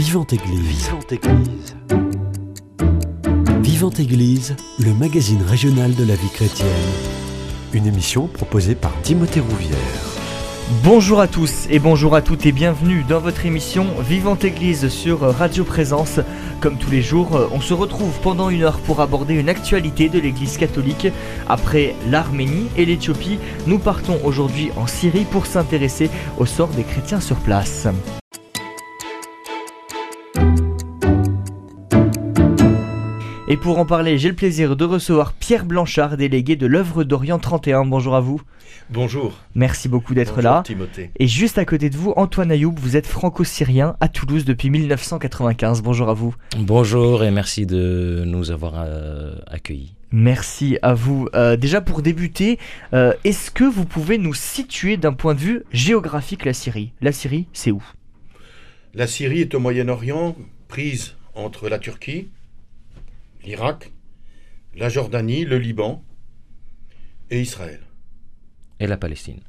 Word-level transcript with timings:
Vivante 0.00 0.32
Église. 0.32 0.86
Vivante 0.86 1.12
Église. 1.12 1.76
Vivante 3.60 4.00
Église, 4.00 4.56
le 4.78 4.94
magazine 4.94 5.42
régional 5.42 5.94
de 5.94 6.04
la 6.04 6.14
vie 6.14 6.30
chrétienne. 6.30 6.68
Une 7.74 7.86
émission 7.86 8.26
proposée 8.26 8.74
par 8.74 8.98
Timothée 9.02 9.40
Rouvière. 9.40 9.76
Bonjour 10.82 11.20
à 11.20 11.28
tous 11.28 11.66
et 11.68 11.78
bonjour 11.78 12.14
à 12.14 12.22
toutes 12.22 12.46
et 12.46 12.52
bienvenue 12.52 13.04
dans 13.06 13.20
votre 13.20 13.44
émission 13.44 13.88
Vivante 14.00 14.42
Église 14.42 14.88
sur 14.88 15.20
Radio 15.20 15.64
Présence. 15.64 16.20
Comme 16.62 16.78
tous 16.78 16.90
les 16.90 17.02
jours, 17.02 17.38
on 17.52 17.60
se 17.60 17.74
retrouve 17.74 18.18
pendant 18.22 18.48
une 18.48 18.62
heure 18.62 18.78
pour 18.78 19.02
aborder 19.02 19.34
une 19.34 19.50
actualité 19.50 20.08
de 20.08 20.18
l'Église 20.18 20.56
catholique. 20.56 21.08
Après 21.46 21.94
l'Arménie 22.08 22.68
et 22.78 22.86
l'Éthiopie, 22.86 23.38
nous 23.66 23.78
partons 23.78 24.18
aujourd'hui 24.24 24.70
en 24.78 24.86
Syrie 24.86 25.26
pour 25.30 25.44
s'intéresser 25.44 26.08
au 26.38 26.46
sort 26.46 26.68
des 26.68 26.84
chrétiens 26.84 27.20
sur 27.20 27.36
place. 27.36 27.86
Et 33.50 33.56
pour 33.56 33.80
en 33.80 33.84
parler, 33.84 34.16
j'ai 34.16 34.28
le 34.28 34.36
plaisir 34.36 34.76
de 34.76 34.84
recevoir 34.84 35.32
Pierre 35.32 35.64
Blanchard, 35.64 36.16
délégué 36.16 36.54
de 36.54 36.68
l'œuvre 36.68 37.02
d'Orient 37.02 37.40
31. 37.40 37.84
Bonjour 37.84 38.14
à 38.14 38.20
vous. 38.20 38.40
Bonjour. 38.90 39.40
Merci 39.56 39.88
beaucoup 39.88 40.14
d'être 40.14 40.36
Bonjour, 40.36 40.52
là. 40.52 40.62
Timothée. 40.64 41.10
Et 41.18 41.26
juste 41.26 41.58
à 41.58 41.64
côté 41.64 41.90
de 41.90 41.96
vous, 41.96 42.12
Antoine 42.14 42.52
Ayoub, 42.52 42.76
vous 42.78 42.96
êtes 42.96 43.08
franco-syrien 43.08 43.96
à 43.98 44.06
Toulouse 44.06 44.44
depuis 44.44 44.70
1995. 44.70 45.82
Bonjour 45.82 46.10
à 46.10 46.14
vous. 46.14 46.32
Bonjour 46.58 47.24
et 47.24 47.32
merci 47.32 47.66
de 47.66 48.22
nous 48.24 48.52
avoir 48.52 48.74
euh, 48.76 49.34
accueillis. 49.48 49.96
Merci 50.12 50.78
à 50.82 50.94
vous. 50.94 51.28
Euh, 51.34 51.56
déjà 51.56 51.80
pour 51.80 52.02
débuter, 52.02 52.60
euh, 52.94 53.14
est-ce 53.24 53.50
que 53.50 53.64
vous 53.64 53.84
pouvez 53.84 54.18
nous 54.18 54.32
situer 54.34 54.96
d'un 54.96 55.12
point 55.12 55.34
de 55.34 55.40
vue 55.40 55.64
géographique 55.72 56.44
la 56.44 56.52
Syrie? 56.52 56.92
La 57.00 57.10
Syrie, 57.10 57.48
c'est 57.52 57.72
où? 57.72 57.82
La 58.94 59.08
Syrie 59.08 59.40
est 59.40 59.56
au 59.56 59.58
Moyen-Orient, 59.58 60.36
prise 60.68 61.16
entre 61.34 61.68
la 61.68 61.80
Turquie, 61.80 62.28
l'Irak, 63.44 63.92
la 64.74 64.88
Jordanie, 64.88 65.44
le 65.44 65.58
Liban 65.58 66.04
et 67.30 67.40
Israël. 67.40 67.80
Et 68.78 68.86
la 68.86 68.96
Palestine. 68.96 69.40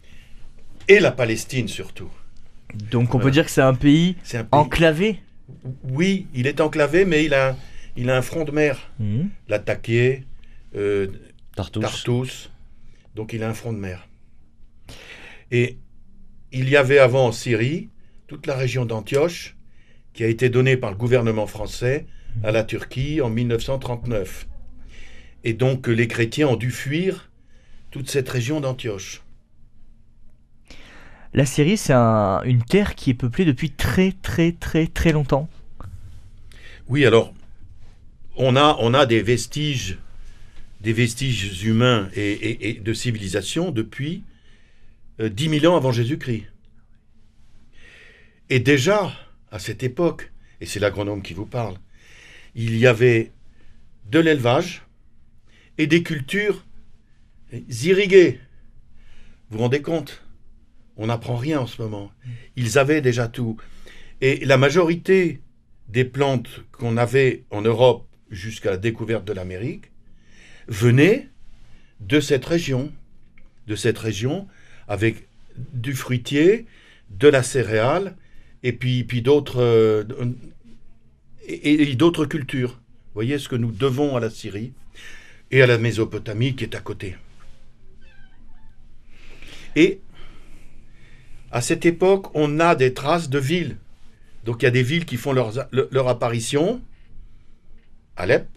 Et 0.87 0.99
la 0.99 1.11
Palestine 1.11 1.67
surtout. 1.67 2.09
Donc 2.91 3.13
on 3.15 3.19
peut 3.19 3.31
dire 3.31 3.45
que 3.45 3.51
c'est 3.51 3.61
un 3.61 3.73
pays 3.73 4.15
C'est 4.23 4.37
un 4.37 4.43
pays- 4.43 4.59
enclavé? 4.59 5.19
Oui, 5.83 6.27
il 6.33 6.47
est 6.47 6.61
enclavé, 6.61 7.03
mais 7.05 7.25
il 7.25 7.33
a, 7.33 7.57
il 7.97 8.09
a 8.09 8.17
un 8.17 8.21
front 8.21 8.43
de 8.45 8.51
mer. 8.51 8.89
Mhm. 8.99 9.29
Latakia, 9.49 10.15
euh, 10.75 11.07
Tartous. 11.55 11.81
Tartous. 11.81 12.49
Donc 13.15 13.33
il 13.33 13.43
a 13.43 13.49
un 13.49 13.53
front 13.53 13.73
de 13.73 13.77
mer. 13.77 14.07
Et 15.51 15.77
il 16.53 16.69
y 16.69 16.77
avait 16.77 16.99
avant 16.99 17.27
en 17.27 17.31
Syrie 17.31 17.89
toute 18.27 18.47
la 18.47 18.55
région 18.55 18.85
d'Antioche 18.85 19.57
qui 20.13 20.23
a 20.23 20.27
été 20.27 20.49
donnée 20.49 20.77
par 20.77 20.91
le 20.91 20.97
gouvernement 20.97 21.47
français 21.47 22.05
à 22.43 22.51
la 22.51 22.63
Turquie 22.63 23.21
en 23.21 23.29
1939. 23.29 24.47
Et 25.43 25.53
donc 25.53 25.87
les 25.87 26.07
chrétiens 26.07 26.47
ont 26.47 26.55
dû 26.55 26.71
fuir 26.71 27.29
toute 27.91 28.09
cette 28.09 28.29
région 28.29 28.61
d'Antioche. 28.61 29.21
La 31.33 31.45
Syrie, 31.45 31.77
c'est 31.77 31.93
un- 31.93 32.41
une 32.43 32.63
terre 32.63 32.95
qui 32.95 33.09
est 33.09 33.13
peuplée 33.15 33.45
depuis 33.45 33.71
très 33.71 34.11
très 34.21 34.51
très 34.51 34.87
très 34.87 35.11
longtemps. 35.13 35.49
Oui, 36.87 37.05
alors 37.05 37.33
on 38.35 38.55
a, 38.55 38.77
on 38.79 38.93
a 38.93 39.05
des 39.05 39.21
vestiges, 39.21 39.97
des 40.81 40.93
vestiges 40.93 41.63
humains 41.63 42.09
et, 42.15 42.31
et- 42.31 42.69
et 42.69 42.73
de 42.79 42.93
civilisation 42.93 43.71
depuis 43.71 44.23
euh, 45.19 45.29
10 45.29 45.59
000 45.59 45.73
ans 45.73 45.77
avant 45.77 45.91
Jésus-Christ. 45.91 46.45
Et 48.49 48.59
déjà, 48.59 49.13
à 49.51 49.59
cette 49.59 49.83
époque, 49.83 50.31
et 50.59 50.65
c'est 50.65 50.79
l'agronome 50.79 51.21
qui 51.21 51.33
vous 51.33 51.45
parle, 51.45 51.75
il 52.55 52.77
y 52.77 52.87
avait 52.87 53.31
de 54.09 54.19
l'élevage 54.19 54.83
et 55.77 55.87
des 55.87 56.03
cultures 56.03 56.65
irriguées. 57.83 58.39
Vous 59.49 59.57
vous 59.57 59.63
rendez 59.63 59.81
compte? 59.81 60.23
On 60.97 61.07
n'apprend 61.07 61.35
rien 61.35 61.61
en 61.61 61.67
ce 61.67 61.81
moment. 61.81 62.11
Ils 62.55 62.77
avaient 62.77 63.01
déjà 63.01 63.27
tout. 63.27 63.57
Et 64.19 64.45
la 64.45 64.57
majorité 64.57 65.41
des 65.87 66.05
plantes 66.05 66.61
qu'on 66.71 66.97
avait 66.97 67.43
en 67.49 67.61
Europe 67.61 68.07
jusqu'à 68.29 68.71
la 68.71 68.77
découverte 68.77 69.25
de 69.25 69.33
l'Amérique 69.33 69.91
venaient 70.67 71.29
de 71.99 72.19
cette 72.19 72.45
région, 72.45 72.91
de 73.67 73.75
cette 73.75 73.97
région 73.97 74.47
avec 74.87 75.27
du 75.73 75.93
fruitier, 75.93 76.65
de 77.09 77.27
la 77.27 77.43
céréale 77.43 78.15
et 78.63 78.73
puis, 78.73 79.03
puis 79.03 79.21
d'autres 79.21 79.61
euh, 79.61 80.03
et, 81.47 81.83
et 81.91 81.95
d'autres 81.95 82.25
cultures. 82.25 82.71
Vous 82.71 83.15
voyez 83.15 83.39
ce 83.39 83.49
que 83.49 83.55
nous 83.55 83.71
devons 83.71 84.15
à 84.15 84.19
la 84.19 84.29
Syrie 84.29 84.73
et 85.51 85.61
à 85.61 85.67
la 85.67 85.77
Mésopotamie 85.77 86.55
qui 86.55 86.63
est 86.63 86.75
à 86.75 86.79
côté. 86.79 87.15
Et 89.75 89.99
à 91.51 91.61
cette 91.61 91.85
époque, 91.85 92.27
on 92.35 92.59
a 92.59 92.75
des 92.75 92.93
traces 92.93 93.29
de 93.29 93.39
villes. 93.39 93.77
Donc 94.45 94.61
il 94.61 94.65
y 94.65 94.67
a 94.67 94.71
des 94.71 94.83
villes 94.83 95.05
qui 95.05 95.17
font 95.17 95.33
leur 95.33 96.07
apparition. 96.07 96.81
Alep, 98.15 98.47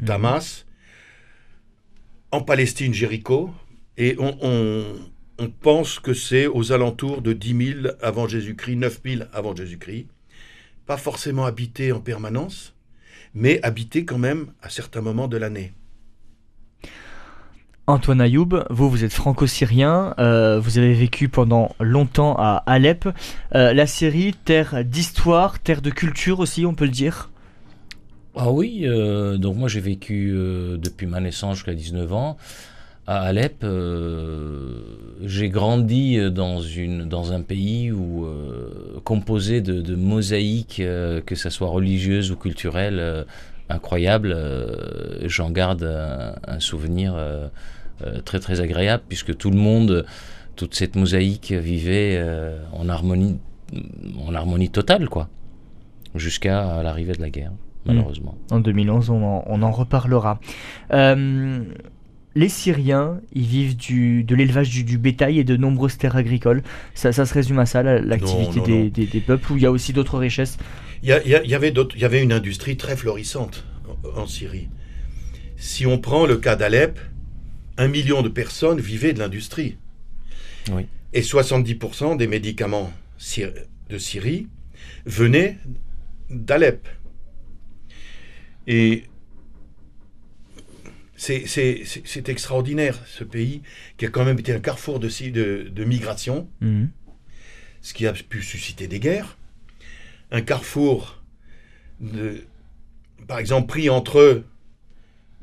Damas, 0.00 0.66
en 2.30 2.42
Palestine, 2.42 2.92
Jéricho. 2.94 3.50
Et 3.96 4.16
on, 4.18 4.36
on- 4.42 4.96
on 5.38 5.50
pense 5.50 5.98
que 6.00 6.14
c'est 6.14 6.46
aux 6.46 6.72
alentours 6.72 7.20
de 7.20 7.34
10 7.34 7.82
000 7.82 7.88
avant 8.00 8.26
Jésus-Christ, 8.26 8.76
9 8.76 9.00
000 9.04 9.22
avant 9.34 9.54
Jésus-Christ. 9.54 10.06
Pas 10.86 10.96
forcément 10.96 11.44
habité 11.44 11.92
en 11.92 12.00
permanence, 12.00 12.74
mais 13.34 13.60
habité 13.62 14.04
quand 14.04 14.18
même 14.18 14.52
à 14.62 14.70
certains 14.70 15.00
moments 15.00 15.28
de 15.28 15.36
l'année. 15.36 15.72
Antoine 17.88 18.20
Ayoub, 18.20 18.64
vous, 18.70 18.90
vous 18.90 19.04
êtes 19.04 19.12
franco-syrien, 19.12 20.14
euh, 20.18 20.58
vous 20.58 20.78
avez 20.78 20.94
vécu 20.94 21.28
pendant 21.28 21.76
longtemps 21.78 22.34
à 22.36 22.62
Alep. 22.66 23.08
Euh, 23.54 23.72
la 23.72 23.86
Syrie, 23.86 24.34
terre 24.44 24.84
d'histoire, 24.84 25.60
terre 25.60 25.82
de 25.82 25.90
culture 25.90 26.40
aussi, 26.40 26.66
on 26.66 26.74
peut 26.74 26.84
le 26.84 26.90
dire? 26.90 27.30
Ah 28.38 28.50
oui, 28.50 28.82
euh, 28.84 29.38
donc 29.38 29.56
moi 29.56 29.66
j'ai 29.66 29.80
vécu 29.80 30.30
euh, 30.34 30.76
depuis 30.76 31.06
ma 31.06 31.20
naissance 31.20 31.56
jusqu'à 31.56 31.74
19 31.74 32.12
ans 32.12 32.36
à 33.06 33.20
Alep. 33.20 33.62
euh, 33.64 34.80
j'ai 35.24 35.48
grandi 35.48 36.18
euh, 36.18 36.30
dans, 36.30 36.60
une, 36.60 37.08
dans 37.08 37.32
un 37.32 37.40
pays 37.42 37.90
où, 37.92 38.24
euh, 38.26 39.00
composé 39.04 39.60
de, 39.60 39.80
de 39.80 39.94
mosaïques, 39.94 40.80
euh, 40.80 41.20
que 41.20 41.34
ce 41.34 41.50
soit 41.50 41.68
religieuses 41.68 42.30
ou 42.30 42.36
culturelles, 42.36 43.24
incroyables. 43.68 44.36
J'en 45.24 45.50
garde 45.50 45.82
un, 45.82 46.34
un 46.46 46.60
souvenir 46.60 47.16
très 48.24 48.38
très 48.38 48.60
agréable 48.60 49.02
puisque 49.08 49.36
tout 49.36 49.50
le 49.50 49.56
monde, 49.56 50.06
toute 50.54 50.74
cette 50.74 50.94
mosaïque 50.94 51.50
vivait 51.50 52.24
en 52.72 52.88
harmonie, 52.88 53.38
en 54.24 54.34
harmonie 54.34 54.70
totale, 54.70 55.08
quoi, 55.08 55.28
jusqu'à 56.14 56.80
l'arrivée 56.84 57.14
de 57.14 57.22
la 57.22 57.30
guerre, 57.30 57.50
malheureusement. 57.86 58.36
En 58.52 58.60
2011, 58.60 59.10
on 59.10 59.24
en, 59.24 59.44
on 59.46 59.62
en 59.62 59.72
reparlera. 59.72 60.38
Les 62.36 62.48
Syriens, 62.50 63.20
ils 63.32 63.46
vivent 63.46 63.76
du, 63.76 64.22
de 64.22 64.34
l'élevage 64.36 64.68
du, 64.68 64.84
du 64.84 64.98
bétail 64.98 65.38
et 65.38 65.44
de 65.44 65.56
nombreuses 65.56 65.96
terres 65.96 66.16
agricoles. 66.16 66.62
Ça, 66.94 67.10
ça 67.10 67.24
se 67.24 67.32
résume 67.32 67.58
à 67.58 67.64
ça, 67.66 67.82
la- 67.82 67.98
l'activité 67.98 68.60
des, 68.66 68.90
des- 68.90 69.06
des 69.06 69.20
peuples, 69.20 69.52
où 69.52 69.56
il 69.56 69.62
y 69.62 69.66
a 69.66 69.70
aussi 69.72 69.94
d'autres 69.94 70.18
richesses. 70.18 70.58
Il 71.02 71.08
y, 71.08 71.12
a- 71.12 71.22
il 71.24 71.30
y 71.30 71.34
a- 71.34 71.42
il 71.42 71.50
y 71.50 71.54
avait 71.54 71.70
d'autres- 71.70 71.96
il 71.96 72.02
y 72.02 72.04
avait 72.04 72.22
une 72.22 72.32
industrie 72.34 72.76
très 72.76 72.94
florissante 72.94 73.64
en, 74.14 74.20
en 74.20 74.26
Syrie. 74.26 74.68
Si 75.56 75.86
on 75.86 75.98
prend 75.98 76.26
le 76.26 76.36
cas 76.36 76.56
d'Alep, 76.56 77.00
un 77.78 77.88
million 77.88 78.20
de 78.20 78.28
personnes 78.28 78.80
vivaient 78.80 79.14
de 79.14 79.18
l'industrie. 79.18 79.78
Oui. 80.70 80.86
Et 81.14 81.22
70% 81.22 82.16
des 82.16 82.26
médicaments 82.26 82.92
de 83.88 83.98
Syrie 83.98 84.46
venaient 85.06 85.56
d'Alep. 86.28 86.86
Et 88.66 89.04
c'est- 91.16 92.28
extraordinaire, 92.28 93.00
ce 93.06 93.24
pays, 93.24 93.62
qui 93.96 94.06
a 94.06 94.08
quand 94.10 94.24
même 94.24 94.38
été 94.38 94.52
un 94.52 94.60
carrefour 94.60 95.00
de, 95.00 95.08
si- 95.08 95.30
de- 95.32 95.68
de 95.70 95.84
migration 95.84 96.48
Mhm. 96.60 96.90
ce 97.80 97.94
qui 97.94 98.06
a 98.06 98.12
pu 98.12 98.42
susciter 98.42 98.86
des 98.88 99.00
guerres, 99.00 99.36
un 100.30 100.42
carrefour, 100.42 101.22
de, 102.00 102.44
par 103.26 103.38
exemple, 103.38 103.68
pris 103.68 103.88
entre 103.88 104.42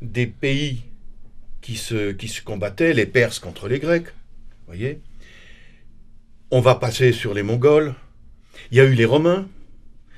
des 0.02 0.28
pays 0.28 0.84
qui 1.62 1.78
se, 1.78 2.12
qui 2.12 2.28
se 2.28 2.42
combattaient, 2.42 2.94
les 2.94 3.06
Perses 3.06 3.40
contre 3.40 3.68
les 3.68 3.80
Grecs, 3.80 4.08
voyez. 4.68 5.00
On 6.52 6.60
va 6.60 6.76
passer 6.76 7.14
sur 7.14 7.34
les 7.34 7.42
Mongols. 7.42 7.96
Il 8.72 8.78
y 8.78 8.82
a 8.82 8.84
eu 8.84 8.94
les 8.94 9.06
Romains, 9.06 9.48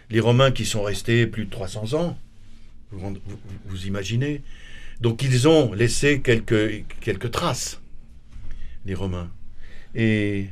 les 0.10 0.20
Romains 0.20 0.52
qui 0.52 0.66
sont 0.66 0.82
restés 0.84 1.28
plus 1.28 1.46
de 1.46 1.50
300 1.52 1.94
ans, 1.94 2.18
vous, 2.92 3.00
vous- 3.00 3.14
vous- 3.26 3.40
vous 3.66 3.88
imaginez. 3.88 4.42
Donc 5.02 5.24
ils 5.24 5.48
ont 5.48 5.74
laissé 5.74 6.22
quelques, 6.22 6.86
quelques 7.02 7.32
traces, 7.32 7.82
les 8.86 8.94
Romains. 8.94 9.32
Et 9.94 10.48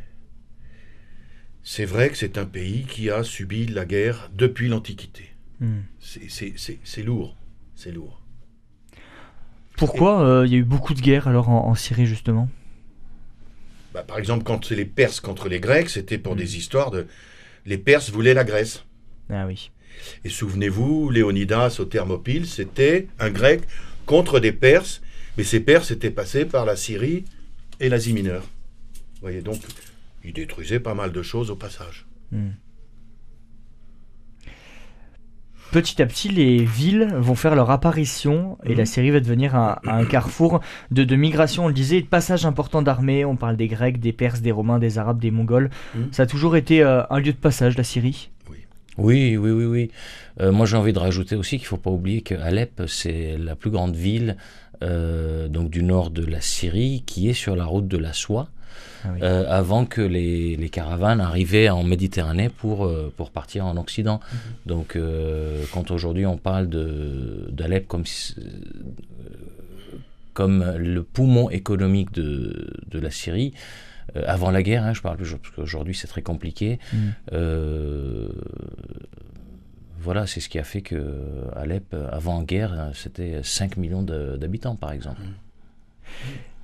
c'est 1.63 1.85
vrai 1.85 2.09
que 2.09 2.17
c'est 2.17 2.37
un 2.37 2.45
pays 2.45 2.85
qui 2.85 3.09
a 3.09 3.23
subi 3.23 3.67
la 3.67 3.85
guerre 3.85 4.29
depuis 4.33 4.67
l'Antiquité. 4.67 5.29
Hmm. 5.59 5.81
C'est- 5.99 7.03
lourd, 7.03 7.37
c'est 7.75 7.91
lourd. 7.91 8.21
Pourquoi 9.77 10.23
euh, 10.25 10.45
il 10.45 10.51
y 10.51 10.55
a 10.55 10.59
eu 10.59 10.63
beaucoup 10.63 10.93
de 10.93 11.01
guerres 11.01 11.27
alors 11.27 11.49
en, 11.49 11.67
en 11.67 11.75
Syrie 11.75 12.05
justement? 12.05 12.49
Bah, 13.93 14.03
par 14.03 14.17
exemple, 14.17 14.43
quand 14.43 14.65
c'est 14.65 14.75
les 14.75 14.85
Perses 14.85 15.19
contre 15.19 15.47
les 15.49 15.59
Grecs, 15.59 15.89
c'était 15.89 16.17
pour 16.17 16.35
Mm. 16.35 16.37
des 16.39 16.57
histoires 16.57 16.91
de... 16.91 17.07
Les 17.65 17.77
Perses 17.77 18.09
voulaient 18.11 18.33
la 18.33 18.43
Grèce. 18.43 18.83
Ah 19.29 19.45
oui. 19.47 19.71
Et 20.25 20.29
souvenez-vous, 20.29 21.09
Léonidas 21.11 21.77
au 21.79 21.85
Thermopyle, 21.85 22.45
c'était 22.47 23.07
un 23.19 23.29
Grec 23.29 23.61
contre 24.05 24.39
des 24.39 24.51
Perses, 24.51 25.01
mais 25.37 25.43
ces 25.43 25.59
Perses 25.59 25.91
étaient 25.91 26.11
passés 26.11 26.45
par 26.45 26.65
la 26.65 26.75
Syrie 26.75 27.25
et 27.79 27.89
l'Asie 27.89 28.13
mineure. 28.13 28.43
Vous 28.43 29.21
voyez, 29.21 29.41
donc, 29.41 29.59
ils 30.23 30.33
détruisaient 30.33 30.79
pas 30.79 30.93
mal 30.93 31.11
de 31.11 31.21
choses 31.21 31.49
au 31.49 31.55
passage. 31.55 32.05
Hmm. 32.31 32.49
Petit 35.71 36.03
à 36.03 36.05
petit, 36.05 36.29
les 36.29 36.63
villes 36.63 37.11
vont 37.17 37.33
faire 37.33 37.55
leur 37.55 37.71
apparition 37.71 38.59
et 38.63 38.75
la 38.75 38.85
Syrie 38.85 39.09
va 39.09 39.19
devenir 39.19 39.55
un, 39.55 39.79
un 39.87 40.05
carrefour 40.05 40.59
de, 40.91 41.03
de 41.03 41.15
migration, 41.15 41.65
on 41.65 41.67
le 41.67 41.73
disait, 41.73 41.97
et 41.97 42.01
de 42.03 42.07
passage 42.07 42.45
important 42.45 42.83
d'armées. 42.83 43.25
On 43.25 43.35
parle 43.37 43.57
des 43.57 43.67
Grecs, 43.67 43.99
des 43.99 44.13
Perses, 44.13 44.41
des 44.41 44.51
Romains, 44.51 44.77
des 44.77 44.99
Arabes, 44.99 45.19
des 45.19 45.31
Mongols. 45.31 45.71
Mhm. 45.95 46.09
Ça 46.11 46.23
a 46.23 46.25
toujours 46.27 46.57
été 46.57 46.83
euh, 46.83 47.01
un 47.09 47.17
lieu 47.17 47.33
de 47.33 47.37
passage, 47.37 47.75
la 47.75 47.83
Syrie. 47.83 48.29
Oui, 48.97 49.37
oui, 49.37 49.51
oui, 49.51 49.65
oui. 49.65 49.91
Euh, 50.39 50.51
moi, 50.51 50.65
j'ai 50.65 50.77
envie 50.77 50.93
de 50.93 50.99
rajouter 50.99 51.35
aussi 51.35 51.57
qu'il 51.57 51.65
ne 51.65 51.69
faut 51.69 51.77
pas 51.77 51.89
oublier 51.89 52.21
que 52.21 52.35
Alep, 52.35 52.83
c'est 52.87 53.37
la 53.37 53.55
plus 53.55 53.71
grande 53.71 53.95
ville 53.95 54.37
euh, 54.83 55.47
donc 55.47 55.69
du 55.69 55.83
nord 55.83 56.09
de 56.11 56.25
la 56.25 56.41
Syrie 56.41 57.03
qui 57.05 57.29
est 57.29 57.33
sur 57.33 57.55
la 57.55 57.65
route 57.65 57.87
de 57.87 57.97
la 57.97 58.13
soie. 58.13 58.49
Ah 59.05 59.09
oui. 59.13 59.19
euh, 59.21 59.45
avant 59.49 59.85
que 59.85 60.01
les, 60.01 60.55
les 60.55 60.69
caravanes 60.69 61.21
arrivaient 61.21 61.69
en 61.69 61.83
Méditerranée 61.83 62.49
pour, 62.49 62.89
pour 63.17 63.31
partir 63.31 63.65
en 63.65 63.77
Occident. 63.77 64.19
Donc, 64.65 64.95
euh, 64.95 65.63
quand 65.73 65.91
aujourd'hui 65.91 66.25
on 66.25 66.37
parle 66.37 66.67
d'Alep 66.67 67.87
comme, 67.87 68.03
comme 70.33 70.63
le 70.77 71.03
poumon 71.03 71.49
économique 71.49 72.11
de, 72.13 72.73
de 72.89 72.99
la 72.99 73.11
Syrie, 73.11 73.53
euh, 74.15 74.23
avant 74.27 74.51
la 74.51 74.63
guerre, 74.63 74.83
hein, 74.83 74.93
je 74.93 75.01
parle, 75.01 75.17
parce 75.17 75.29
qu'aujourd'hui 75.55 75.95
c'est 75.95 76.07
très 76.07 76.21
compliqué, 76.21 76.79
Mm. 76.93 76.97
euh, 77.33 78.27
voilà, 79.99 80.27
c'est 80.27 80.41
ce 80.41 80.49
qui 80.49 80.59
a 80.59 80.63
fait 80.63 80.81
que 80.81 81.01
Alep, 81.55 81.95
avant 82.11 82.41
guerre, 82.41 82.91
c'était 82.93 83.39
5 83.41 83.77
millions 83.77 84.03
d'habitants, 84.03 84.75
par 84.75 84.91
exemple. 84.91 85.21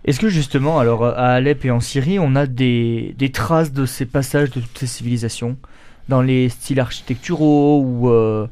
Est-ce 0.03 0.19
que 0.19 0.29
justement, 0.29 0.79
alors 0.79 1.05
à 1.05 1.33
Alep 1.33 1.63
et 1.63 1.71
en 1.71 1.79
Syrie, 1.79 2.19
on 2.19 2.35
a 2.35 2.47
des, 2.47 3.15
des 3.17 3.31
traces 3.31 3.71
de 3.71 3.85
ces 3.85 4.05
passages 4.05 4.51
de 4.51 4.59
toutes 4.59 4.77
ces 4.77 4.87
civilisations 4.87 5.57
dans 6.09 6.21
les 6.21 6.49
styles 6.49 6.79
architecturaux 6.79 7.81
ou 7.81 8.09
euh, 8.09 8.47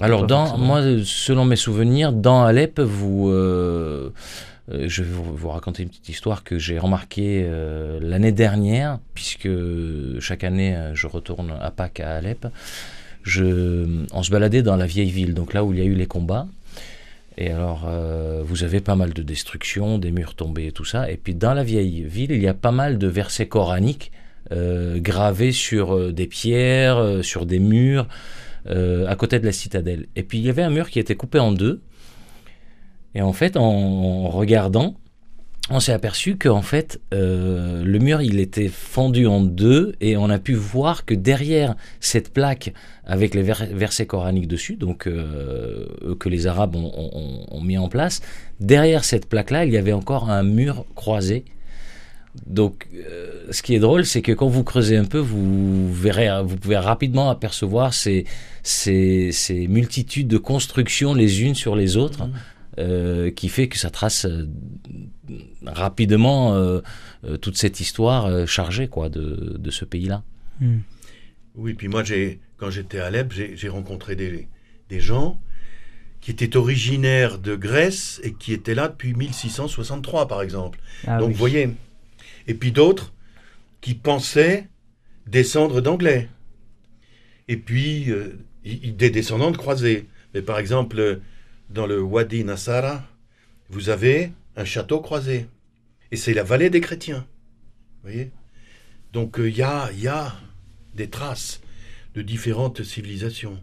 Alors, 0.00 0.26
dans, 0.26 0.56
moi, 0.58 0.82
selon 1.04 1.44
mes 1.44 1.56
souvenirs, 1.56 2.12
dans 2.12 2.42
Alep, 2.42 2.80
vous, 2.80 3.28
euh, 3.30 4.10
euh, 4.70 4.88
je 4.88 5.02
vais 5.02 5.10
vous, 5.10 5.48
raconter 5.48 5.82
une 5.82 5.88
petite 5.88 6.08
histoire 6.08 6.44
que 6.44 6.58
j'ai 6.58 6.78
remarquée 6.78 7.44
euh, 7.46 7.98
l'année 8.02 8.32
dernière, 8.32 8.98
puisque 9.14 9.48
chaque 10.20 10.44
année, 10.44 10.76
euh, 10.76 10.94
je 10.94 11.06
retourne 11.06 11.54
à 11.60 11.70
Pâques 11.70 12.00
à 12.00 12.16
Alep. 12.16 12.46
Je, 13.22 14.04
on 14.12 14.22
se 14.22 14.30
baladait 14.30 14.62
dans 14.62 14.76
la 14.76 14.86
vieille 14.86 15.10
ville, 15.10 15.34
donc 15.34 15.54
là 15.54 15.64
où 15.64 15.72
il 15.72 15.78
y 15.78 15.82
a 15.82 15.84
eu 15.84 15.94
les 15.94 16.06
combats. 16.06 16.46
Et 17.36 17.52
alors, 17.52 17.88
vous 18.42 18.64
avez 18.64 18.80
pas 18.80 18.96
mal 18.96 19.12
de 19.12 19.22
destruction, 19.22 19.98
des 19.98 20.10
murs 20.10 20.34
tombés 20.34 20.66
et 20.66 20.72
tout 20.72 20.84
ça. 20.84 21.08
Et 21.08 21.16
puis, 21.16 21.36
dans 21.36 21.54
la 21.54 21.62
vieille 21.62 22.02
ville, 22.02 22.32
il 22.32 22.40
y 22.40 22.48
a 22.48 22.54
pas 22.54 22.72
mal 22.72 22.98
de 22.98 23.06
versets 23.06 23.46
coraniques 23.46 24.10
gravés 24.50 25.52
sur 25.52 26.12
des 26.12 26.26
pierres, 26.26 27.20
sur 27.22 27.46
des 27.46 27.60
murs 27.60 28.08
à 28.66 29.14
côté 29.14 29.38
de 29.38 29.46
la 29.46 29.52
citadelle. 29.52 30.06
Et 30.16 30.24
puis 30.24 30.38
il 30.38 30.46
y 30.46 30.50
avait 30.50 30.62
un 30.62 30.70
mur 30.70 30.90
qui 30.90 30.98
était 30.98 31.14
coupé 31.14 31.38
en 31.38 31.52
deux. 31.52 31.80
Et 33.14 33.22
en 33.22 33.32
fait, 33.32 33.56
en, 33.56 34.28
regardant, 34.28 34.94
on 35.70 35.80
s'est 35.80 35.92
aperçu 35.92 36.36
que 36.36 36.48
en 36.48 36.62
fait, 36.62 37.00
euh, 37.12 37.82
le 37.84 37.98
mur 37.98 38.22
il 38.22 38.40
était 38.40 38.68
fendu 38.68 39.26
en 39.26 39.40
deux 39.40 39.94
et 40.00 40.16
on 40.16 40.30
a 40.30 40.38
pu 40.38 40.54
voir 40.54 41.04
que 41.04 41.14
derrière 41.14 41.76
cette 42.00 42.32
plaque 42.32 42.72
avec 43.04 43.34
les 43.34 43.42
vers- 43.42 43.66
versets 43.72 44.06
coraniques 44.06 44.48
dessus, 44.48 44.76
donc 44.76 45.06
euh, 45.06 45.86
que 46.18 46.28
les 46.28 46.46
Arabes 46.46 46.74
ont, 46.76 47.60
mis 47.62 47.76
en 47.76 47.88
place, 47.88 48.22
derrière 48.60 49.04
cette 49.04 49.28
plaque-là, 49.28 49.66
il 49.66 49.72
y 49.72 49.76
avait 49.76 49.92
encore 49.92 50.30
un 50.30 50.42
mur 50.42 50.86
croisé. 50.94 51.44
Donc, 52.46 52.86
euh, 52.94 53.46
ce 53.50 53.62
qui 53.62 53.74
est 53.74 53.78
drôle, 53.78 54.04
c'est 54.04 54.22
que 54.22 54.32
quand 54.32 54.46
vous 54.46 54.62
creusez 54.62 54.96
un 54.96 55.04
peu, 55.04 55.18
vous 55.18 55.92
verrez, 55.92 56.28
vous 56.44 56.56
pouvez 56.56 56.76
rapidement 56.76 57.30
apercevoir 57.30 57.92
ces, 57.94 58.24
multitudes 59.68 60.28
de 60.28 60.38
constructions 60.38 61.14
les 61.14 61.42
unes 61.42 61.54
sur 61.54 61.74
les 61.74 61.96
autres, 61.96 62.28
euh, 62.78 63.30
qui 63.30 63.48
fait 63.48 63.68
que 63.68 63.76
ça 63.76 63.90
trace 63.90 64.24
euh, 64.24 64.48
rapidement 65.64 66.54
euh, 66.54 66.80
euh, 67.24 67.36
toute 67.36 67.56
cette 67.56 67.80
histoire 67.80 68.26
euh, 68.26 68.46
chargée 68.46 68.88
quoi, 68.88 69.08
de, 69.08 69.56
de 69.58 69.70
ce 69.70 69.84
pays-là. 69.84 70.22
hmm. 70.60 70.78
Oui, 71.56 71.74
puis 71.74 71.88
moi, 71.88 72.04
j'ai, 72.04 72.38
quand 72.56 72.70
j'étais 72.70 73.00
à 73.00 73.06
Alep, 73.06 73.32
j'ai, 73.32 73.68
rencontré 73.68 74.14
des, 74.14 74.46
des 74.88 75.00
gens 75.00 75.40
qui 76.20 76.30
étaient 76.30 76.56
originaires 76.56 77.38
de 77.40 77.56
Grèce 77.56 78.20
et 78.22 78.32
qui 78.32 78.52
étaient 78.52 78.76
là 78.76 78.86
depuis 78.86 79.12
1663, 79.12 80.28
par 80.28 80.40
exemple. 80.40 80.78
Ah 81.04 81.18
Donc, 81.18 81.28
oui. 81.28 81.32
vous 81.32 81.38
voyez. 81.38 81.70
Et 82.46 82.54
puis 82.54 82.70
d'autres 82.70 83.12
qui 83.80 83.94
pensaient 83.94 84.68
descendre 85.26 85.80
d'anglais. 85.80 86.28
Et 87.48 87.56
puis, 87.56 88.10
euh, 88.10 88.38
des 88.64 89.10
descendants 89.10 89.50
de 89.50 89.56
croisés. 89.56 90.06
Mais 90.34 90.42
par 90.42 90.58
exemple, 90.60 91.00
euh, 91.00 91.16
dans 91.70 91.86
le 91.86 92.00
Wadi 92.00 92.44
Nassara, 92.44 93.02
vous 93.70 93.88
avez 93.90 94.32
un 94.56 94.64
château 94.64 95.00
croisé. 95.00 95.46
Et 96.10 96.16
c'est 96.16 96.34
la 96.34 96.42
vallée 96.42 96.70
des 96.70 96.80
chrétiens. 96.80 97.26
Vous 98.02 98.10
voyez? 98.10 98.30
Donc, 99.12 99.36
il 99.38 99.56
y, 99.56 99.62
a, 99.62 99.90
y 99.92 100.08
a 100.08 100.34
des 100.94 101.08
traces 101.08 101.60
de 102.14 102.22
différentes 102.22 102.82
civilisations. 102.82 103.58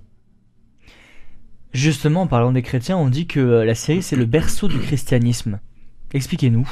Justement, 1.73 2.21
en 2.23 2.27
parlant 2.27 2.51
des 2.51 2.61
chrétiens, 2.61 2.97
on 2.97 3.09
dit 3.09 3.27
que 3.27 3.39
euh, 3.39 3.65
la 3.65 3.75
Syrie 3.75 4.01
c'est 4.01 4.15
le 4.15 4.25
berceau 4.25 4.67
du 4.67 4.79
christianisme. 4.79 5.59
Expliquez-nous. 6.13 6.69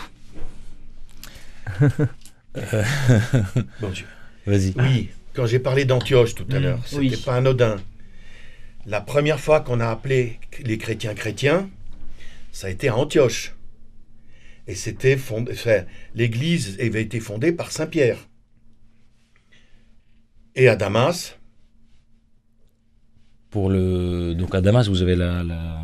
Bon 3.81 3.89
Dieu. 3.89 4.05
Vas-y. 4.45 4.73
Oui, 4.77 5.09
quand 5.33 5.45
j'ai 5.45 5.59
parlé 5.59 5.85
d'Antioche 5.85 6.35
tout 6.35 6.45
à 6.51 6.59
Mm, 6.59 6.63
l'heure, 6.63 6.79
c'était 6.85 6.99
oui. 6.99 7.17
pas 7.25 7.35
anodin. 7.35 7.77
La 8.85 9.01
première 9.01 9.39
fois 9.39 9.61
qu'on 9.61 9.79
a 9.79 9.87
appelé 9.87 10.39
les 10.63 10.77
chrétiens 10.77 11.13
chrétiens, 11.13 11.69
ça 12.51 12.67
a 12.67 12.69
été 12.69 12.89
à 12.89 12.95
Antioche. 12.97 13.55
Et 14.67 14.75
c'était 14.75 15.17
fondé, 15.17 15.51
enfin, 15.53 15.83
l'église 16.15 16.77
avait 16.79 17.01
été 17.01 17.19
fondée 17.19 17.51
par 17.51 17.71
Saint 17.71 17.87
Pierre. 17.87 18.17
Et 20.55 20.67
à 20.67 20.75
Damas, 20.75 21.37
Pour 23.49 23.69
le, 23.69 24.33
donc 24.35 24.53
à 24.55 24.61
Damas, 24.61 24.87
vous 24.87 25.01
avez 25.01 25.15
la, 25.15 25.43
la, 25.43 25.83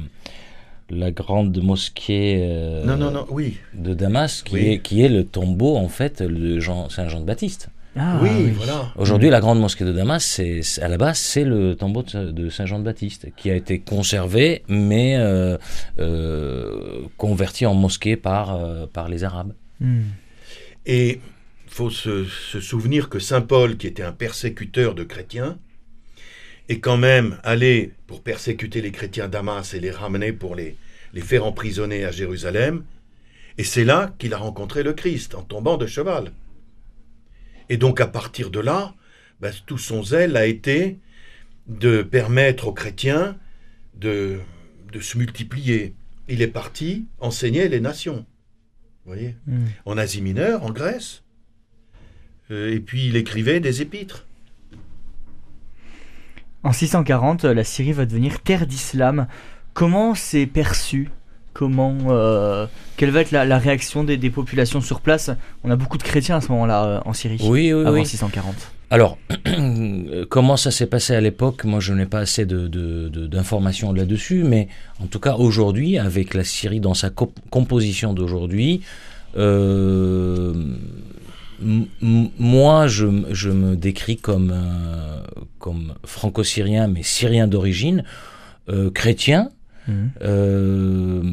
la 0.89 1.11
grande 1.11 1.61
mosquée 1.61 2.39
euh, 2.41 2.83
non, 2.85 2.97
non, 2.97 3.11
non, 3.11 3.25
oui, 3.29 3.57
de 3.73 3.93
Damas, 3.93 4.41
qui, 4.43 4.53
Oui. 4.55 4.67
est, 4.67 4.79
qui 4.79 5.01
est 5.03 5.09
le 5.09 5.25
tombeau 5.25 5.75
en 5.77 5.87
fait 5.87 6.21
de 6.23 6.59
Jean, 6.59 6.89
Saint 6.89 7.07
Jean 7.07 7.19
de 7.21 7.25
Baptiste. 7.25 7.69
Ah, 8.01 8.17
oui, 8.21 8.51
voilà. 8.51 8.93
Aujourd'hui, 8.95 9.29
la 9.29 9.41
grande 9.41 9.59
mosquée 9.59 9.83
de 9.83 9.91
Damas, 9.91 10.23
c'est 10.23 10.61
à 10.81 10.87
la 10.87 10.95
base, 10.95 11.17
c'est 11.17 11.43
le 11.43 11.75
tombeau 11.75 12.01
de, 12.01 12.31
de 12.31 12.49
Saint 12.49 12.65
Jean 12.65 12.79
de 12.79 12.85
Baptiste, 12.85 13.27
qui 13.35 13.51
a 13.51 13.55
été 13.55 13.79
conservé, 13.79 14.63
mais 14.69 15.17
euh, 15.17 15.57
euh, 15.99 17.01
converti 17.17 17.65
en 17.65 17.73
mosquée 17.73 18.15
par, 18.15 18.55
euh, 18.55 18.85
par 18.85 19.09
les 19.09 19.25
Arabes. 19.25 19.51
Hmm. 19.81 20.03
Et 20.85 21.19
il 21.65 21.71
faut 21.73 21.89
se, 21.89 22.23
se 22.23 22.61
souvenir 22.61 23.09
que 23.09 23.19
Saint 23.19 23.41
Paul, 23.41 23.75
qui 23.75 23.87
était 23.87 24.03
un 24.03 24.13
persécuteur 24.13 24.95
de 24.95 25.03
chrétiens, 25.03 25.57
est 26.69 26.79
quand 26.79 26.97
même 26.97 27.37
allé 27.43 27.91
pour 28.07 28.21
persécuter 28.21 28.79
les 28.79 28.91
chrétiens 28.91 29.25
à 29.25 29.27
Damas 29.27 29.73
et 29.73 29.81
les 29.81 29.91
ramener 29.91 30.31
pour 30.31 30.55
les, 30.55 30.77
les 31.13 31.21
faire 31.21 31.45
emprisonner 31.45 32.05
à 32.05 32.11
Jérusalem. 32.11 32.83
Et 33.57 33.65
c'est 33.65 33.83
là 33.83 34.13
qu'il 34.19 34.33
a 34.33 34.37
rencontré 34.37 34.83
le 34.83 34.93
Christ, 34.93 35.35
en 35.35 35.41
tombant 35.41 35.75
de 35.75 35.85
cheval. 35.85 36.31
Et 37.69 37.77
donc 37.77 38.01
à 38.01 38.07
partir 38.07 38.49
de 38.49 38.59
là, 38.59 38.93
ben, 39.39 39.53
tout 39.65 39.77
son 39.77 40.03
zèle 40.03 40.35
a 40.35 40.45
été 40.45 40.99
de 41.67 42.01
permettre 42.01 42.67
aux 42.67 42.73
chrétiens 42.73 43.37
de, 43.95 44.39
de 44.91 44.99
se 44.99 45.17
multiplier. 45.17 45.93
Il 46.27 46.41
est 46.41 46.47
parti 46.47 47.07
enseigner 47.19 47.67
les 47.69 47.79
nations. 47.79 48.25
Vous 49.05 49.13
voyez 49.13 49.35
Hmm. 49.47 49.65
en 49.85 49.97
Asie 49.97 50.21
mineure, 50.21 50.63
en 50.63 50.71
Grèce. 50.71 51.23
Euh, 52.51 52.73
et 52.73 52.79
puis 52.79 53.07
il 53.07 53.15
écrivait 53.15 53.59
des 53.59 53.81
épîtres. 53.81 54.25
En 56.63 56.73
640, 56.73 57.45
la 57.45 57.63
Syrie 57.63 57.93
va 57.93 58.05
devenir 58.05 58.41
terre 58.41 58.67
d'islam. 58.67 59.27
Comment 59.73 60.13
c'est 60.13 60.45
perçu? 60.45 61.09
Comment, 61.59 61.93
euh, 62.07 62.67
quelle 62.95 63.09
va 63.09 63.19
être 63.19 63.31
la, 63.31 63.57
réaction 63.57 64.05
des, 64.05 64.29
populations 64.29 64.79
sur 64.79 65.01
place 65.01 65.29
On 65.65 65.69
a 65.69 65.75
beaucoup 65.75 65.97
de 65.97 66.03
chrétiens 66.03 66.37
à 66.37 66.41
ce 66.41 66.53
moment-là 66.53 66.85
euh, 66.85 66.99
en 67.03 67.11
Syrie. 67.11 67.37
Oui, 67.43 67.73
oui, 67.73 67.85
avant 67.85 68.01
640. 68.01 68.55
Alors, 68.89 69.17
comment 70.29 70.55
ça 70.55 70.71
s'est 70.71 70.85
passé 70.85 71.15
à 71.15 71.19
l'époque? 71.19 71.65
Moi, 71.65 71.81
je 71.81 71.91
n'ai 71.91 72.05
pas 72.05 72.19
assez 72.19 72.45
d'informations 72.45 73.91
de, 73.91 73.97
là-dessus, 73.97 74.45
mais 74.45 74.69
en 75.03 75.07
tout 75.07 75.19
cas, 75.19 75.33
aujourd'hui, 75.35 75.97
avec 75.97 76.33
la 76.33 76.45
Syrie 76.45 76.79
dans 76.79 76.93
sa 76.93 77.09
composition 77.09 78.13
d'aujourd'hui, 78.13 78.79
euh, 79.35 80.53
moi, 81.59 82.87
je, 82.87 83.05
me 83.49 83.75
décris 83.75 84.15
comme, 84.15 84.55
comme 85.57 85.95
franco-syrien, 86.05 86.87
mais 86.87 87.03
syrien 87.03 87.47
d'origine, 87.47 88.05
chrétien. 88.93 89.49
Euh, 90.21 91.23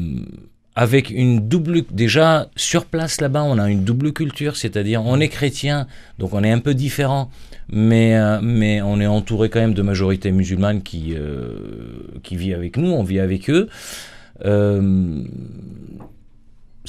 avec 0.75 1.09
une 1.09 1.47
double 1.47 1.83
déjà 1.89 2.49
sur 2.55 2.85
place 2.85 3.19
là-bas 3.19 3.43
on 3.43 3.57
a 3.57 3.69
une 3.69 3.83
double 3.83 4.13
culture 4.13 4.55
c'est-à-dire 4.55 5.03
on 5.03 5.19
est 5.19 5.29
chrétien 5.29 5.87
donc 6.19 6.33
on 6.33 6.43
est 6.43 6.51
un 6.51 6.59
peu 6.59 6.75
différent 6.75 7.31
mais 7.69 8.15
euh, 8.15 8.39
mais 8.41 8.81
on 8.81 8.99
est 8.99 9.07
entouré 9.07 9.49
quand 9.49 9.59
même 9.59 9.73
de 9.73 9.81
majorité 9.81 10.31
musulmane 10.31 10.83
qui 10.83 11.15
euh, 11.15 11.55
qui 12.23 12.35
vit 12.35 12.53
avec 12.53 12.77
nous 12.77 12.91
on 12.91 13.03
vit 13.03 13.19
avec 13.19 13.49
eux. 13.49 13.69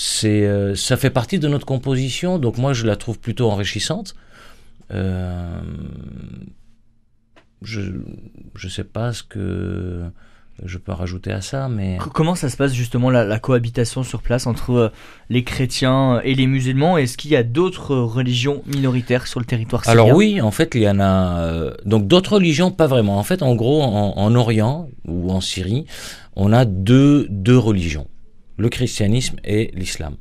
C'est 0.00 0.76
ça 0.76 0.96
fait 0.96 1.10
partie 1.10 1.40
de 1.40 1.48
notre 1.48 1.66
composition 1.66 2.38
donc 2.38 2.56
moi 2.58 2.72
je 2.72 2.86
la 2.86 2.94
trouve 2.94 3.18
plutôt 3.18 3.50
enrichissante. 3.50 4.14
Je 7.62 7.80
je 8.54 8.68
sais 8.68 8.84
pas 8.84 9.12
ce 9.12 9.24
que 9.24 10.04
je 10.64 10.78
peux 10.78 10.92
rajouter 10.92 11.30
à 11.30 11.40
ça, 11.40 11.68
mais... 11.68 11.98
Comment 12.14 12.34
ça 12.34 12.48
se 12.48 12.56
passe 12.56 12.72
justement 12.72 13.10
la, 13.10 13.38
cohabitation 13.38 14.02
sur 14.02 14.22
place 14.22 14.46
entre 14.46 14.72
euh, 14.72 14.92
les 15.30 15.44
chrétiens 15.44 16.20
et 16.24 16.34
les 16.34 16.46
musulmans? 16.46 16.98
Est-ce 16.98 17.16
qu'il 17.16 17.30
y 17.30 17.36
a 17.36 17.42
d'autres 17.42 17.96
religions 17.96 18.62
minoritaires 18.66 19.26
sur 19.26 19.40
le 19.40 19.46
territoire 19.46 19.84
syrien? 19.84 20.02
Alors 20.02 20.16
oui, 20.16 20.40
en 20.40 20.50
fait, 20.50 20.74
il 20.74 20.82
y 20.82 20.88
en 20.88 21.00
a... 21.00 21.38
Euh, 21.40 21.74
donc 21.84 22.06
d'autres 22.06 22.34
religions, 22.34 22.70
pas 22.70 22.86
vraiment. 22.86 23.18
En 23.18 23.22
fait, 23.22 23.42
en 23.42 23.54
gros, 23.54 23.82
en, 23.82 24.34
Orient 24.34 24.88
ou 25.06 25.30
en 25.30 25.40
Syrie, 25.40 25.86
on 26.36 26.52
a 26.52 26.64
deux, 26.64 27.26
deux 27.30 27.58
religions, 27.58 28.06
le 28.56 28.68
christianisme 28.68 29.36
et 29.44 29.70
l'islam. 29.74 30.14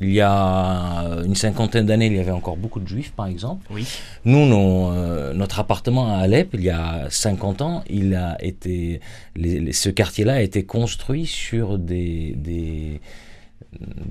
Il 0.00 0.12
y 0.12 0.20
a 0.20 1.22
une 1.24 1.34
cinquantaine 1.34 1.86
d'années, 1.86 2.06
il 2.06 2.16
y 2.16 2.18
avait 2.18 2.30
encore 2.30 2.56
beaucoup 2.56 2.80
de 2.80 2.86
juifs, 2.86 3.12
par 3.12 3.26
exemple. 3.26 3.66
Oui. 3.70 3.86
Nous, 4.24 4.38
euh, 4.52 5.32
notre 5.32 5.60
appartement 5.60 6.14
à 6.14 6.18
Alep, 6.18 6.50
il 6.52 6.62
y 6.62 6.70
a 6.70 7.06
50 7.08 7.62
ans, 7.62 7.84
il 7.88 8.14
a 8.14 8.36
été, 8.44 9.00
ce 9.34 9.88
quartier-là 9.88 10.34
a 10.34 10.40
été 10.42 10.64
construit 10.64 11.24
sur 11.24 11.78
des, 11.78 12.34
des, 12.36 13.00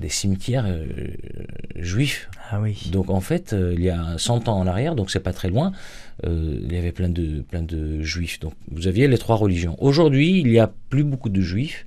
cimetières 0.08 0.66
euh, 0.66 0.86
juifs. 1.76 2.28
Ah 2.50 2.60
oui. 2.60 2.88
Donc 2.90 3.08
en 3.08 3.20
fait, 3.20 3.52
euh, 3.52 3.72
il 3.76 3.84
y 3.84 3.90
a 3.90 4.18
100 4.18 4.48
ans 4.48 4.58
en 4.58 4.66
arrière, 4.66 4.96
donc 4.96 5.12
c'est 5.12 5.20
pas 5.20 5.32
très 5.32 5.48
loin, 5.48 5.72
il 6.24 6.72
y 6.72 6.76
avait 6.76 6.92
plein 6.92 7.08
de, 7.08 7.40
plein 7.40 7.62
de 7.62 8.02
juifs. 8.02 8.40
Donc 8.40 8.54
vous 8.70 8.88
aviez 8.88 9.06
les 9.06 9.18
trois 9.18 9.36
religions. 9.36 9.76
Aujourd'hui, 9.78 10.40
il 10.40 10.48
n'y 10.48 10.58
a 10.58 10.70
plus 10.90 11.04
beaucoup 11.04 11.28
de 11.28 11.40
juifs. 11.40 11.86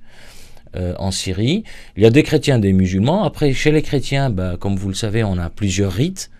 Euh, 0.76 0.94
en 0.98 1.10
Syrie. 1.10 1.64
Il 1.96 2.02
y 2.02 2.06
a 2.06 2.10
des 2.10 2.22
chrétiens, 2.22 2.58
des 2.58 2.72
musulmans. 2.72 3.24
Après, 3.24 3.52
chez 3.52 3.70
les 3.70 3.82
chrétiens, 3.82 4.30
bah, 4.30 4.56
comme 4.58 4.76
vous 4.76 4.88
le 4.88 4.94
savez, 4.94 5.24
on 5.24 5.38
a 5.38 5.48
plusieurs 5.48 5.92
rites. 5.92 6.30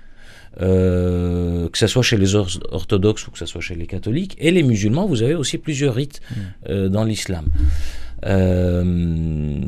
Euh, 0.62 1.68
que 1.68 1.76
ce 1.76 1.86
soit 1.86 2.02
chez 2.02 2.16
les 2.16 2.34
orthodoxes 2.34 3.26
ou 3.26 3.30
que 3.30 3.38
ce 3.38 3.46
soit 3.46 3.60
chez 3.60 3.74
les 3.74 3.86
catholiques. 3.86 4.36
Et 4.38 4.50
les 4.50 4.62
musulmans, 4.62 5.06
vous 5.06 5.22
avez 5.22 5.34
aussi 5.34 5.58
plusieurs 5.58 5.94
rites 5.94 6.20
mm. 6.30 6.34
euh, 6.70 6.88
dans 6.88 7.04
l'islam. 7.04 7.46
Euh, 8.24 9.60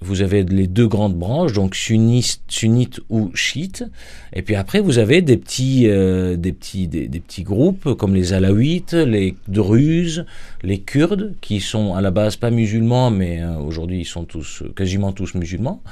vous 0.00 0.22
avez 0.22 0.42
les 0.42 0.66
deux 0.66 0.86
grandes 0.86 1.16
branches, 1.16 1.52
donc 1.52 1.74
sunnite, 1.74 3.00
ou 3.08 3.30
chiite. 3.34 3.84
Et 4.32 4.42
puis 4.42 4.54
après, 4.54 4.80
vous 4.80 4.98
avez 4.98 5.22
des 5.22 5.36
petits, 5.36 5.88
euh, 5.88 6.36
des 6.36 6.52
petits, 6.52 6.88
des, 6.88 7.08
petits 7.08 7.42
groupes 7.42 7.94
comme 7.94 8.14
les 8.14 8.32
Alaouites, 8.32 8.92
les 8.92 9.36
Druzes, 9.48 10.26
les 10.62 10.80
Kurdes, 10.80 11.34
qui 11.40 11.60
sont 11.60 11.94
à 11.94 12.00
la 12.00 12.10
base 12.10 12.36
pas 12.36 12.50
musulmans, 12.50 13.10
mais 13.10 13.42
euh, 13.42 13.56
aujourd'hui 13.56 14.00
ils 14.00 14.06
sont 14.06 14.24
tous, 14.24 14.62
quasiment 14.76 15.12
tous 15.12 15.34
musulmans. 15.34 15.82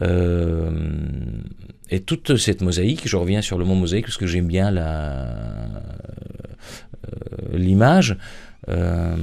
Euh, 0.00 0.70
et 1.90 2.00
toute 2.00 2.36
cette 2.36 2.62
mosaïque, 2.62 3.08
je 3.08 3.16
reviens 3.16 3.42
sur 3.42 3.58
le 3.58 3.64
mot 3.64 3.74
mosaïque 3.74 4.06
parce 4.06 4.18
que 4.18 4.26
j'aime 4.26 4.46
bien 4.46 4.70
l'image 7.52 8.16
euh, 8.68 9.16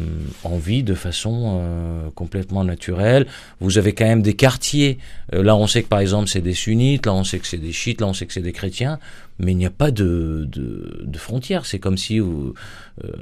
en 0.43 0.57
vie 0.57 0.81
de 0.81 0.95
façon 0.95 1.59
euh, 1.61 2.09
complètement 2.15 2.63
naturelle. 2.63 3.27
Vous 3.59 3.77
avez 3.77 3.93
quand 3.93 4.05
même 4.05 4.23
des 4.23 4.33
quartiers. 4.33 4.97
Euh, 5.33 5.43
là, 5.43 5.55
on 5.55 5.67
sait 5.67 5.83
que 5.83 5.87
par 5.87 5.99
exemple, 5.99 6.29
c'est 6.29 6.41
des 6.41 6.55
sunnites, 6.55 7.05
là, 7.05 7.13
on 7.13 7.23
sait 7.23 7.37
que 7.37 7.45
c'est 7.45 7.59
des 7.59 7.71
chiites, 7.71 8.01
là, 8.01 8.07
on 8.07 8.13
sait 8.13 8.25
que 8.25 8.33
c'est 8.33 8.41
des 8.41 8.53
chrétiens, 8.53 8.97
mais 9.37 9.51
il 9.51 9.57
n'y 9.57 9.65
a 9.67 9.71
pas 9.71 9.91
de, 9.91 10.49
de, 10.51 11.17
frontières. 11.17 11.67
C'est 11.67 11.77
comme 11.77 11.97
si 11.97 12.19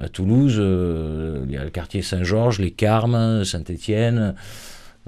à 0.02 0.08
Toulouse, 0.10 0.56
il 0.56 1.52
y 1.52 1.58
a 1.58 1.64
le 1.64 1.70
quartier 1.70 2.02
Saint-Georges, 2.02 2.60
les 2.60 2.72
Carmes, 2.72 3.44
Saint-Étienne. 3.44 4.36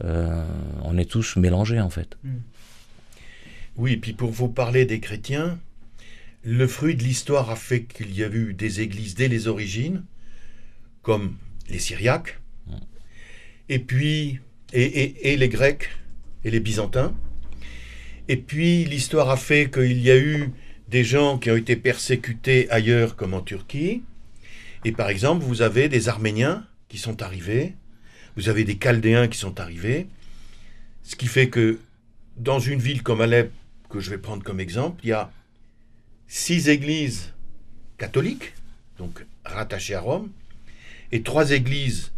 on 0.03 0.97
est 0.97 1.09
tous 1.09 1.37
mélangés 1.37 1.79
en 1.79 1.89
fait. 1.89 2.17
Hmm. 2.23 2.39
Oui, 3.77 3.93
et 3.93 3.97
puis 3.97 4.13
pour 4.13 4.31
vous 4.31 4.49
parler 4.49 4.85
des 4.85 4.99
chrétiens, 4.99 5.57
le 6.43 6.67
fruit 6.67 6.95
de 6.95 7.03
l'histoire 7.03 7.49
a 7.49 7.55
fait 7.55 7.83
qu'il 7.83 8.15
y 8.15 8.23
a 8.23 8.27
eu 8.27 8.53
des 8.53 8.81
églises 8.81 9.15
dès 9.15 9.27
les 9.27 9.47
origines, 9.47 10.03
comme 11.05 11.35
les 11.69 11.77
Syriaques, 11.77 12.39
et 13.69 13.77
puis 13.77 14.39
les 14.73 15.49
Grecs 15.49 15.89
et 16.43 16.49
les 16.49 16.59
Byzantins. 16.59 17.13
Et 18.27 18.37
puis 18.37 18.85
l'histoire 18.85 19.29
a 19.29 19.37
fait 19.37 19.69
qu'il 19.71 20.01
y 20.01 20.09
a 20.09 20.17
eu 20.17 20.49
des 20.87 21.03
gens 21.03 21.37
qui 21.37 21.51
ont 21.51 21.55
été 21.55 21.75
persécutés 21.75 22.67
ailleurs 22.71 23.15
comme 23.15 23.35
en 23.35 23.41
Turquie. 23.41 24.01
Et 24.83 24.91
par 24.91 25.09
exemple, 25.09 25.45
vous 25.45 25.61
avez 25.61 25.89
des 25.89 26.09
Arméniens 26.09 26.65
qui 26.89 26.97
sont 26.97 27.21
arrivés, 27.21 27.75
vous 28.35 28.49
avez 28.49 28.63
des 28.63 28.77
Chaldéens 28.77 29.27
qui 29.27 29.37
sont 29.37 29.59
arrivés, 29.59 30.07
ce 31.03 31.15
qui 31.15 31.27
fait 31.27 31.49
que 31.49 31.79
dans 32.35 32.59
une 32.59 32.79
ville 32.79 33.03
comme 33.03 33.21
Alep, 33.21 33.51
que 33.91 33.99
je 33.99 34.09
vais 34.09 34.17
prendre 34.17 34.41
comme 34.43 34.59
exemple, 34.59 35.01
il 35.03 35.09
y 35.09 35.13
a 35.13 35.31
six 36.27 36.67
églises 36.67 37.33
catholiques, 37.99 38.53
donc 38.97 39.23
rattachées 39.43 39.93
à 39.93 40.01
Rome, 40.01 40.31
et 41.15 41.21
trois 41.21 41.51
églises 41.51 42.11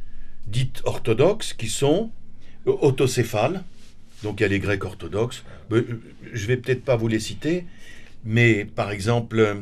dites 0.48 0.82
orthodoxes 0.86 1.54
qui 1.54 1.68
sont 1.68 2.12
autocéphales. 2.66 3.64
Donc 4.24 4.40
il 4.40 4.44
y 4.44 4.46
a 4.46 4.50
les 4.50 4.60
Grecs 4.60 4.84
orthodoxes. 4.84 5.44
Euh, 5.72 6.02
je 6.34 6.48
vais 6.48 6.58
peut-être 6.58 6.84
pas 6.84 6.96
vous 6.96 7.08
les 7.08 7.20
citer, 7.20 7.66
mais 8.26 8.66
par 8.66 8.90
exemple, 8.90 9.58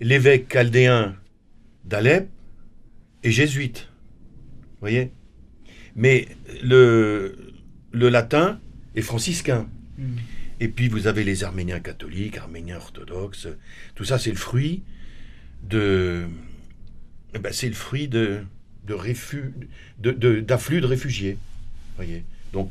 l'évêque 0.00 0.52
chaldéen 0.52 1.16
d'Alep 1.86 2.28
est 3.22 3.30
jésuite. 3.30 3.88
Vous 4.72 4.80
voyez? 4.80 5.12
Mais 5.96 6.28
le, 6.62 7.54
le 7.92 8.08
latin 8.10 8.60
est 8.94 9.02
franciscain. 9.02 9.66
Hmm. 9.96 10.16
Et 10.60 10.68
puis 10.68 10.88
vous 10.88 11.06
avez 11.06 11.24
les 11.24 11.42
Arméniens 11.42 11.80
catholiques, 11.80 12.36
Arméniens 12.36 12.76
orthodoxes. 12.76 13.48
Tout 13.94 14.04
ça, 14.04 14.18
c'est 14.18 14.30
le 14.30 14.36
fruit 14.36 14.82
de, 15.62 16.26
ben, 17.38 17.52
c'est 17.52 17.68
le 17.68 17.74
fruit 17.74 18.08
de, 18.08 18.44
de 18.84 20.40
d'afflux 20.40 20.80
de, 20.80 20.86
réfugiés. 20.86 21.38
Voyez. 21.96 22.24
Donc, 22.52 22.70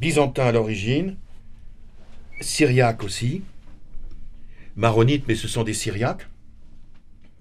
byzantin 0.00 0.46
à 0.46 0.52
l'origine, 0.52 1.16
syriaque 2.40 3.02
aussi, 3.02 3.42
maronite, 4.76 5.24
mais 5.28 5.34
ce 5.34 5.48
sont 5.48 5.64
des 5.64 5.74
syriaques. 5.74 6.28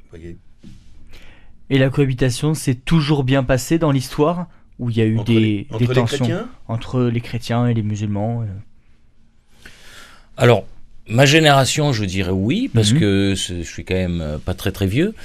Voyez. 0.10 0.38
Et 1.70 1.78
la 1.78 1.90
cohabitation 1.90 2.54
s'est 2.54 2.76
toujours 2.76 3.24
bien 3.24 3.44
passée 3.44 3.78
dans 3.78 3.92
l'histoire 3.92 4.48
où 4.80 4.90
il 4.90 4.98
y 4.98 5.02
a 5.02 5.06
eu 5.06 5.24
des, 5.24 5.68
tensions 5.94 6.48
entre 6.68 7.04
les 7.04 7.22
chrétiens 7.22 7.68
et 7.68 7.74
les 7.74 7.84
musulmans 7.84 8.42
euh? 8.42 8.46
Alors, 10.38 10.66
Ma 11.10 11.26
génération, 11.26 11.92
je 11.92 12.06
dirais 12.06 12.32
oui, 12.32 12.70
parce 12.74 12.94
mhm. 12.94 13.00
que 13.00 13.34
je 13.36 13.64
suis 13.64 13.84
quand 13.84 13.96
même 13.96 14.22
euh, 14.22 14.38
pas 14.38 14.54
très 14.54 14.72
très 14.72 14.86
vieux, 14.86 15.16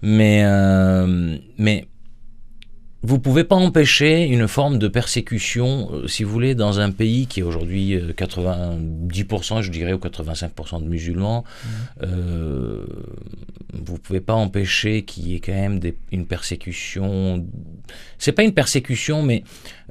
mais 0.00 0.42
euh, 0.44 1.36
mais 1.58 1.86
vous 3.02 3.18
pouvez 3.18 3.42
pas 3.42 3.56
empêcher 3.56 4.22
une 4.22 4.46
forme 4.46 4.78
de 4.78 4.86
persécution, 4.86 5.90
euh, 5.92 6.06
si 6.06 6.22
vous 6.22 6.30
voulez, 6.30 6.54
dans 6.54 6.78
un 6.78 6.92
pays 6.92 7.26
qui 7.26 7.40
est 7.40 7.42
aujourd'hui 7.42 7.96
90%, 7.96 9.62
je 9.62 9.70
dirais, 9.72 9.92
ou 9.92 9.98
85% 9.98 10.84
de 10.84 10.88
musulmans. 10.88 11.42
Mhm. 11.42 11.70
Euh, 12.04 12.86
vous 13.72 13.98
pouvez 13.98 14.20
pas 14.20 14.34
empêcher 14.34 15.02
qu'il 15.02 15.26
y 15.26 15.34
ait 15.34 15.40
quand 15.40 15.52
même 15.52 15.80
des, 15.80 15.96
une 16.12 16.26
persécution. 16.26 17.44
C'est 18.18 18.32
pas 18.32 18.44
une 18.44 18.54
persécution, 18.54 19.24
mais 19.24 19.42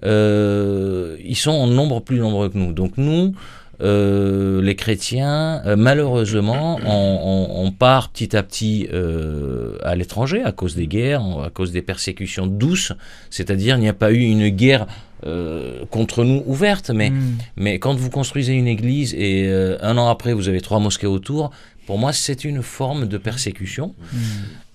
ils 0.01 1.35
sont 1.35 1.51
en 1.51 1.67
nombre 1.67 1.99
plus 1.99 2.19
nombreux 2.19 2.47
que 2.47 2.57
nous. 2.57 2.71
Donc 2.71 2.93
nous, 2.95 3.33
euh, 3.81 4.61
les 4.61 4.75
chrétiens, 4.75 5.61
euh, 5.65 5.75
malheureusement, 5.75 6.79
on, 6.85 7.71
part 7.71 8.09
petit 8.09 8.35
à 8.35 8.43
petit 8.43 8.87
euh, 8.93 9.77
à 9.83 9.95
l'étranger 9.95 10.43
à 10.43 10.51
cause 10.51 10.75
des 10.75 10.87
guerres, 10.87 11.23
à 11.43 11.49
cause 11.49 11.71
des 11.71 11.81
persécutions 11.81 12.45
douces, 12.47 12.93
c'est-à-dire 13.29 13.77
il 13.77 13.81
n'y 13.81 13.89
a 13.89 13.93
pas 13.93 14.11
eu 14.11 14.19
une 14.19 14.49
guerre 14.49 14.87
euh, 15.25 15.85
contre 15.89 16.23
nous 16.23 16.43
ouverte, 16.45 16.89
mais, 16.89 17.09
Mm. 17.11 17.37
mais 17.55 17.79
quand 17.79 17.93
vous 17.95 18.09
construisez 18.09 18.53
une 18.53 18.67
église 18.67 19.13
et 19.13 19.47
euh, 19.47 19.77
un 19.81 19.97
an 19.97 20.09
après 20.09 20.33
vous 20.33 20.47
avez 20.49 20.61
trois 20.61 20.79
mosquées 20.79 21.07
autour, 21.07 21.51
pour 21.85 21.97
moi 21.97 22.11
c'est 22.11 22.43
une 22.43 22.61
forme 22.61 23.07
de 23.07 23.17
persécution. 23.17 23.95
Mm. 24.11 24.17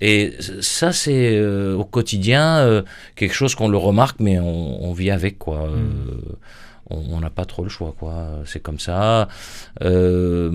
Et 0.00 0.34
ça 0.60 0.92
c'est 0.92 1.36
euh, 1.36 1.74
au 1.76 1.84
quotidien 1.84 2.82
quelque 3.14 3.34
chose 3.34 3.54
qu'on 3.54 3.68
le 3.68 3.78
remarque, 3.78 4.18
mais 4.20 4.38
on, 4.38 4.84
on 4.84 4.92
vit 4.92 5.10
avec 5.10 5.38
quoi. 5.38 5.68
Euh, 5.68 6.36
on 6.90 7.20
n'a 7.20 7.30
pas 7.30 7.44
trop 7.44 7.62
le 7.62 7.68
choix, 7.68 7.94
quoi. 7.98 8.40
C'est 8.44 8.60
comme 8.60 8.78
ça. 8.78 9.28
Euh, 9.82 10.50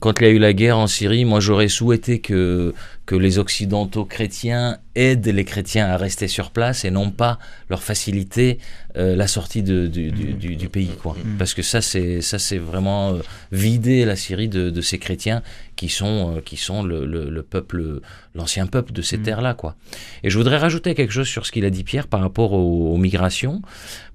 quand 0.00 0.20
il 0.20 0.26
y 0.26 0.30
a 0.30 0.30
eu 0.30 0.38
la 0.38 0.52
guerre 0.52 0.78
en 0.78 0.86
Syrie, 0.86 1.24
moi 1.24 1.40
j'aurais 1.40 1.68
souhaité 1.68 2.20
que, 2.20 2.74
que 3.08 3.14
les 3.16 3.38
Occidentaux 3.38 4.04
chrétiens 4.04 4.76
aident 4.94 5.28
les 5.28 5.46
chrétiens 5.46 5.86
à 5.86 5.96
rester 5.96 6.28
sur 6.28 6.50
place 6.50 6.84
et 6.84 6.90
non 6.90 7.10
pas 7.10 7.38
leur 7.70 7.82
faciliter 7.82 8.58
euh, 8.96 9.16
la 9.16 9.26
sortie 9.26 9.62
de- 9.62 9.86
du, 9.86 10.12
du- 10.12 10.34
du- 10.34 10.56
du 10.56 10.68
pays, 10.68 10.90
quoi. 11.02 11.16
Parce 11.38 11.54
que 11.54 11.62
ça, 11.62 11.80
c'est 11.80 12.20
ça, 12.20 12.38
c'est 12.38 12.58
vraiment 12.58 13.14
euh, 13.14 13.20
vider 13.50 14.04
la 14.04 14.14
Syrie 14.14 14.48
de, 14.48 14.68
de 14.68 14.80
ces 14.82 14.98
chrétiens 14.98 15.40
qui 15.74 15.88
sont, 15.88 16.36
euh, 16.36 16.40
qui 16.42 16.58
sont 16.58 16.82
le, 16.82 17.06
le- 17.06 17.30
le 17.30 17.42
peuple, 17.42 18.00
l'ancien 18.34 18.66
peuple 18.66 18.92
de 18.92 19.00
ces 19.00 19.16
terres-là, 19.16 19.54
quoi. 19.54 19.74
Et 20.22 20.28
je 20.28 20.36
voudrais 20.36 20.58
rajouter 20.58 20.94
quelque 20.94 21.14
chose 21.14 21.28
sur 21.28 21.46
ce 21.46 21.50
qu'il 21.52 21.64
a 21.64 21.70
dit 21.70 21.84
Pierre 21.84 22.08
par 22.08 22.20
rapport 22.20 22.52
aux, 22.52 22.92
aux 22.92 22.98
migrations. 22.98 23.62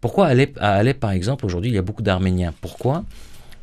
Pourquoi 0.01 0.27
Alep, 0.27 0.55
à 0.62 0.73
Alep, 0.75 1.00
par 1.00 1.12
exemple, 1.13 1.47
aujourd'hui, 1.47 1.71
il 1.71 1.75
y 1.75 1.79
a 1.79 1.81
beaucoup 1.89 2.03
d'Arméniens? 2.03 2.53
Pourquoi? 2.62 3.05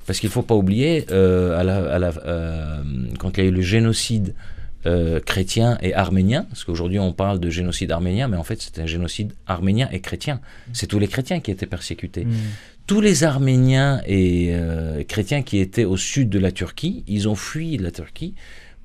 Parce 0.09 0.19
qu'il 0.19 0.29
ne 0.29 0.33
faut 0.33 0.43
pas 0.43 0.57
oublier, 0.57 1.07
à 1.09 1.63
la- 1.63 1.93
à 1.95 1.99
la- 2.01 2.83
quand 3.21 3.39
il 3.39 3.45
y 3.45 3.47
a 3.47 3.49
eu 3.49 3.53
le 3.53 3.63
génocide 3.63 4.35
euh, 4.87 5.21
chrétien 5.21 5.77
et 5.83 5.95
arménien, 5.95 6.45
parce 6.45 6.65
qu'aujourd'hui 6.65 6.99
on 6.99 7.13
parle 7.13 7.39
de 7.39 7.51
génocide 7.51 7.93
arménien, 7.93 8.29
mais 8.29 8.37
en 8.37 8.45
fait 8.45 8.61
c'est 8.63 8.81
un 8.81 8.87
génocide 8.87 9.33
arménien 9.47 9.89
et 9.93 10.01
chrétien. 10.01 10.41
C'est 10.73 10.87
tous 10.87 10.99
les 10.99 11.09
chrétiens 11.09 11.41
qui 11.41 11.51
étaient 11.51 11.67
persécutés. 11.67 12.25
Mm. 12.25 12.33
Tous 12.87 13.01
les 13.01 13.23
Arméniens 13.23 14.01
et 14.07 14.49
euh, 14.53 15.05
chrétiens 15.05 15.43
qui 15.43 15.59
étaient 15.59 15.85
au 15.85 15.97
sud 15.97 16.29
de 16.29 16.41
la 16.41 16.51
Turquie, 16.51 17.05
ils 17.07 17.29
ont 17.29 17.37
fui 17.37 17.77
la 17.79 17.93
Turquie 17.93 18.35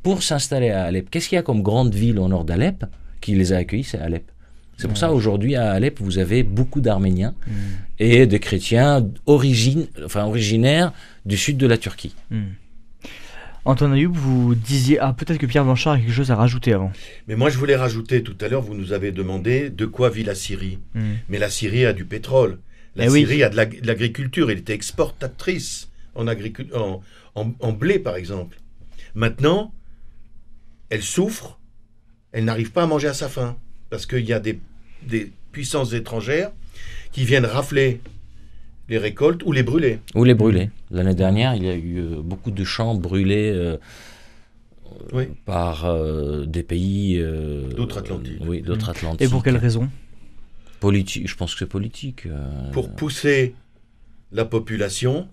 pour 0.03 0.21
s'installer 0.21 0.69
à 0.69 0.83
Alep. 0.83 1.09
Qu'est-ce 1.09 1.29
qu'il 1.29 1.37
y 1.37 1.39
a 1.39 1.43
comme 1.43 1.63
grande 1.63 1.95
ville 1.95 2.19
au 2.19 2.27
nord 2.27 2.45
d'Alep 2.45 2.85
qui 3.21 3.33
les 3.33 3.51
a 3.51 3.57
accueillis? 3.57 3.83
C'est 3.83 3.97
Alep. 3.97 4.29
C'est 4.77 4.87
pour 4.87 4.97
ça 4.97 5.11
aujourd'hui 5.11 5.55
à 5.55 5.71
Alep 5.71 5.99
vous 6.01 6.19
avez 6.19 6.43
beaucoup 6.43 6.81
d'Arméniens 6.81 7.33
Mm. 7.47 7.51
et 7.99 8.27
de 8.27 8.37
chrétiens 8.37 9.01
d'origine, 9.01 9.87
enfin 10.03 10.25
originaires 10.25 10.91
du 11.25 11.37
sud 11.37 11.57
de 11.57 11.65
la 11.65 11.77
Turquie. 11.77 12.13
Mm. 12.29 12.41
Antoine 13.65 13.93
Ayoub, 13.93 14.13
vous 14.13 14.53
disiez. 14.55 14.99
Ah, 14.99 15.13
peut-être 15.13 15.39
que 15.39 15.45
Pierre 15.47 15.63
Blanchard 15.65 15.93
a 15.93 15.97
quelque 15.99 16.11
chose 16.13 16.29
à 16.31 16.35
rajouter 16.35 16.73
avant. 16.73 16.91
Mais 17.27 17.35
moi, 17.35 17.49
je 17.49 17.57
voulais 17.57 17.75
rajouter, 17.75 18.21
tout 18.21 18.37
à 18.41 18.47
l'heure, 18.47 18.61
vous 18.61 18.75
nous 18.75 18.93
avez 18.93 19.11
demandé 19.11 19.69
de 19.71 19.85
quoi 19.87 20.09
vit 20.09 20.23
la 20.23 20.35
Syrie. 20.35 20.77
Mm. 20.93 21.13
Mais 21.29 21.39
la 21.39 21.49
Syrie 21.49 21.85
a 21.85 21.93
du 21.93 22.05
pétrole. 22.05 22.59
La 22.95 23.05
Eh 23.05 23.09
oui. 23.09 23.21
Syrie 23.21 23.41
a 23.43 23.49
de 23.49 23.55
l'ag- 23.55 23.81
de 23.81 23.87
l'agriculture. 23.87 24.51
Elle 24.51 24.59
était 24.59 24.73
exportatrice 24.73 25.89
en, 26.13 26.27
en- 26.27 27.01
en 27.59 27.71
blé, 27.73 27.97
par 27.99 28.15
exemple. 28.15 28.57
Maintenant, 29.15 29.73
elle 30.89 31.01
souffre. 31.03 31.59
Elle 32.31 32.45
n'arrive 32.45 32.71
pas 32.71 32.83
à 32.83 32.87
manger 32.87 33.07
à 33.07 33.13
sa 33.13 33.29
faim. 33.29 33.57
Parce 33.89 34.05
qu'il 34.05 34.25
y 34.25 34.33
a 34.33 34.39
des, 34.39 34.59
des 35.07 35.31
puissances 35.51 35.93
étrangères 35.93 36.51
qui 37.11 37.25
viennent 37.25 37.45
rafler 37.45 37.99
les 38.89 38.97
récoltes 38.97 39.41
ou 39.45 39.51
les 39.51 39.63
brûler. 39.63 39.99
Ou 40.15 40.23
les 40.23 40.33
brûlés. 40.33 40.69
L'année 40.91 41.15
dernière, 41.15 41.55
il 41.55 41.63
y 41.63 41.69
a 41.69 41.75
eu 41.75 41.97
euh, 41.99 42.21
beaucoup 42.21 42.51
de 42.51 42.63
champs 42.63 42.95
brûlés 42.95 43.51
euh, 43.53 43.77
Oui. 45.13 45.25
par 45.45 45.85
euh, 45.85 46.45
des 46.45 46.63
pays 46.63 47.17
euh, 47.19 47.67
D'outre-Atlantique. 47.73 48.41
Oui, 48.45 48.61
d'outre-Atlantique. 48.61 49.21
Et 49.21 49.29
pour 49.29 49.43
quelle 49.43 49.57
raison? 49.57 49.89
Politique. 50.79 51.27
Je 51.27 51.35
pense 51.35 51.53
que 51.53 51.59
c'est 51.59 51.65
politique. 51.65 52.25
euh, 52.27 52.71
Pour 52.71 52.91
pousser 52.95 53.55
la 54.31 54.45
population 54.45 55.27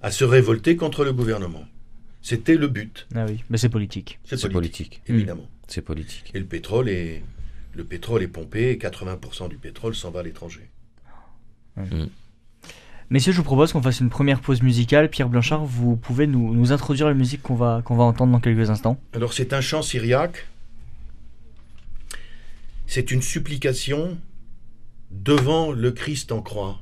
à 0.00 0.10
se 0.10 0.24
révolter 0.24 0.76
contre 0.76 1.04
le 1.04 1.12
gouvernement. 1.12 1.64
C'était 2.20 2.56
le 2.56 2.68
but. 2.68 3.08
Ah 3.16 3.24
oui, 3.28 3.42
mais 3.50 3.58
c'est 3.58 3.68
politique. 3.68 4.20
C'est 4.24 4.36
politique, 4.40 4.52
politique. 4.52 5.02
évidemment. 5.08 5.48
C'est 5.66 5.82
politique. 5.82 6.30
Et 6.34 6.38
le 6.38 6.44
pétrole 6.44 6.88
est, 6.88 7.22
le 7.74 7.82
pétrole 7.84 8.22
est 8.22 8.28
pompé 8.28 8.70
et 8.70 8.76
80% 8.76 9.48
du 9.48 9.56
pétrole 9.56 9.94
s'en 9.96 10.10
va 10.12 10.20
à 10.20 10.22
l'étranger. 10.22 10.68
Messieurs, 13.12 13.32
je 13.32 13.36
vous 13.36 13.42
propose 13.42 13.74
qu'on 13.74 13.82
fasse 13.82 14.00
une 14.00 14.08
première 14.08 14.40
pause 14.40 14.62
musicale. 14.62 15.10
Pierre 15.10 15.28
Blanchard, 15.28 15.66
vous 15.66 15.96
pouvez 15.96 16.26
nous, 16.26 16.54
nous 16.54 16.72
introduire 16.72 17.06
la 17.06 17.12
musique 17.12 17.42
qu'on 17.42 17.54
va, 17.54 17.82
qu'on 17.84 17.94
va 17.94 18.04
entendre 18.04 18.32
dans 18.32 18.40
quelques 18.40 18.70
instants. 18.70 18.98
Alors 19.12 19.34
c'est 19.34 19.52
un 19.52 19.60
chant 19.60 19.82
syriaque. 19.82 20.46
C'est 22.86 23.10
une 23.10 23.20
supplication 23.20 24.16
devant 25.10 25.72
le 25.72 25.92
Christ 25.92 26.32
en 26.32 26.40
croix. 26.40 26.80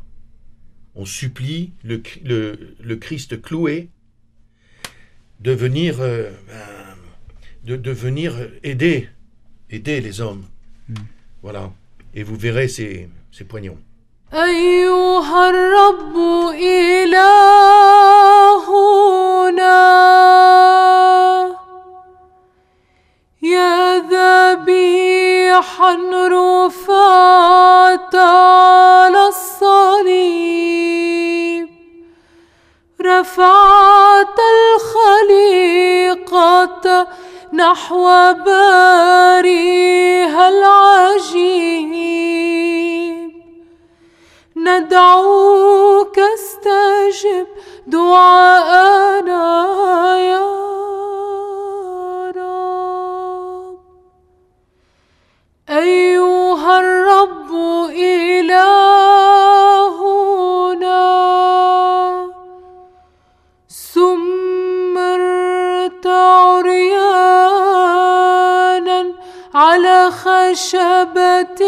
On 0.95 1.05
supplie 1.05 1.73
le, 1.83 2.01
le- 2.25 2.77
le 2.81 2.97
Christ 2.97 3.43
cloué 3.43 3.89
de 5.41 5.51
venir, 5.51 5.97
euh, 6.01 6.31
ben, 6.47 6.97
de, 7.65 7.75
de 7.75 7.91
venir 7.91 8.37
aider, 8.63 9.09
aider 9.69 10.01
les 10.01 10.21
hommes. 10.21 10.45
Voilà. 11.43 11.73
Et 12.15 12.23
vous 12.23 12.37
verrez 12.37 12.69
ces, 12.69 13.09
ces 13.33 13.43
poignons. 13.43 13.79
أيها 14.35 15.49
الرب 15.49 16.17
إلهنا 16.55 17.31
يا 23.43 23.99
ذبيحا 23.99 25.95
رفعت 26.15 28.15
على 28.15 29.29
الصليب 29.29 30.71
رفعت 33.01 34.39
الخليقة 36.01 37.07
نحو 37.53 38.05
باريها 38.47 40.49
العجيب. 40.49 41.91
ندعوك 44.67 46.19
استجب 46.19 47.47
دعاءنا 47.87 49.47
يا 50.21 50.51
رب. 52.37 53.79
أيها 55.71 56.81
الرب 56.81 57.51
إلهنا 57.91 58.81
سمرت 63.69 64.97
عريانا 66.07 67.21
على 69.55 70.11
خشبة 70.11 71.61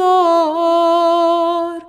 والانتصار. 0.00 1.80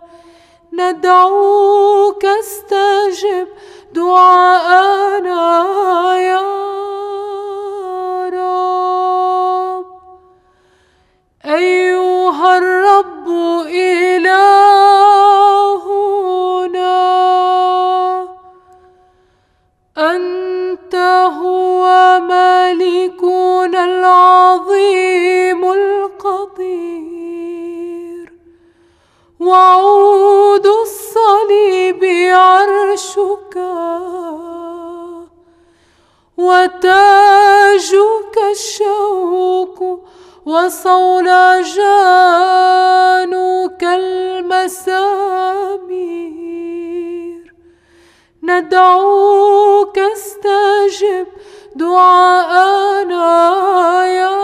ندعوك 0.74 2.26
استجب 2.26 3.48
دعاءنا 3.94 5.44
يا 6.18 6.42
رب. 8.30 9.86
أيها 11.46 12.58
الرب 12.58 13.28
إلهنا 13.68 14.52
أنت 19.98 20.96
هو 21.42 21.84
مالكنا 22.20 22.81
العظيم 24.02 25.62
القدير. 25.72 27.22
وعود 29.40 30.68
الصليب 30.68 32.04
عرشك 32.34 33.56
وتاجك 36.38 38.36
الشوك 38.52 39.80
وصولجانك 40.46 41.44
المسامير. 43.84 45.02
ندعوك 48.44 49.98
استجب 50.00 51.28
duaına 51.80 53.26
yar. 54.06 54.42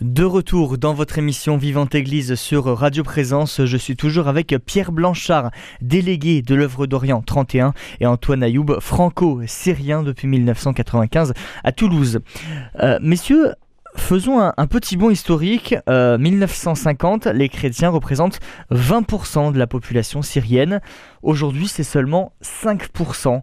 De 0.00 0.22
retour 0.22 0.78
dans 0.78 0.94
votre 0.94 1.18
émission 1.18 1.56
Vivante 1.56 1.96
Église 1.96 2.36
sur 2.36 2.66
Radio 2.66 3.02
Présence, 3.02 3.64
je 3.64 3.76
suis 3.76 3.96
toujours 3.96 4.28
avec 4.28 4.54
Pierre 4.64 4.92
Blanchard, 4.92 5.50
délégué 5.80 6.42
de 6.42 6.54
l'œuvre 6.54 6.86
d'Orient 6.86 7.20
31, 7.20 7.74
et 7.98 8.06
Antoine 8.06 8.44
Ayoub, 8.44 8.78
franco-syrien 8.78 10.04
depuis 10.04 10.28
1995 10.28 11.32
à 11.64 11.72
Toulouse. 11.72 12.20
Euh, 12.78 13.00
messieurs, 13.02 13.54
faisons 13.96 14.38
un, 14.40 14.66
petit 14.68 14.96
bond 14.96 15.10
historique. 15.10 15.74
Euh, 15.88 16.16
1950, 16.16 17.26
les 17.26 17.48
chrétiens 17.48 17.88
représentent 17.88 18.38
20% 18.70 19.52
de 19.52 19.58
la 19.58 19.66
population 19.66 20.22
syrienne. 20.22 20.80
Aujourd'hui, 21.22 21.66
c'est 21.66 21.82
seulement 21.82 22.32
5%. 22.44 23.42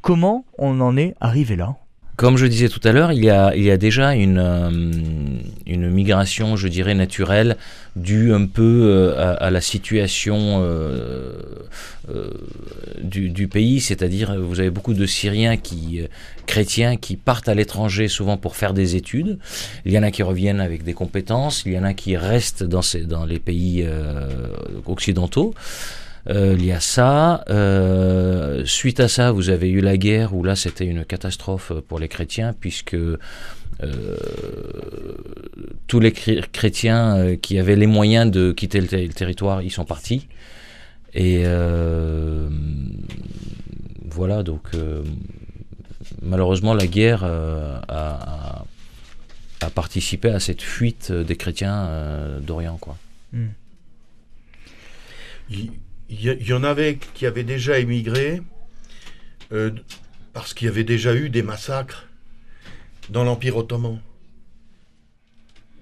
Comment 0.00 0.44
on 0.58 0.80
en 0.80 0.96
est 0.96 1.16
arrivé 1.20 1.56
là? 1.56 1.74
Comme 2.16 2.36
je 2.36 2.44
disais 2.44 2.68
tout 2.68 2.80
à 2.84 2.92
l'heure, 2.92 3.10
il 3.10 3.24
y 3.24 3.30
a, 3.30 3.56
il 3.56 3.62
y 3.62 3.70
a 3.70 3.78
déjà 3.78 4.14
une, 4.14 4.38
euh, 4.38 4.70
une 5.66 5.90
migration, 5.90 6.56
je 6.56 6.68
dirais, 6.68 6.94
naturelle, 6.94 7.56
due 7.96 8.34
un 8.34 8.46
peu 8.46 8.82
euh, 8.84 9.34
à, 9.40 9.50
la 9.50 9.62
situation 9.62 10.60
euh, 10.62 11.32
du, 13.02 13.48
pays, 13.48 13.80
c'est-à-dire 13.80 14.38
vous 14.38 14.60
avez 14.60 14.70
beaucoup 14.70 14.92
de 14.92 15.06
Syriens 15.06 15.56
qui, 15.56 16.02
chrétiens 16.46 16.96
qui 16.96 17.16
partent 17.16 17.48
à 17.48 17.54
l'étranger 17.54 18.08
souvent 18.08 18.36
pour 18.36 18.56
faire 18.56 18.74
des 18.74 18.94
études. 18.94 19.38
Il 19.86 19.92
y 19.92 19.98
en 19.98 20.02
a 20.02 20.10
qui 20.10 20.22
reviennent 20.22 20.60
avec 20.60 20.84
des 20.84 20.94
compétences, 20.94 21.62
il 21.64 21.72
y 21.72 21.78
en 21.78 21.84
a 21.84 21.94
qui 21.94 22.18
restent 22.18 22.62
dans, 22.62 23.24
les 23.24 23.38
pays 23.38 23.86
occidentaux. 24.86 25.54
Euh, 26.28 26.54
il 26.56 26.64
y 26.64 26.70
a 26.72 26.80
ça. 26.80 27.44
Euh, 27.50 28.64
suite 28.64 29.00
à 29.00 29.08
ça, 29.08 29.32
vous 29.32 29.50
avez 29.50 29.68
eu 29.70 29.80
la 29.80 29.96
guerre 29.96 30.34
où 30.34 30.44
là 30.44 30.54
c'était 30.54 30.86
une 30.86 31.04
catastrophe 31.04 31.72
pour 31.88 31.98
les 31.98 32.08
chrétiens 32.08 32.52
puisque 32.52 32.94
euh, 32.94 33.18
tous 35.88 35.98
les 36.00 36.12
chré- 36.12 36.40
chrétiens 36.52 37.16
euh, 37.16 37.36
qui 37.36 37.58
avaient 37.58 37.74
les 37.76 37.86
moyens 37.88 38.30
de 38.30 38.52
quitter 38.52 38.80
le, 38.80 38.86
ter- 38.86 39.06
le 39.06 39.12
territoire, 39.12 39.62
ils 39.62 39.70
sont 39.72 39.84
partis. 39.84 40.28
Et 41.14 41.42
euh, 41.44 42.48
voilà, 44.10 44.42
donc 44.42 44.62
euh, 44.74 45.02
malheureusement 46.22 46.74
la 46.74 46.86
guerre 46.86 47.22
euh, 47.24 47.78
a, 47.88 48.60
a- 48.60 49.66
a 49.66 49.70
participé 49.70 50.28
à 50.30 50.38
cette 50.40 50.62
fuite 50.62 51.10
des 51.12 51.36
chrétiens 51.36 51.86
euh, 51.86 52.40
d'Orient, 52.40 52.78
quoi. 52.80 52.96
Il 55.50 55.70
il 56.12 56.48
y, 56.48 56.52
en 56.52 56.62
avait 56.62 56.98
qui 57.14 57.26
avaient 57.26 57.44
déjà 57.44 57.78
émigré 57.78 58.42
euh, 59.50 59.70
parce 60.32 60.54
qu'il 60.54 60.66
y 60.66 60.68
avait 60.68 60.84
déjà 60.84 61.14
eu 61.14 61.30
des 61.30 61.42
massacres 61.42 62.06
dans 63.08 63.24
l'Empire 63.24 63.56
ottoman. 63.56 64.00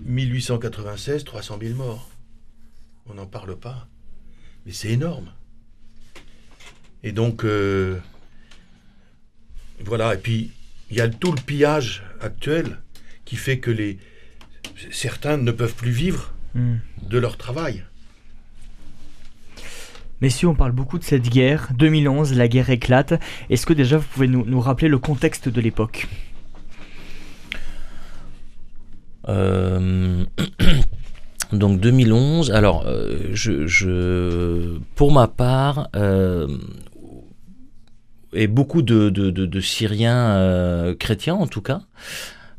1896, 0.00 1.24
300 1.24 1.58
000 1.60 1.74
morts. 1.74 2.10
On 3.06 3.14
n'en 3.14 3.26
parle 3.26 3.56
pas. 3.56 3.88
Mais 4.64 4.72
c'est 4.72 4.90
énorme. 4.90 5.32
Et 7.02 7.12
donc, 7.12 7.44
euh, 7.44 7.98
voilà. 9.84 10.14
Et 10.14 10.18
puis, 10.18 10.52
il 10.90 10.96
y 10.96 11.00
a 11.00 11.08
tout 11.08 11.32
le 11.32 11.40
pillage 11.40 12.04
actuel 12.20 12.78
qui 13.24 13.36
fait 13.36 13.58
que 13.58 13.70
les, 13.70 13.98
certains 14.90 15.36
ne 15.36 15.50
peuvent 15.50 15.74
plus 15.74 15.90
vivre 15.90 16.32
Hmm. 16.54 16.78
de 17.08 17.18
leur 17.18 17.36
travail. 17.36 17.84
Messieurs, 20.20 20.48
on 20.48 20.54
parle 20.54 20.72
beaucoup 20.72 20.98
de 20.98 21.04
cette 21.04 21.30
guerre. 21.30 21.70
2011, 21.78 22.34
la 22.34 22.46
guerre 22.46 22.68
éclate. 22.68 23.14
Est-ce 23.48 23.64
que 23.64 23.72
déjà 23.72 23.96
vous 23.96 24.04
pouvez 24.12 24.28
nous, 24.28 24.60
rappeler 24.60 24.88
le 24.88 24.98
contexte 24.98 25.48
de 25.48 25.60
l'époque? 25.62 26.08
Euh, 29.30 30.24
donc 31.52 31.80
2011. 31.80 32.50
Alors, 32.50 32.84
euh, 32.86 33.30
je, 33.32 34.76
pour 34.94 35.10
ma 35.10 35.26
part, 35.26 35.88
euh, 35.96 36.48
et 38.34 38.46
beaucoup 38.46 38.82
de, 38.82 39.60
Syriens 39.60 40.94
chrétiens 40.98 41.34
en 41.34 41.46
tout 41.46 41.62
cas 41.62 41.80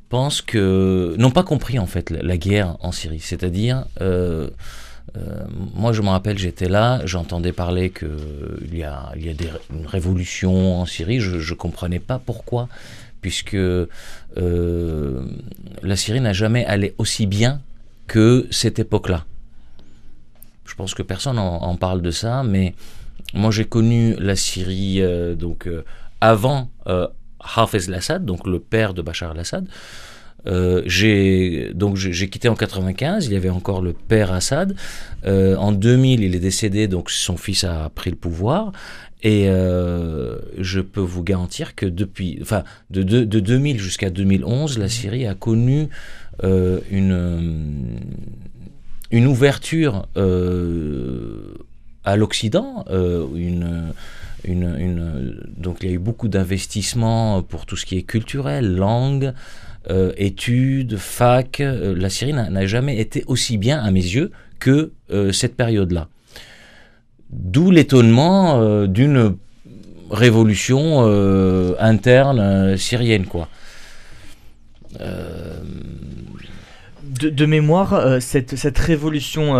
pensent 0.10 0.42
que 0.42 1.16
n'ont 1.18 1.32
pas 1.32 1.44
compris 1.44 1.78
en 1.78 1.86
fait 1.86 2.10
la 2.10 2.38
guerre 2.38 2.78
en 2.80 2.92
Syrie. 2.92 3.20
C'est-à-dire, 3.20 3.86
euh, 5.18 5.44
moi 5.76 5.92
je 5.94 6.02
me 6.02 6.10
rappelle, 6.10 6.38
j'étais 6.38 6.70
là, 6.70 7.02
j'entendais 7.06 7.52
parler 7.52 7.90
que 7.90 8.08
il 8.62 8.78
y 8.78 8.84
a, 8.84 9.12
il 9.16 9.26
y 9.26 9.30
a 9.30 9.34
des, 9.34 9.50
une 9.72 9.86
révolution 9.86 10.80
en 10.80 10.86
Syrie. 10.86 11.20
Je, 11.20 11.40
je 11.40 11.54
comprenais 11.54 12.00
pas 12.00 12.20
pourquoi, 12.20 12.70
puisque 13.22 13.56
euh, 13.56 13.88
la 14.38 15.96
Syrie 15.96 16.22
n'a 16.22 16.34
jamais 16.34 16.66
allé 16.66 16.96
aussi 16.98 17.28
bien 17.28 17.62
que 18.08 18.48
cette 18.52 18.80
époque-là. 18.80 19.26
Je 20.66 20.76
pense 20.76 20.94
que 20.94 21.04
personne 21.04 21.38
en, 21.38 21.76
parle 21.76 22.02
de 22.02 22.12
ça, 22.12 22.44
mais 22.44 22.76
moi 23.34 23.52
j'ai 23.52 23.66
connu 23.66 24.16
la 24.18 24.38
Syrie 24.38 25.02
euh, 25.02 25.36
donc 25.36 25.70
avant 26.22 26.70
Hafez 26.86 27.90
al-Assad, 27.90 28.26
donc 28.26 28.48
le 28.48 28.60
père 28.60 28.94
de 28.94 29.02
Bachar 29.02 29.32
al-Assad. 29.32 29.68
Euh, 30.48 30.82
j'ai 30.86 31.72
donc 31.74 31.96
j'ai 31.96 32.30
quitté 32.30 32.50
en 32.50 32.56
95. 32.56 33.28
Il 33.28 33.34
y 33.34 33.36
avait 33.36 33.50
encore 33.50 33.82
le 33.82 33.94
père 33.94 34.32
Assad. 34.32 34.76
Euh, 35.26 35.56
en 35.58 35.72
2000, 35.72 36.24
il 36.24 36.36
est 36.36 36.40
décédé, 36.40 36.88
donc 36.88 37.10
son 37.10 37.38
fils 37.38 37.64
a 37.64 37.90
pris 37.94 38.10
le 38.10 38.16
pouvoir. 38.16 38.72
Et 39.24 39.50
euh, 39.50 40.40
je 40.58 40.82
peux 40.82 41.02
vous 41.02 41.24
garantir 41.24 41.76
que 41.76 41.86
depuis, 41.86 42.40
enfin, 42.42 42.64
de, 42.90 43.04
de, 43.04 43.24
de 43.24 43.40
2000 43.40 43.80
jusqu'à 43.80 44.10
2011, 44.10 44.80
la 44.80 44.90
Syrie 44.90 45.28
a 45.28 45.36
connu 45.36 45.90
une 46.44 48.00
une 49.12 49.28
ouverture 49.28 50.08
à 52.04 52.16
l'Occident, 52.16 52.84
donc 52.88 53.44
il 55.82 55.88
y 55.88 55.92
a 55.92 55.94
eu 55.94 56.00
beaucoup 56.00 56.30
d'investissements 56.30 57.44
pour 57.44 57.68
tout 57.68 57.78
ce 57.78 57.86
qui 57.86 57.98
est 57.98 58.04
culturel, 58.04 58.76
langue, 58.76 59.34
euh, 59.90 60.12
études, 60.16 60.98
fac. 60.98 61.60
Euh, 61.60 61.96
la 61.98 62.10
Syrie 62.10 62.34
n'a 62.34 62.68
jamais 62.68 63.00
été 63.00 63.24
aussi 63.28 63.58
bien, 63.58 63.80
à 63.80 63.90
mes 63.90 64.02
yeux, 64.02 64.32
que 64.60 64.92
euh, 65.12 65.32
cette 65.32 65.56
période-là. 65.56 66.08
D'où 67.32 67.72
l'étonnement 67.72 68.86
d'une 68.88 69.38
révolution 70.10 71.06
interne 71.80 72.76
syrienne, 72.76 73.26
quoi. 73.26 73.48
De, 75.00 75.70
de 77.30 77.46
mémoire, 77.46 78.22
cette, 78.22 78.58
cette 78.58 78.78
révolution 78.78 79.56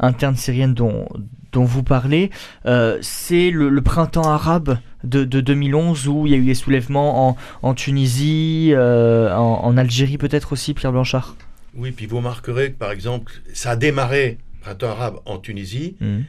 interne 0.00 0.36
syrienne 0.36 0.72
dont, 0.72 1.06
dont 1.52 1.64
vous 1.64 1.82
parlez, 1.82 2.30
euh, 2.66 2.98
c'est 3.02 3.50
le, 3.50 3.68
le 3.68 3.82
printemps 3.82 4.30
arabe 4.30 4.78
de, 5.04 5.24
de 5.24 5.40
2011 5.40 6.08
où 6.08 6.26
il 6.26 6.32
y 6.32 6.34
a 6.34 6.38
eu 6.38 6.44
des 6.46 6.54
soulèvements 6.54 7.28
en, 7.30 7.36
en 7.62 7.74
Tunisie, 7.74 8.70
euh, 8.72 9.34
en, 9.34 9.64
en 9.64 9.76
Algérie 9.76 10.18
peut-être 10.18 10.52
aussi, 10.52 10.74
Pierre 10.74 10.92
Blanchard? 10.92 11.36
Oui, 11.74 11.90
puis 11.92 12.06
vous 12.06 12.18
remarquerez 12.18 12.72
que 12.72 12.78
par 12.78 12.90
exemple, 12.90 13.32
ça 13.52 13.70
a 13.72 13.76
démarré 13.76 14.38
printemps 14.60 14.90
arabe 14.90 15.16
en 15.26 15.38
Tunisie 15.38 15.96
Mhm. 16.00 16.24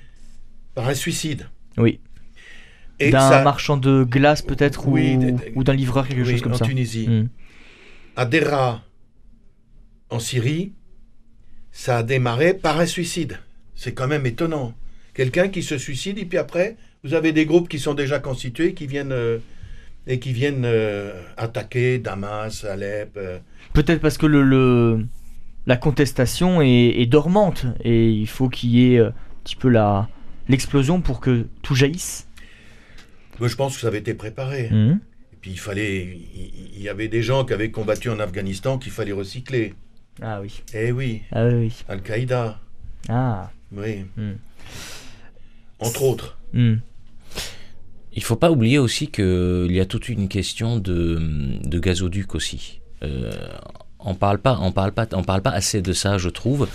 par 0.76 0.88
un 0.90 0.94
suicide. 0.94 1.48
Oui. 1.78 2.00
D'un 3.00 3.44
marchand 3.44 3.76
de 3.76 4.04
glace 4.06 4.42
peut-être 4.42 4.88
Oui, 4.88 5.18
ou, 5.56 5.64
d'un 5.64 5.74
livreur, 5.74 6.08
quelque 6.08 6.22
oui, 6.22 6.32
chose 6.32 6.42
comme 6.42 6.54
en 6.54 6.58
ça. 6.58 6.66
Tunisie. 6.66 7.08
Mhm. 7.10 7.28
À 8.16 8.26
Dera, 8.26 8.82
en 10.10 10.20
Syrie, 10.20 10.72
ça 11.72 11.98
a 11.98 12.04
démarré 12.04 12.54
par 12.54 12.80
un 12.80 12.86
suicide. 12.86 13.40
C'est 13.76 13.94
quand 13.94 14.08
même 14.08 14.26
étonnant. 14.26 14.74
Quelqu'un 15.14 15.50
qui 15.50 15.62
se 15.64 15.78
suicide 15.78 16.18
et 16.18 16.26
puis 16.26 16.38
après, 16.38 16.76
vous 17.04 17.14
avez 17.14 17.32
des 17.32 17.46
groupes 17.46 17.70
qui 17.70 17.80
sont 17.80 17.94
déjà 17.94 18.20
constitués 18.20 18.74
qui 18.74 18.88
viennent 18.88 19.12
euh, 19.12 19.38
et 20.08 20.20
qui 20.20 20.34
viennent 20.34 20.66
euh, 20.66 21.14
attaquer 21.38 22.00
Damas, 22.00 22.64
Alep. 22.66 23.12
euh. 23.18 23.40
Peut-être 23.74 24.02
parce 24.02 24.18
que 24.18 24.26
le, 24.26 24.42
le- 24.44 25.06
la 25.66 25.78
contestation 25.78 26.62
est, 26.62 26.68
est 27.00 27.06
dormante 27.06 27.66
et 27.84 28.10
il 28.10 28.28
faut 28.28 28.50
qu'il 28.50 28.72
y 28.72 28.96
ait 28.96 29.00
un 29.00 29.14
petit 29.44 29.56
peu 29.56 29.70
la 29.70 30.10
l'explosion 30.50 31.00
pour 31.00 31.22
que 31.22 31.48
tout 31.62 31.74
jaillisse. 31.74 32.28
Moi, 33.40 33.48
je 33.48 33.56
pense 33.56 33.76
que 33.76 33.82
ça 33.82 33.88
avait 33.88 34.00
été 34.00 34.14
préparé. 34.14 34.70
Mhm. 34.70 35.00
Et 35.34 35.38
puis 35.40 35.52
il 35.52 35.60
fallait, 35.60 36.20
il, 36.36 36.52
il 36.76 36.82
y 36.82 36.90
avait 36.90 37.08
des 37.08 37.22
gens 37.24 37.46
qui 37.46 37.54
avaient 37.54 37.72
combattu 37.72 38.10
en 38.10 38.20
Afghanistan 38.20 38.78
qu'il 38.78 38.92
fallait 38.92 39.14
recycler. 39.14 39.74
Ah 40.22 40.42
oui. 40.42 40.62
Eh 40.74 40.92
oui, 40.92 41.22
Ah 41.32 41.46
oui. 41.48 41.74
Al-Qaïda, 41.88 42.60
Ah. 43.10 43.52
oui, 43.72 44.06
Hmm. 44.18 44.34
Entre 45.84 46.04
autres. 46.04 46.38
Mhm. 46.54 46.80
Il 48.16 48.24
faut 48.24 48.36
pas 48.36 48.52
oublier 48.52 48.78
aussi 48.78 49.08
qu'il 49.08 49.72
y 49.72 49.80
a 49.80 49.86
toute 49.86 50.08
une 50.08 50.28
question 50.28 50.78
de, 50.78 51.20
de 51.64 51.80
gazoduc 51.80 52.36
aussi. 52.36 52.80
Euh, 53.04 53.32
on 54.00 54.14
parle 54.14 54.38
pas, 54.38 54.60
on 54.62 54.72
parle 54.72 54.92
pas, 54.92 55.08
on 55.14 55.24
parle 55.24 55.42
pas 55.42 55.50
assez 55.50 55.82
de 55.82 55.94
ça, 55.94 56.18
je 56.20 56.30
trouve. 56.30 56.68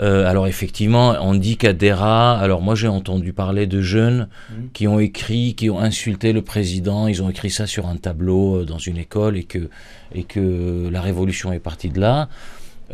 Euh, 0.00 0.26
alors 0.28 0.46
effectivement, 0.46 1.16
on 1.20 1.34
dit 1.34 1.56
qu'à 1.56 1.72
Dera, 1.72 2.38
alors 2.38 2.60
moi 2.60 2.74
j'ai 2.76 2.86
entendu 2.86 3.32
parler 3.32 3.66
de 3.66 3.80
jeunes 3.80 4.28
Mhm. 4.50 4.68
qui 4.74 4.86
ont 4.86 5.00
écrit, 5.00 5.54
qui 5.54 5.70
ont 5.70 5.80
insulté 5.80 6.32
le 6.32 6.42
président, 6.42 7.08
ils 7.08 7.22
ont 7.22 7.30
écrit 7.30 7.50
ça 7.50 7.66
sur 7.66 7.86
un 7.88 7.96
tableau 7.96 8.58
euh, 8.58 8.64
dans 8.64 8.78
une 8.78 8.98
école 8.98 9.36
et 9.38 9.44
que, 9.44 9.70
et 10.14 10.22
que 10.24 10.88
la 10.92 11.00
révolution 11.00 11.52
est 11.52 11.58
partie 11.58 11.88
de 11.88 11.98
là. 11.98 12.28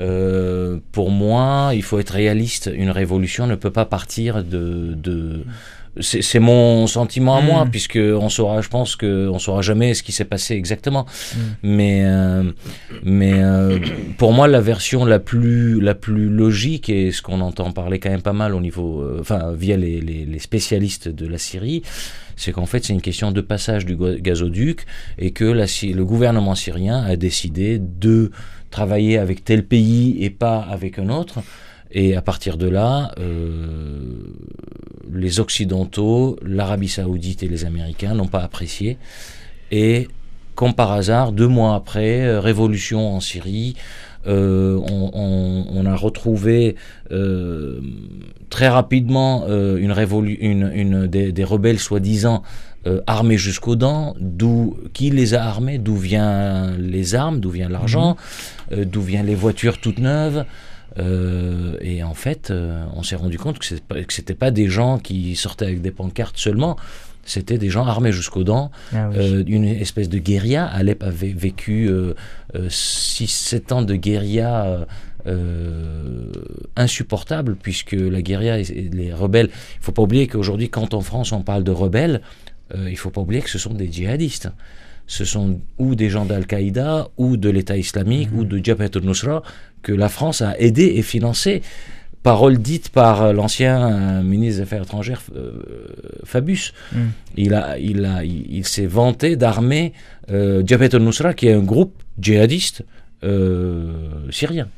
Euh, 0.00 0.78
pour 0.92 1.11
moi, 1.11 1.70
il 1.74 1.83
faut 1.83 1.98
être 1.98 2.11
réaliste. 2.11 2.70
Une 2.72 2.90
révolution 2.90 3.46
ne 3.46 3.54
peut 3.54 3.70
pas 3.70 3.85
partir 3.85 4.42
de. 4.42 4.94
de 4.94 5.44
c'est 6.00 6.40
mon 6.40 6.88
sentiment 6.88 7.37
à 7.37 7.40
moi, 7.40 7.68
puisque 7.70 8.00
on 8.00 8.28
saura, 8.28 8.61
je 8.62 8.68
pense 8.68 8.96
que 8.96 9.28
on 9.28 9.38
saura 9.38 9.62
jamais 9.62 9.94
ce 9.94 10.02
qui 10.02 10.11
s'est 10.11 10.24
passé 10.24 10.54
exactement. 10.54 11.07
Mm. 11.07 11.38
Mais, 11.62 12.02
euh, 12.04 12.50
mais 13.04 13.35
euh, 13.35 13.78
pour 14.18 14.33
moi, 14.33 14.48
la 14.48 14.61
version 14.61 15.04
la 15.04 15.20
plus 15.20 15.80
la 15.80 15.94
plus 15.94 16.28
logique 16.28 16.90
et 16.90 17.12
ce 17.12 17.22
qu'on 17.22 17.40
entend 17.40 17.70
parler 17.70 18.00
quand 18.00 18.11
même 18.11 18.22
pas 18.22 18.33
mal 18.33 18.57
au 18.57 18.61
niveau, 18.61 19.09
enfin 19.20 19.52
via 19.52 19.76
les, 19.76 20.00
les, 20.00 20.24
les 20.24 20.38
spécialistes 20.40 21.09
de 21.09 21.28
la 21.28 21.38
Syrie, 21.38 21.83
c'est 22.35 22.50
qu'en 22.50 22.66
fait 22.66 22.85
c'est 22.85 22.92
une 22.92 23.00
question 23.00 23.30
de 23.30 23.40
passage 23.40 23.87
du 23.87 23.96
gazoduc 23.96 24.87
et 25.18 25.30
que 25.30 25.44
la, 25.44 25.66
le 25.66 26.04
gouvernement 26.04 26.57
syrien 26.57 27.04
a 27.04 27.14
décidé 27.14 27.78
de 27.78 28.33
travailler 28.75 29.19
avec 29.19 29.45
tel 29.45 29.65
pays 29.65 30.17
et 30.25 30.31
pas 30.31 30.59
avec 30.59 30.99
un 30.99 31.09
autre. 31.09 31.37
Et 31.93 32.17
à 32.17 32.23
partir 32.23 32.57
de 32.57 32.69
là, 32.69 33.13
euh, 33.21 34.03
les 35.13 35.39
Occidentaux, 35.39 36.37
l'Arabie 36.43 36.89
saoudite 36.89 37.45
et 37.45 37.49
les 37.49 37.65
Américains 37.65 38.15
n'ont 38.15 38.27
pas 38.27 38.43
apprécié. 38.43 38.99
Et 39.71 40.09
comme 40.57 40.75
par 40.75 40.91
hasard, 40.91 41.31
deux 41.31 41.47
mois 41.47 41.77
après, 41.77 42.23
euh, 42.23 42.41
révolution 42.41 43.15
en 43.15 43.21
Syrie, 43.21 43.77
euh, 44.27 44.81
on, 44.91 45.87
a 45.87 45.95
retrouvé 45.95 46.77
très 48.49 48.69
rapidement 48.69 49.47
une 49.47 49.93
une, 50.75 51.07
des 51.07 51.45
rebelles 51.45 51.79
soi-disant 51.79 52.43
euh, 52.87 53.01
armés 53.07 53.38
jusqu'aux 53.38 53.77
dents. 53.77 54.14
D'où 54.20 54.77
qui 54.92 55.11
les 55.11 55.35
a 55.35 55.44
armés 55.44 55.79
D'où 55.79 55.97
viennent 55.97 56.77
les 56.79 57.14
armes 57.14 57.40
D'où 57.40 57.51
vient 57.51 57.68
l'argent 57.68 58.16
Euh, 58.73 58.85
D'où 58.85 59.01
viennent 59.03 59.27
les 59.27 59.35
voitures 59.35 59.79
toutes 59.79 59.99
neuves 59.99 60.44
Euh, 60.97 61.77
et 61.81 62.05
en 62.05 62.14
fait, 62.14 62.51
euh, 62.53 62.85
on 62.94 63.03
s'est 63.03 63.16
rendu 63.16 63.37
compte 63.37 63.59
que 63.59 63.64
c'est 63.64 63.83
pas- 63.83 63.97
c'était 64.11 64.37
pas 64.37 64.53
des 64.53 64.68
gens 64.68 64.99
qui 65.01 65.35
sortaient 65.35 65.64
avec 65.64 65.83
des 65.83 65.90
pancartes 65.90 66.37
seulement, 66.38 66.77
c'était 67.25 67.59
des 67.59 67.68
gens 67.68 67.85
armés 67.85 68.12
jusqu'aux 68.12 68.44
dents, 68.44 68.70
Ah 68.94 69.09
oui. 69.11 69.16
euh, 69.18 69.42
une 69.49 69.64
espèce 69.64 70.09
de 70.09 70.18
guérilla. 70.18 70.64
Alep 70.66 71.03
avait 71.03 71.33
vécu 71.33 71.90
6-7 72.68 73.73
ans 73.73 73.83
de 73.83 73.94
guérilla 73.97 74.64
euh, 74.66 74.85
euh, 75.27 76.31
insupportable, 76.77 77.57
puisque 77.61 77.92
la 77.99 78.23
guérilla 78.23 78.59
et 78.61 78.62
et 78.70 78.88
les 78.92 79.12
rebelles, 79.12 79.49
il 79.51 79.85
faut 79.85 79.92
pas 79.92 80.03
oublier 80.03 80.27
qu'aujourd'hui, 80.27 80.68
quand 80.68 80.94
en 80.94 81.01
France 81.01 81.33
on 81.33 81.42
parle 81.42 81.64
de 81.64 81.70
rebelles, 81.73 82.20
euh, 82.74 82.90
il 82.90 82.96
faut 82.96 83.11
pas 83.11 83.20
oublier 83.20 83.42
que 83.42 83.50
ce 83.50 83.59
sont 83.59 83.74
des 83.74 83.90
djihadistes. 83.90 84.48
Ce 85.07 85.24
sont 85.24 85.61
ou 85.79 85.94
des 85.94 86.09
gens 86.09 86.24
d'Al-Qaïda, 86.24 87.09
ou 87.18 87.37
de 87.37 87.50
l'État 87.50 87.77
islamique, 87.77 88.31
ou 88.35 88.44
de 88.44 88.64
Jabhat 88.64 88.90
al-Nusra, 88.94 89.42
que 89.83 89.92
la 89.92 90.09
France 90.09 90.40
a 90.40 90.59
aidé 90.59 90.94
et 90.96 91.03
financé. 91.03 91.62
Parole 92.22 92.57
dite 92.57 92.88
par 92.88 93.35
l'ancien 93.35 93.92
euh, 93.92 94.22
ministre 94.22 94.57
des 94.57 94.62
Affaires 94.62 94.83
étrangères 94.85 95.20
euh, 95.37 95.61
Fabius. 96.24 96.72
Mm. 96.92 96.98
Il, 97.37 97.55
a, 97.55 97.79
il, 97.79 98.05
a, 98.07 98.24
il, 98.24 98.46
il 98.50 98.66
s'est 98.66 98.87
vanté 98.87 99.37
d'armer 99.37 99.92
Jabhat 100.29 100.94
al-Nusra, 100.94 101.35
qui 101.35 101.48
est 101.48 101.53
un 101.53 101.62
groupe 101.62 102.03
djihadiste 102.18 102.83
syrien. 104.31 104.68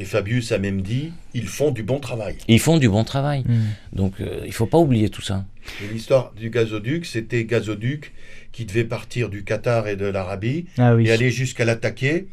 Et 0.00 0.04
Fabius 0.04 0.52
a 0.52 0.58
même 0.58 0.80
dit, 0.80 1.12
ils 1.34 1.48
font 1.48 1.72
du 1.72 1.82
bon 1.82 1.98
travail. 1.98 2.36
Ils 2.46 2.60
font 2.60 2.76
du 2.78 2.88
bon 2.88 3.02
travail. 3.02 3.42
Mhm. 3.46 3.64
Donc 3.92 4.20
euh, 4.20 4.42
il 4.46 4.52
faut 4.52 4.66
pas 4.66 4.78
oublier 4.78 5.10
tout 5.10 5.22
ça. 5.22 5.44
Et 5.82 5.92
l'histoire 5.92 6.32
du 6.36 6.50
gazoduc, 6.50 7.04
c'était 7.04 7.44
gazoduc 7.44 8.12
qui 8.52 8.64
devait 8.64 8.84
partir 8.84 9.28
du 9.28 9.42
Qatar 9.42 9.88
et 9.88 9.96
de 9.96 10.06
l'Arabie 10.06 10.66
Ah 10.78 10.94
oui. 10.94 11.08
et 11.08 11.10
aller 11.10 11.32
jusqu'à 11.32 11.64
l'attaquer. 11.64 12.28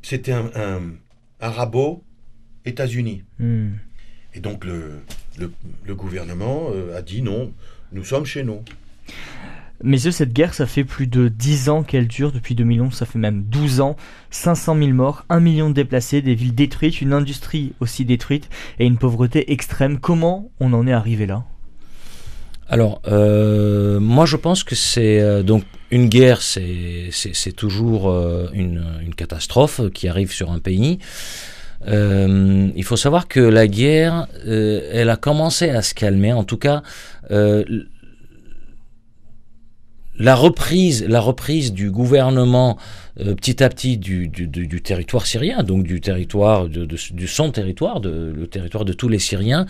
C'était 0.00 0.32
un, 0.32 0.50
un 0.54 0.80
arabo-États-Unis. 1.40 3.24
Mhm. 3.38 3.72
Et 4.34 4.40
donc 4.40 4.64
le, 4.64 5.00
le, 5.38 5.52
le 5.84 5.94
gouvernement 5.94 6.68
euh, 6.74 6.96
a 6.96 7.02
dit 7.02 7.20
non, 7.22 7.52
nous 7.92 8.04
sommes 8.04 8.24
chez 8.26 8.42
nous. 8.42 8.62
Messieurs, 9.82 10.10
cette 10.10 10.32
guerre, 10.32 10.54
ça 10.54 10.66
fait 10.66 10.84
plus 10.84 11.06
de 11.06 11.28
10 11.28 11.68
ans 11.68 11.82
qu'elle 11.82 12.08
dure, 12.08 12.32
depuis 12.32 12.54
2011, 12.54 12.94
ça 12.94 13.04
fait 13.04 13.18
même 13.18 13.44
12 13.44 13.80
ans, 13.80 13.96
500 14.30 14.76
000 14.78 14.90
morts, 14.92 15.26
1 15.28 15.40
million 15.40 15.68
de 15.68 15.74
déplacés, 15.74 16.22
des 16.22 16.34
villes 16.34 16.54
détruites, 16.54 17.02
une 17.02 17.12
industrie 17.12 17.74
aussi 17.80 18.06
détruite 18.06 18.48
et 18.78 18.86
une 18.86 18.96
pauvreté 18.96 19.52
extrême. 19.52 19.98
Comment 19.98 20.50
on 20.60 20.72
en 20.72 20.86
est 20.86 20.92
arrivé 20.92 21.26
là? 21.26 21.44
Alors, 22.68 23.00
euh, 23.06 24.00
moi 24.00 24.26
je 24.26 24.36
pense 24.36 24.64
que 24.64 24.74
c'est 24.74 25.20
euh, 25.20 25.42
donc 25.42 25.62
une 25.90 26.08
guerre, 26.08 26.42
c'est 26.42 27.12
toujours 27.54 28.10
euh, 28.10 28.48
une, 28.52 29.14
catastrophe 29.16 29.80
qui 29.92 30.08
arrive 30.08 30.32
sur 30.32 30.50
un 30.50 30.58
pays. 30.58 30.98
Il 31.86 32.84
faut 32.84 32.96
savoir 32.96 33.28
que 33.28 33.38
la 33.38 33.68
guerre, 33.68 34.26
elle 34.44 35.08
a 35.08 35.16
commencé 35.16 35.70
à 35.70 35.82
se 35.82 35.94
calmer. 35.94 36.32
En 36.32 36.42
tout 36.42 36.56
cas, 36.56 36.82
la 40.18 40.34
reprise, 40.34 41.04
la 41.06 41.20
reprise 41.20 41.72
du 41.72 41.90
gouvernement 41.90 42.78
euh, 43.20 43.34
petit 43.34 43.62
à 43.62 43.68
petit 43.68 43.98
du, 43.98 44.30
territoire 44.82 45.26
syrien, 45.26 45.62
donc 45.62 45.84
du 45.84 46.00
territoire 46.00 46.68
de, 46.68 46.96
son 47.26 47.50
territoire, 47.50 48.00
de, 48.00 48.32
le 48.36 48.46
territoire 48.46 48.84
de 48.84 48.92
tous 48.92 49.08
les 49.08 49.18
Syriens, 49.18 49.66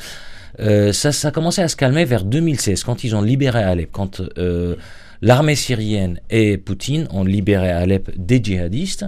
euh, 0.60 0.92
ça, 0.92 1.10
a 1.28 1.30
commencé 1.30 1.62
à 1.62 1.68
se 1.68 1.76
calmer 1.76 2.04
vers 2.04 2.24
2016, 2.24 2.82
quand 2.84 3.04
ils 3.04 3.14
ont 3.14 3.22
libéré 3.22 3.62
Alep, 3.62 3.90
quand 3.92 4.20
euh, 4.38 4.74
l'armée 5.20 5.54
syrienne 5.54 6.18
et 6.30 6.56
Poutine 6.56 7.06
ont 7.10 7.24
libéré 7.24 7.70
Alep 7.70 8.10
des 8.16 8.42
djihadistes. 8.42 9.04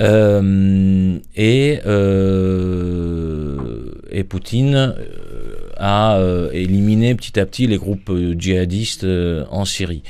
Euh, 0.00 1.18
et, 1.36 1.80
et 4.10 4.24
Poutine 4.24 4.94
a 5.76 6.18
éliminé 6.52 7.14
petit 7.14 7.38
à 7.38 7.44
petit 7.44 7.66
les 7.66 7.76
groupes 7.76 8.10
djihadistes 8.38 9.06
en 9.50 9.66
Syrie. 9.66 10.02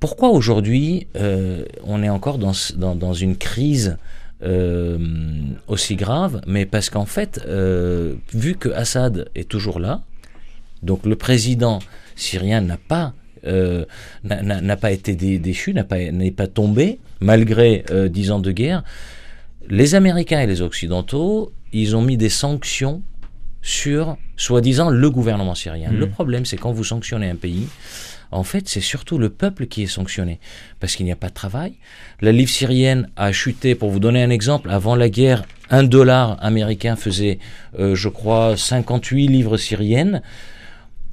Pourquoi 0.00 0.30
aujourd'hui 0.30 1.08
euh, 1.16 1.64
on 1.84 2.02
est 2.02 2.08
encore 2.08 2.38
dans, 2.38 2.52
dans, 2.76 2.94
dans 2.94 3.12
une 3.14 3.36
crise 3.36 3.96
euh, 4.42 4.98
aussi 5.66 5.96
grave? 5.96 6.40
Mais 6.46 6.66
parce 6.66 6.88
qu'en 6.90 7.06
fait, 7.06 7.40
euh, 7.46 8.14
vu 8.32 8.54
que 8.54 8.68
Assad 8.68 9.28
est 9.34 9.48
toujours 9.48 9.80
là, 9.80 10.02
donc 10.82 11.04
le 11.04 11.16
président 11.16 11.80
syrien 12.14 12.60
n'a 12.60 12.76
pas 12.76 13.12
euh, 13.46 13.84
n'a- 14.24 14.76
pas 14.76 14.90
été 14.92 15.14
dé- 15.14 15.38
déchu, 15.38 15.72
n'a 15.72 15.84
pas 15.84 15.98
n'est 16.12 16.30
pas 16.32 16.46
tombé 16.48 16.98
malgré 17.20 17.84
euh, 17.90 18.08
dix 18.08 18.30
ans 18.30 18.40
de 18.40 18.52
guerre. 18.52 18.82
Les 19.68 19.94
Américains 19.94 20.40
et 20.40 20.46
les 20.46 20.62
Occidentaux, 20.62 21.52
ils 21.72 21.94
ont 21.96 22.02
mis 22.02 22.16
des 22.16 22.28
sanctions 22.30 23.02
sur 23.62 24.16
soi-disant 24.36 24.90
le 24.90 25.10
gouvernement 25.10 25.54
syrien. 25.54 25.90
Le 25.90 26.08
problème, 26.08 26.44
c'est 26.46 26.56
quand 26.56 26.72
vous 26.72 26.84
sanctionnez 26.84 27.28
un 27.28 27.36
pays, 27.36 27.68
en 28.30 28.42
fait, 28.42 28.68
c'est 28.68 28.80
surtout 28.80 29.18
le 29.18 29.30
peuple 29.30 29.66
qui 29.66 29.82
est 29.82 29.86
sanctionné, 29.86 30.38
parce 30.80 30.96
qu'il 30.96 31.06
n'y 31.06 31.12
a 31.12 31.16
pas 31.16 31.28
de 31.28 31.34
travail. 31.34 31.74
La 32.20 32.30
livre 32.30 32.50
syrienne 32.50 33.08
a 33.16 33.32
chuté, 33.32 33.74
pour 33.74 33.90
vous 33.90 34.00
donner 34.00 34.22
un 34.22 34.30
exemple, 34.30 34.70
avant 34.70 34.94
la 34.96 35.08
guerre, 35.08 35.44
un 35.70 35.82
dollar 35.82 36.36
américain 36.40 36.94
faisait, 36.96 37.38
euh, 37.78 37.94
je 37.94 38.08
crois, 38.08 38.56
58 38.56 39.28
livres 39.28 39.56
syriennes. 39.56 40.22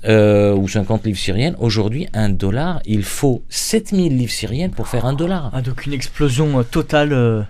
euh, 0.07 0.53
ou 0.53 0.67
50 0.67 1.03
livres 1.05 1.17
syriennes. 1.17 1.55
Aujourd'hui, 1.57 2.07
un 2.13 2.29
dollar, 2.29 2.79
il 2.85 3.01
faut 3.01 3.43
7000 3.49 4.15
livres 4.15 4.31
syriennes 4.31 4.69
pour 4.69 4.87
faire 4.87 5.05
un 5.05 5.13
dollar. 5.13 5.49
Ah, 5.51 5.63
donc 5.63 5.87
une 5.87 5.93
explosion 5.93 6.59
euh, 6.59 6.63
totale. 6.63 7.47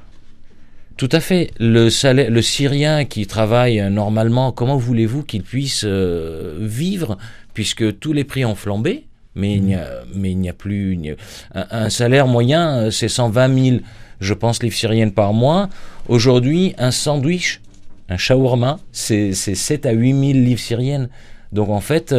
Tout 0.98 1.10
à 1.12 1.20
fait. 1.20 1.52
Le, 1.60 1.90
salaire, 1.90 2.32
le 2.32 2.42
Syrien 2.42 3.06
qui 3.06 3.28
travaille 3.28 3.80
euh, 3.80 3.90
normalement, 3.90 4.52
comment 4.52 4.78
voulez-vous 4.78 5.24
qu'il 5.24 5.44
puisse 5.44 5.84
euh, 5.86 6.58
vivre 6.62 7.18
puisque 7.54 8.00
tous 8.00 8.14
les 8.14 8.24
prix 8.24 8.46
ont 8.46 8.56
flambé 8.56 9.06
mais 9.38 9.56
il 9.56 9.64
n'y 10.40 10.48
a, 10.50 10.54
plus 10.54 10.98
un, 11.54 11.90
salaire 11.90 12.26
moyen, 12.26 12.78
euh, 12.78 12.90
c'est 12.90 13.10
120 13.10 13.64
000, 13.66 13.78
je 14.22 14.34
pense, 14.34 14.64
livres 14.64 14.78
syriennes 14.78 15.12
par 15.12 15.34
mois. 15.34 15.68
Aujourd'hui, 16.08 16.74
un 16.78 16.92
sandwich, 16.92 17.60
un 18.08 18.16
shawarma, 18.16 18.80
c'est 18.94 19.34
c'est 19.34 19.56
7 19.56 19.88
à 19.88 19.92
8 19.92 20.12
000 20.12 20.22
livres 20.40 20.62
syriennes. 20.62 21.10
Donc 21.52 21.68
en 21.68 21.82
fait, 21.82 22.16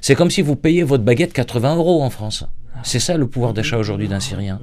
c'est 0.00 0.14
comme 0.14 0.30
si 0.30 0.40
vous 0.40 0.56
payez 0.56 0.84
votre 0.84 1.04
baguette 1.04 1.34
80 1.34 1.76
euros 1.76 2.02
en 2.02 2.08
France. 2.08 2.46
C'est 2.82 2.98
ça 2.98 3.18
le 3.18 3.26
pouvoir 3.26 3.52
d'achat 3.52 3.76
aujourd'hui 3.76 4.08
d'un 4.08 4.20
Syrien. 4.20 4.58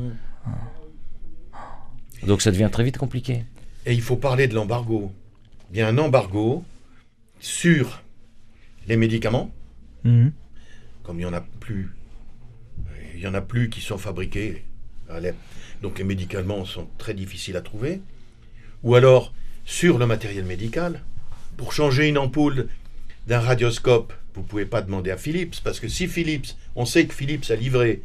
Donc 2.26 2.42
ça 2.42 2.52
devient 2.52 2.70
très 2.72 2.84
vite 2.84 2.98
compliqué. 2.98 3.44
Et 3.86 3.94
il 3.94 4.02
faut 4.02 4.16
parler 4.16 4.48
de 4.48 4.54
l'embargo. 4.54 5.12
Il 5.72 5.78
y 5.78 5.82
a 5.82 5.88
un 5.88 5.98
embargo 5.98 6.64
sur 7.40 8.04
les 8.88 8.98
médicaments, 8.98 9.52
mhm. 10.04 10.32
comme 11.04 11.18
il 11.18 11.20
n'y 11.20 11.26
en 11.26 11.34
a 11.34 11.42
plus. 11.42 11.92
Il 13.16 13.22
y 13.22 13.28
en 13.28 13.34
a 13.34 13.42
plus 13.42 13.70
qui 13.70 13.82
sont 13.82 13.98
fabriqués 13.98 14.64
à 15.10 15.16
Alep. 15.16 15.36
Donc 15.82 15.98
les 15.98 16.04
médicaments 16.04 16.66
sont 16.66 16.88
très 16.98 17.14
difficiles 17.14 17.58
à 17.58 17.62
trouver. 17.62 18.02
Ou 18.84 18.96
alors 18.96 19.34
sur 19.66 19.98
le 19.98 20.06
matériel 20.06 20.46
médical. 20.46 21.02
Pour 21.58 21.74
changer 21.74 22.08
une 22.08 22.18
ampoule 22.18 22.68
d'un 23.28 23.40
radioscope, 23.40 24.14
vous 24.34 24.42
ne 24.42 24.48
pouvez 24.48 24.66
pas 24.66 24.82
demander 24.82 25.12
à 25.12 25.18
Philips, 25.18 25.62
parce 25.64 25.80
que 25.80 25.88
si 25.88 26.08
Philips, 26.08 26.56
on 26.76 26.86
sait 26.86 27.06
que 27.06 27.14
Philips 27.14 27.50
a 27.52 27.56
livré 27.56 28.02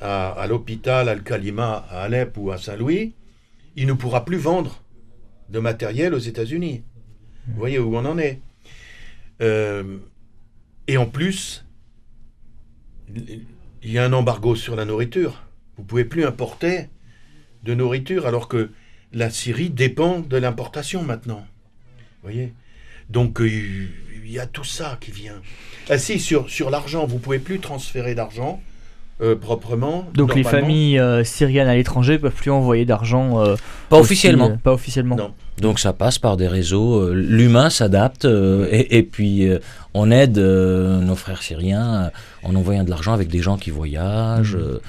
à, 0.00 0.30
à 0.30 0.46
l'hôpital 0.46 1.08
Al-Kalima 1.08 1.86
à 1.90 2.02
Alep 2.02 2.36
ou 2.36 2.50
à 2.52 2.58
Saint-Louis, 2.58 3.14
il 3.78 3.86
ne 3.86 3.92
pourra 3.92 4.24
plus 4.24 4.36
vendre 4.36 4.82
de 5.50 5.60
matériel 5.60 6.12
aux 6.12 6.18
États-Unis. 6.18 6.82
Vous 7.46 7.58
voyez 7.58 7.78
où 7.78 7.96
on 7.96 8.04
en 8.04 8.18
est. 8.18 8.40
Euh, 9.40 9.98
et 10.88 10.96
en 10.96 11.06
plus, 11.06 11.64
il 13.14 13.46
y 13.84 13.98
a 13.98 14.04
un 14.04 14.12
embargo 14.12 14.56
sur 14.56 14.74
la 14.74 14.84
nourriture. 14.84 15.44
Vous 15.76 15.84
pouvez 15.84 16.04
plus 16.04 16.24
importer 16.24 16.88
de 17.62 17.72
nourriture 17.72 18.26
alors 18.26 18.48
que 18.48 18.70
la 19.12 19.30
Syrie 19.30 19.70
dépend 19.70 20.18
de 20.18 20.36
l'importation 20.36 21.04
maintenant. 21.04 21.46
Vous 21.86 22.30
voyez 22.30 22.52
Donc 23.08 23.40
euh, 23.40 23.48
il 23.48 24.28
y 24.28 24.40
a 24.40 24.46
tout 24.48 24.64
ça 24.64 24.98
qui 25.00 25.12
vient. 25.12 25.40
Ah 25.88 25.98
si, 25.98 26.18
sur, 26.18 26.50
sur 26.50 26.70
l'argent, 26.70 27.06
vous 27.06 27.20
pouvez 27.20 27.38
plus 27.38 27.60
transférer 27.60 28.16
d'argent 28.16 28.60
euh, 29.20 29.34
proprement. 29.36 30.06
Donc 30.14 30.34
les 30.34 30.42
familles 30.44 30.98
euh, 30.98 31.24
syriennes 31.24 31.68
à 31.68 31.74
l'étranger 31.74 32.18
peuvent 32.18 32.32
plus 32.32 32.50
envoyer 32.50 32.84
d'argent. 32.84 33.40
euh, 33.40 33.56
Pas 33.88 33.96
aussi, 33.96 34.04
officiellement. 34.12 34.50
euh, 34.50 34.56
pas 34.56 34.72
officiellement. 34.72 35.16
Non. 35.16 35.34
Donc 35.60 35.80
ça 35.80 35.92
passe 35.92 36.18
par 36.18 36.36
des 36.36 36.46
réseaux. 36.48 37.00
euh, 37.00 37.12
L'humain 37.14 37.68
s'adapte 37.70 38.24
euh, 38.26 38.68
et, 38.70 38.98
et 38.98 39.02
puis 39.02 39.48
euh, 39.48 39.58
on 39.94 40.10
aide 40.10 40.38
euh, 40.38 41.00
nos 41.00 41.16
frères 41.16 41.42
syriens 41.42 42.04
euh, 42.04 42.10
en 42.48 42.54
envoyant 42.54 42.84
de 42.84 42.90
l'argent 42.90 43.12
avec 43.12 43.28
des 43.28 43.40
gens 43.42 43.56
qui 43.56 43.70
voyagent. 43.70 44.54
euh, 44.56 44.80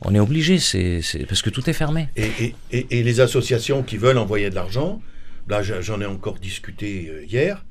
on 0.00 0.14
est 0.14 0.20
obligé, 0.20 0.58
c'est 0.60 1.00
parce 1.28 1.42
que 1.42 1.50
tout 1.50 1.68
est 1.68 1.72
fermé. 1.72 2.08
Et, 2.16 2.30
et- 2.40 2.54
et- 2.70 2.86
et 2.98 3.02
les 3.02 3.20
associations 3.20 3.82
qui 3.82 3.96
veulent 3.96 4.18
envoyer 4.18 4.48
de 4.48 4.54
l'argent, 4.54 5.00
là 5.48 5.60
j'en 5.62 6.00
ai 6.00 6.06
encore 6.06 6.36
discuté 6.38 7.10
hier, 7.28 7.64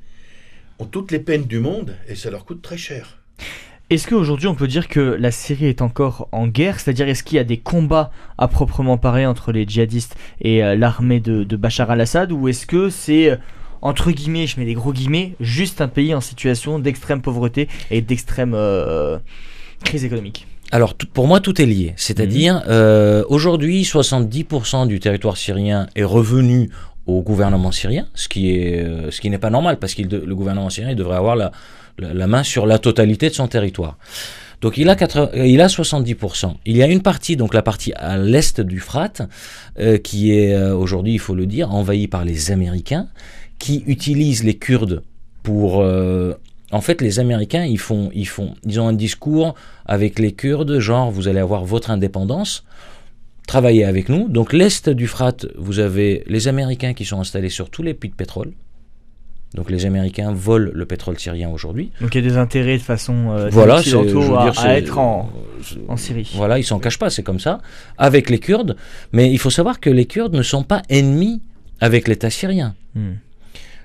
ont 0.78 0.84
toutes 0.84 1.10
les 1.10 1.20
peines 1.20 1.44
du 1.46 1.58
monde 1.58 1.96
et 2.06 2.14
ça 2.14 2.30
leur 2.30 2.44
coûte 2.44 2.60
très 2.62 2.76
cher. 2.76 3.16
Est-ce 3.90 4.06
qu'aujourd'hui 4.06 4.48
on 4.48 4.54
peut 4.54 4.66
dire 4.68 4.86
que 4.86 5.00
la 5.00 5.30
Syrie 5.30 5.66
est 5.66 5.80
encore 5.80 6.28
en 6.32 6.46
guerre? 6.46 6.78
C'est-à-dire 6.78 7.08
est-ce 7.08 7.22
qu'il 7.22 7.36
y 7.36 7.38
a 7.38 7.44
des 7.44 7.56
combats 7.56 8.10
à 8.36 8.46
proprement 8.46 8.98
parler 8.98 9.24
entre 9.24 9.50
les 9.50 9.66
djihadistes 9.66 10.14
et 10.42 10.62
euh, 10.62 10.76
l'armée 10.76 11.20
de, 11.20 11.42
de 11.42 11.56
Bachar 11.56 11.90
al-Assad? 11.90 12.30
Ou 12.30 12.48
est-ce 12.48 12.66
que 12.66 12.90
c'est, 12.90 13.30
euh, 13.30 13.36
entre 13.80 14.10
guillemets, 14.10 14.46
je 14.46 14.60
mets 14.60 14.66
des 14.66 14.74
gros 14.74 14.92
guillemets, 14.92 15.32
juste 15.40 15.80
un 15.80 15.88
pays 15.88 16.14
en 16.14 16.20
situation 16.20 16.78
d'extrême 16.78 17.22
pauvreté 17.22 17.66
et 17.90 18.02
d'extrême 18.02 18.52
euh, 18.54 19.18
crise 19.84 20.04
économique? 20.04 20.46
Alors 20.70 20.94
tout- 20.94 21.06
pour 21.06 21.26
moi 21.26 21.40
tout 21.40 21.58
est 21.62 21.64
lié. 21.66 21.94
C'est-à-dire 21.96 22.62
euh, 22.68 23.24
aujourd'hui 23.30 23.84
70% 23.84 24.86
du 24.86 25.00
territoire 25.00 25.38
syrien 25.38 25.86
est 25.96 26.04
revenu 26.04 26.68
au 27.06 27.22
gouvernement 27.22 27.72
syrien, 27.72 28.06
ce 28.12 28.28
qui 28.28 28.50
est 28.50 28.84
ce 29.10 29.18
qui 29.22 29.30
n'est 29.30 29.38
pas 29.38 29.48
normal 29.48 29.78
parce 29.78 29.94
que 29.94 30.02
le 30.02 30.34
gouvernement 30.34 30.68
syrien 30.68 30.90
il 30.90 30.96
devrait 30.96 31.16
avoir 31.16 31.36
la, 31.36 31.52
la, 31.98 32.26
main 32.26 32.42
sur 32.42 32.66
la 32.66 32.78
totalité 32.78 33.28
de 33.28 33.34
son 33.34 33.48
territoire. 33.48 33.98
Donc 34.60 34.76
il 34.76 34.88
a, 34.88 34.96
80 34.96 35.30
euh, 35.34 35.46
il 35.46 35.60
70%. 35.60 36.54
Y 36.66 36.82
a 36.82 36.86
une 36.86 37.02
partie, 37.02 37.36
donc 37.36 37.54
la 37.54 37.62
partie 37.62 37.92
à 37.94 38.18
l'est 38.18 38.60
du 38.60 38.80
Frat, 38.80 39.12
euh, 39.78 39.98
qui 39.98 40.32
est 40.32 40.54
euh, 40.54 40.74
aujourd'hui, 40.74 41.14
il 41.14 41.18
faut 41.18 41.34
le 41.34 41.46
dire, 41.46 41.72
envahie 41.72 42.08
par 42.08 42.24
les 42.24 42.50
Américains, 42.50 43.08
qui 43.58 43.84
utilisent 43.86 44.44
les 44.44 44.54
Kurdes 44.54 45.02
pour... 45.42 45.78
en 45.78 46.80
fait, 46.82 47.00
les 47.00 47.18
Américains, 47.18 47.64
ils 47.64 47.78
font, 47.78 48.10
ils 48.12 48.28
font, 48.28 48.54
ils 48.64 48.78
ont 48.78 48.86
un 48.86 48.92
discours 48.92 49.54
avec 49.86 50.18
les 50.18 50.32
Kurdes, 50.32 50.78
genre 50.78 51.10
vous 51.10 51.26
allez 51.26 51.40
avoir 51.40 51.64
votre 51.64 51.90
indépendance, 51.90 52.64
travaillez 53.46 53.84
avec 53.84 54.10
nous. 54.10 54.28
Donc 54.28 54.52
l'est 54.52 54.90
du 54.90 55.06
Frat, 55.06 55.38
vous 55.56 55.78
avez 55.78 56.22
les 56.26 56.46
Américains 56.46 56.92
qui 56.92 57.04
sont 57.04 57.18
installés 57.18 57.48
sur 57.48 57.70
tous 57.70 57.82
les 57.82 57.94
puits 57.94 58.10
de 58.10 58.14
pétrole. 58.14 58.52
Donc 59.54 59.70
les 59.70 59.86
Américains 59.86 60.32
volent 60.32 60.70
le 60.74 60.84
pétrole 60.84 61.18
syrien 61.18 61.48
aujourd'hui. 61.48 61.90
Donc 62.00 62.14
il 62.14 62.22
y 62.22 62.26
a 62.26 62.30
des 62.30 62.36
intérêts 62.36 62.76
de 62.76 62.82
façon 62.82 63.30
euh, 63.30 63.48
Voilà, 63.50 63.80
je 63.80 63.96
veux 63.96 64.36
à, 64.36 64.42
dire, 64.42 64.58
à 64.58 64.62
c'est- 64.62 64.78
être 64.78 64.98
en, 64.98 65.30
c'est- 65.62 65.76
en 65.88 65.96
Syrie. 65.96 66.30
Voilà, 66.34 66.58
ils 66.58 66.64
s'en 66.64 66.78
cachent 66.78 66.98
pas, 66.98 67.08
c'est 67.10 67.22
comme 67.22 67.40
ça. 67.40 67.60
Avec 67.96 68.28
les 68.28 68.38
Kurdes, 68.40 68.76
mais 69.12 69.30
il 69.32 69.38
faut 69.38 69.50
savoir 69.50 69.80
que 69.80 69.88
les 69.90 70.04
Kurdes 70.04 70.34
ne 70.34 70.42
sont 70.42 70.62
pas 70.64 70.82
ennemis 70.90 71.40
avec 71.80 72.08
l'État 72.08 72.28
syrien. 72.30 72.74
Hmm. 72.94 73.12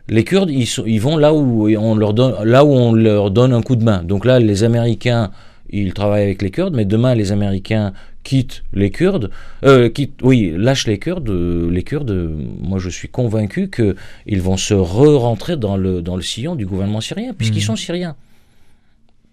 Les 0.10 0.26
Kurdes, 0.26 0.49
ils, 0.52 0.65
sont- 0.67 0.84
ils 0.86 0.99
vont 0.99 1.15
là 1.15 1.34
où 1.34 1.69
on 1.78 1.95
leur 1.95 2.13
donne, 2.13 2.43
là 2.43 2.65
où 2.65 2.71
on 2.73 2.91
leur 2.93 3.32
donne 3.32 3.54
un 3.54 3.62
coup 3.62 3.78
de 3.78 3.86
main. 3.86 4.04
Donc 4.04 4.26
là, 4.26 4.39
les 4.39 4.65
Américains, 4.65 5.32
ils 5.69 5.93
travaillent 5.93 6.23
avec 6.23 6.41
les 6.41 6.52
Kurdes, 6.52 6.76
mais 6.76 6.84
demain, 6.84 7.15
les 7.15 7.32
Américains 7.32 7.93
quittent 8.23 8.63
les 8.73 8.89
Kurdes, 8.89 9.29
euh, 9.65 9.89
quittent, 9.89 10.19
oui, 10.23 10.53
lâchent 10.57 10.88
les 10.88 10.97
Kurdes. 10.99 11.29
euh, 11.29 11.69
les 11.69 11.83
Kurdes, 11.83 12.12
euh, 12.12 12.36
moi, 12.62 12.79
je 12.79 12.89
suis 12.89 13.07
convaincu 13.09 13.67
que 13.69 13.95
ils 14.25 14.41
vont 14.41 14.57
se 14.57 14.73
re-rentrer 14.73 15.57
dans 15.57 15.77
le 15.77 16.01
dans 16.01 16.15
le 16.15 16.21
sillon 16.21 16.55
du 16.55 16.65
gouvernement 16.65 17.01
syrien, 17.01 17.33
puisqu'ils 17.38 17.59
Mhm. 17.59 17.65
sont 17.65 17.75
syriens. 17.75 18.15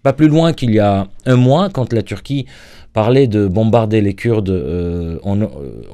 Pas 0.03 0.13
plus 0.13 0.27
loin 0.27 0.51
qu'il 0.53 0.71
y 0.73 0.79
a 0.79 1.07
un 1.25 1.35
mois, 1.35 1.69
quand 1.69 1.93
la 1.93 2.01
Turquie 2.01 2.47
parlait 2.91 3.27
de 3.27 3.47
bombarder 3.47 4.01
les 4.01 4.15
Kurdes 4.15 4.49
euh, 4.49 5.19
en- 5.23 5.39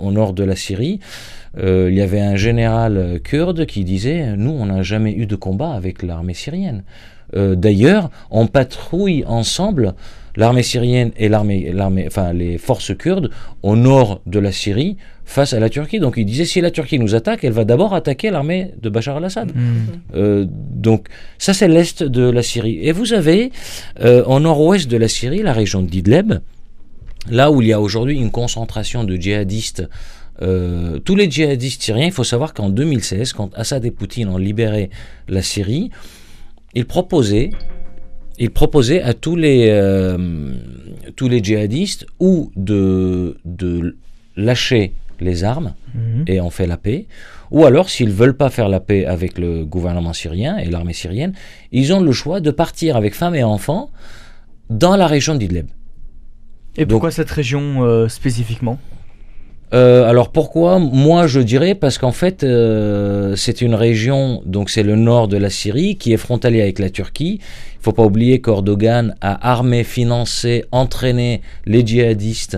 au 0.01 0.12
nord 0.12 0.33
de 0.33 0.43
la 0.45 0.55
Syrie, 0.55 0.99
euh, 1.57 1.89
il 1.91 1.97
y 1.97 2.01
avait 2.01 2.21
un 2.21 2.38
général 2.38 3.19
kurde 3.23 3.65
qui 3.65 3.83
disait 3.83 4.36
Nous, 4.38 4.49
on 4.51 4.65
n'a 4.67 4.81
jamais 4.81 5.12
eu 5.13 5.25
de 5.25 5.36
combat 5.36 5.71
avec 5.73 6.03
l'armée 6.03 6.33
syrienne. 6.33 6.83
D'ailleurs, 7.36 8.10
on 8.31 8.47
patrouille 8.47 9.25
ensemble, 9.25 9.93
l'armée 10.38 10.63
syrienne 10.63 11.12
et 11.17 11.28
l'armée, 11.28 11.71
l'armée, 11.73 12.06
enfin 12.08 12.32
les 12.32 12.58
forces 12.58 12.95
kurdes, 12.95 13.32
au 13.63 13.76
nord 13.76 14.21
de 14.26 14.39
la 14.39 14.52
Syrie 14.52 14.95
face 15.26 15.52
à 15.52 15.60
la 15.60 15.69
Turquie. 15.69 16.00
Donc 16.00 16.13
il 16.15 16.26
disait 16.26 16.45
si 16.45 16.62
la 16.62 16.71
Turquie 16.71 17.00
nous 17.00 17.15
attaque, 17.15 17.43
elle 17.43 17.52
va 17.52 17.65
d'abord 17.65 17.93
attaquer 17.93 18.30
l'armée 18.30 18.71
de 18.82 18.89
Bachar 18.89 19.17
al-Assad. 19.17 19.52
Hmm. 19.54 19.60
Euh, 20.15 20.45
donc 20.47 21.08
ça 21.38 21.54
c'est 21.54 21.67
l'est 21.67 22.04
de 22.04 22.30
la 22.30 22.43
Syrie. 22.43 22.80
Et 22.82 22.93
vous 22.93 23.13
avez 23.13 23.52
euh, 24.00 24.23
au 24.23 24.39
nord-ouest 24.39 24.89
de 24.89 24.95
la 24.95 25.08
Syrie 25.10 25.41
la 25.41 25.54
région 25.54 25.82
d'Idleb, 25.82 26.36
là 27.30 27.52
où 27.52 27.62
il 27.62 27.67
y 27.67 27.73
a 27.73 27.82
aujourd'hui 27.82 28.17
une 28.17 28.32
concentration 28.32 29.04
de 29.04 29.15
djihadistes. 29.15 29.89
Euh, 30.44 31.00
tous 31.00 31.15
les 31.15 31.29
djihadistes 31.29 31.81
syriens, 31.81 32.06
il 32.06 32.12
faut 32.12 32.23
savoir 32.23 32.54
qu'en 32.54 32.69
2016, 32.69 33.33
quand 33.33 33.50
Assad 33.56 33.83
et 33.85 33.92
Poutine 33.92 34.29
ont 34.29 34.38
libéré 34.38 34.92
la 35.27 35.42
Syrie, 35.42 35.90
ils 36.75 36.85
proposaient, 36.85 37.50
ils 38.38 38.52
proposaient 38.52 39.02
à 39.02 39.13
tous 39.13 39.35
les, 39.35 39.67
euh, 39.69 40.54
tous 41.15 41.27
les 41.29 41.44
djihadistes 41.44 42.06
ou 42.19 42.52
de, 42.56 43.38
de 43.46 43.96
lâcher 44.35 44.94
les 45.19 45.44
armes 45.44 45.73
Mhm. 45.96 46.25
et 46.27 46.40
on 46.42 46.50
fait 46.52 46.67
la 46.67 46.77
paix. 46.77 47.06
Ou 47.50 47.65
alors, 47.65 47.90
s'ils 47.90 48.12
veulent 48.12 48.35
pas 48.38 48.50
faire 48.50 48.69
la 48.69 48.79
paix 48.79 49.06
avec 49.06 49.38
le 49.40 49.65
gouvernement 49.65 50.13
syrien 50.13 50.58
et 50.58 50.65
l'armée 50.65 50.94
syrienne, 50.94 51.33
ils 51.71 51.92
ont 51.94 52.02
le 52.02 52.12
choix 52.12 52.40
de 52.40 52.52
partir 52.52 52.96
avec 52.96 53.15
femmes 53.15 53.35
et 53.35 53.44
enfants 53.44 53.90
dans 54.69 54.96
la 54.96 55.08
région 55.08 55.33
d'Idlib. 55.35 55.67
Et 56.75 56.85
pourquoi 56.85 57.10
cette 57.10 57.31
région 57.31 57.83
euh, 57.83 58.08
spécifiquement? 58.08 58.77
Euh, 59.74 60.10
alors 60.10 60.32
pourquoi 60.32 60.80
Moi 60.80 61.28
je 61.28 61.40
dirais? 61.42 61.76
Parce 61.76 61.98
qu'en 61.98 62.12
fait 62.12 62.44
euh, 62.44 63.36
c'est 63.36 63.62
une 63.62 63.76
région, 63.76 64.42
donc 64.46 64.70
c'est 64.70 64.84
le 64.84 64.96
nord 64.96 65.28
de 65.28 65.38
la 65.38 65.50
Syrie 65.50 65.98
qui 65.98 66.13
est 66.13 66.18
frontalier 66.18 66.62
avec 66.62 66.80
la 66.80 66.90
Turquie. 66.90 67.40
Il 67.42 67.84
faut 67.84 67.92
pas 67.92 68.04
oublier 68.04 68.42
qu'Erdogan 68.42 69.15
a 69.22 69.50
armé, 69.50 69.84
financé, 69.84 70.63
entraîné 70.72 71.42
les 71.65 71.86
djihadistes 71.86 72.58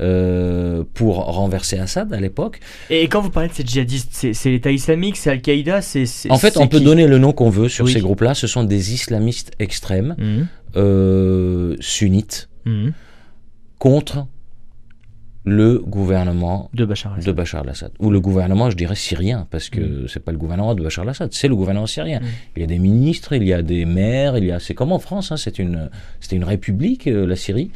euh, 0.00 0.84
pour 0.94 1.16
renverser 1.16 1.78
Assad 1.78 2.12
à 2.12 2.20
l'époque. 2.20 2.60
Et 2.90 3.08
quand 3.08 3.20
vous 3.20 3.30
parlez 3.30 3.48
de 3.48 3.54
ces 3.54 3.64
djihadistes, 3.64 4.32
c'est 4.32 4.50
l'État 4.50 4.70
islamique, 4.70 5.16
c'est 5.16 5.30
Al-Qaïda, 5.30 5.80
c'est. 5.82 6.06
En 6.30 6.38
fait 6.38 6.56
on 6.56 6.66
peut 6.66 6.80
donner 6.80 7.06
le 7.06 7.18
nom 7.18 7.32
qu'on 7.32 7.50
veut 7.50 7.68
sur 7.68 7.84
Oui. 7.84 7.92
ces 7.92 8.00
groupes-là. 8.00 8.34
Ce 8.34 8.46
sont 8.48 8.64
des 8.64 8.94
islamistes 8.94 9.52
extrêmes, 9.60 10.16
euh, 10.76 11.76
sunnites, 11.80 12.48
mhm. 12.64 12.92
contre 13.78 14.26
le 15.44 15.78
gouvernement 15.78 16.68
De 16.74 16.84
Bachar 16.84 17.12
al-Assad. 17.12 17.26
de 17.26 17.32
Bachar 17.32 17.60
al-Assad. 17.62 17.92
Ou 18.00 18.10
le 18.10 18.20
gouvernement, 18.20 18.70
je 18.70 18.76
dirais, 18.76 18.94
syrien, 18.96 19.46
parce 19.50 19.70
que 19.70 19.80
Mm. 20.04 20.08
c'est 20.08 20.20
pas 20.20 20.32
le 20.32 20.38
gouvernement 20.38 20.74
de 20.74 20.82
Bachar 20.82 21.04
al-Assad, 21.04 21.32
c'est 21.32 21.48
le 21.48 21.56
gouvernement 21.56 21.86
syrien. 21.86 22.20
Mm. 22.20 22.24
Il 22.56 22.60
y 22.60 22.64
a 22.64 22.66
des 22.66 22.78
ministres, 22.78 23.32
il 23.34 23.44
y 23.44 23.52
a 23.52 23.62
des 23.62 23.84
maires, 23.84 24.36
il 24.36 24.44
y 24.44 24.52
a... 24.52 24.60
C'est 24.60 24.74
comme 24.74 24.92
en 24.92 24.98
France, 24.98 25.32
hein, 25.32 25.36
c'est 25.36 25.58
une, 25.58 25.90
c'était 26.20 26.36
une 26.36 26.44
république, 26.44 27.06
euh, 27.06 27.26
la 27.26 27.36
Syrie, 27.36 27.70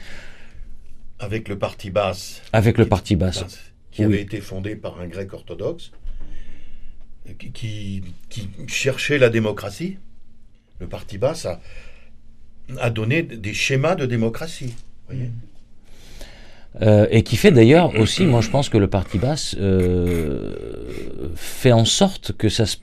Avec 1.18 1.48
le 1.48 1.56
parti 1.58 1.90
basse. 1.90 2.42
avec 2.52 2.76
le 2.78 2.86
parti 2.86 3.16
basse. 3.16 3.40
basse, 3.42 3.58
qui 3.90 4.04
Oui. 4.04 4.12
avait 4.14 4.22
été 4.22 4.40
fondé 4.40 4.76
par 4.76 5.00
un 5.00 5.06
grec 5.06 5.32
orthodoxe, 5.32 5.92
qui, 7.38 7.52
qui, 7.52 8.02
qui 8.28 8.48
cherchait 8.66 9.18
la 9.18 9.28
démocratie. 9.30 9.98
Le 10.80 10.88
parti 10.88 11.16
basse 11.16 11.46
a, 11.46 11.60
a 12.80 12.90
donné 12.90 13.22
des 13.22 13.54
schémas 13.54 13.94
de 13.94 14.04
démocratie. 14.06 14.74
vous 15.08 15.14
voyez. 15.14 15.30
Euh, 16.80 17.06
et 17.10 17.22
qui 17.22 17.36
fait 17.36 17.50
d'ailleurs 17.50 17.92
aussi, 17.98 18.24
moi 18.24 18.40
je 18.40 18.48
pense 18.48 18.68
que 18.68 18.78
le 18.78 18.88
parti 18.88 19.18
basse 19.18 19.54
euh, 19.60 20.54
fait 21.34 21.72
en 21.72 21.84
sorte 21.84 22.32
que 22.32 22.48
ça, 22.48 22.64
se, 22.64 22.78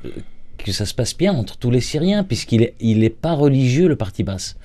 que 0.58 0.72
ça 0.72 0.86
se 0.86 0.94
passe 0.94 1.18
bien 1.18 1.34
entre 1.34 1.58
tous 1.58 1.72
les 1.72 1.82
Syriens, 1.82 2.24
puisqu'il 2.24 2.62
n'est 2.62 2.74
il 2.80 3.04
est 3.04 3.10
pas 3.10 3.34
religieux, 3.34 3.88
le 3.88 3.96
parti 3.96 4.24
basse. 4.24 4.58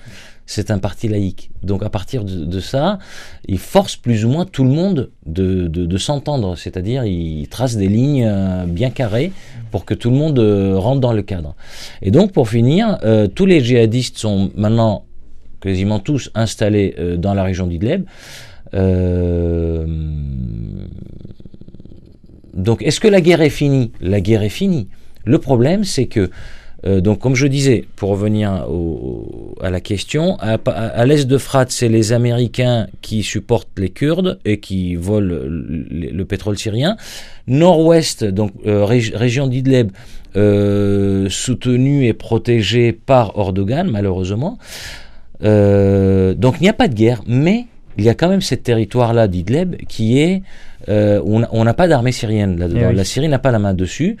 C'est 0.47 0.69
un 0.69 0.77
parti 0.77 1.07
laïque. 1.07 1.49
Donc 1.63 1.81
à 1.81 1.89
partir 1.89 2.23
de, 2.23 2.59
ça, 2.59 2.99
il 3.47 3.57
force 3.57 3.95
plus 3.95 4.25
ou 4.25 4.29
moins 4.29 4.45
tout 4.45 4.63
le 4.63 4.69
monde 4.69 5.09
de, 5.25 5.67
de, 5.67 5.97
s'entendre, 5.97 6.55
c'est-à-dire 6.55 7.03
il 7.03 7.47
trace 7.47 7.77
des 7.77 7.87
lignes 7.87 8.27
euh, 8.27 8.65
bien 8.67 8.91
carrées 8.91 9.31
pour 9.71 9.85
que 9.85 9.95
tout 9.95 10.11
le 10.11 10.17
monde 10.17 10.37
euh, 10.37 10.77
rentre 10.77 11.01
dans 11.01 11.13
le 11.13 11.23
cadre. 11.23 11.55
Et 12.03 12.11
donc 12.11 12.31
pour 12.31 12.47
finir, 12.47 12.99
tous 13.33 13.47
les 13.47 13.63
djihadistes 13.63 14.19
sont 14.19 14.51
maintenant 14.55 15.05
quasiment 15.61 15.97
tous 15.97 16.29
installés 16.35 16.95
dans 17.17 17.33
la 17.33 17.41
région 17.41 17.65
d'Idleb. 17.65 18.05
Euh, 18.73 19.85
donc, 22.53 22.81
est-ce 22.81 22.99
que 22.99 23.07
la 23.07 23.21
guerre 23.21 23.41
est 23.41 23.49
finie? 23.49 23.91
La 24.01 24.21
guerre 24.21 24.43
est 24.43 24.49
finie. 24.49 24.87
Le 25.23 25.39
problème, 25.39 25.83
c'est 25.83 26.05
que, 26.05 26.29
euh, 26.85 27.01
donc, 27.01 27.19
comme 27.19 27.35
je 27.35 27.47
disais, 27.47 27.85
pour 27.95 28.09
revenir 28.09 28.67
à 29.61 29.69
la 29.69 29.81
question, 29.81 30.37
à, 30.39 31.05
l'est 31.05 31.25
de 31.27 31.37
Frat, 31.37 31.65
c'est 31.69 31.89
les 31.89 32.13
Américains 32.13 32.87
qui 33.01 33.23
supportent 33.23 33.77
les 33.77 33.89
Kurdes 33.89 34.39
et 34.45 34.59
qui 34.59 34.95
volent 34.95 35.27
le, 35.27 36.09
le 36.11 36.25
pétrole 36.25 36.57
syrien. 36.57 36.97
Nord-ouest, 37.47 38.23
donc 38.23 38.51
euh, 38.65 38.85
rég- 38.85 39.15
région 39.15 39.47
d'Idleb, 39.47 39.91
soutenue 41.29 42.07
et 42.07 42.13
protégée 42.13 42.91
par 42.91 43.33
Erdogan, 43.37 43.89
malheureusement. 43.89 44.57
Donc 45.39 46.55
il 46.59 46.61
n'y 46.61 46.69
a 46.69 46.73
pas 46.73 46.87
de 46.89 46.93
guerre, 46.93 47.21
mais 47.25 47.67
il 47.97 48.03
y 48.03 48.09
a 48.09 48.13
quand 48.13 48.29
même 48.29 48.41
ce 48.41 48.55
territoire-là 48.55 49.27
d'Idleb 49.27 49.75
qui 49.87 50.19
est... 50.19 50.41
euh, 50.89 51.21
on 51.25 51.63
n'a- 51.63 51.73
pas 51.73 51.87
d'armée 51.87 52.11
syrienne 52.11 52.57
là-dedans. 52.59 52.79
Eh 52.83 52.87
oui. 52.87 52.95
La 52.95 53.03
Syrie 53.03 53.27
n'a 53.29 53.39
pas 53.39 53.51
la 53.51 53.59
main 53.59 53.73
dessus. 53.73 54.17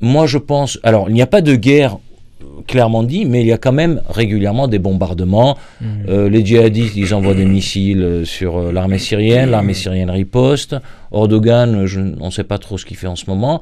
Moi 0.00 0.26
je 0.26 0.38
pense... 0.38 0.78
Alors 0.82 1.08
il 1.10 1.14
n'y 1.14 1.22
a 1.22 1.26
pas 1.26 1.40
de 1.42 1.54
guerre 1.54 1.96
euh, 2.42 2.44
clairement 2.66 3.02
dit, 3.02 3.24
mais 3.24 3.40
il 3.42 3.46
y 3.46 3.52
a 3.52 3.58
quand 3.58 3.72
même 3.72 4.00
régulièrement 4.08 4.68
des 4.68 4.78
bombardements. 4.78 5.56
Mhm. 5.80 5.88
Euh, 6.08 6.28
les 6.28 6.44
djihadistes, 6.44 6.96
ils 6.96 7.14
envoient 7.14 7.34
des 7.34 7.44
missiles 7.44 8.22
sur 8.24 8.72
l'armée 8.72 8.98
syrienne, 8.98 9.50
l'armée 9.50 9.74
syrienne 9.74 10.10
riposte. 10.10 10.76
Erdogan, 11.12 11.86
je- 11.86 12.00
on 12.20 12.26
ne 12.26 12.30
sait 12.30 12.44
pas 12.44 12.58
trop 12.58 12.78
ce 12.78 12.84
qu'il 12.84 12.96
fait 12.96 13.06
en 13.06 13.16
ce 13.16 13.24
moment. 13.28 13.60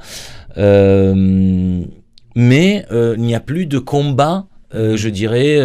Euh, 0.58 1.82
mais 2.34 2.84
euh, 2.92 3.14
il 3.16 3.22
n'y 3.24 3.34
a 3.34 3.40
plus 3.40 3.66
de 3.66 3.78
combat, 3.78 4.46
je 4.72 5.08
dirais, 5.08 5.58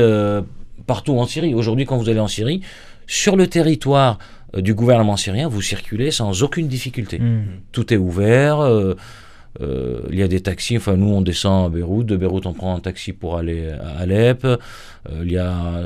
partout 0.88 1.18
en 1.18 1.26
Syrie. 1.26 1.54
Aujourd'hui, 1.54 1.86
quand 1.86 1.98
vous 1.98 2.10
allez 2.10 2.20
en 2.20 2.28
Syrie, 2.28 2.62
sur 3.08 3.36
le 3.36 3.48
territoire 3.48 4.18
euh, 4.56 4.62
du 4.62 4.74
gouvernement 4.74 5.18
syrien, 5.18 5.48
vous 5.48 5.62
circulez 5.62 6.12
sans 6.12 6.44
aucune 6.44 6.68
difficulté. 6.68 7.20
Mhm. 7.20 7.46
Tout 7.72 7.94
est 7.94 7.98
ouvert. 7.98 8.60
euh, 8.62 8.96
euh, 9.62 10.02
il 10.12 10.20
y 10.20 10.24
a 10.24 10.28
des 10.28 10.42
taxis. 10.42 10.76
Enfin, 10.76 10.98
nous, 10.98 11.10
on 11.10 11.22
descend 11.22 11.68
à 11.68 11.70
Beyrouth. 11.70 12.06
De 12.06 12.18
Beyrouth, 12.18 12.46
on 12.46 12.52
prend 12.54 12.76
un 12.76 12.82
taxi 12.82 13.14
pour 13.14 13.38
aller 13.38 13.70
à 13.70 14.00
Alep. 14.02 14.44
Euh, 14.44 14.58
il 15.24 15.32
y 15.32 15.38
a 15.38 15.86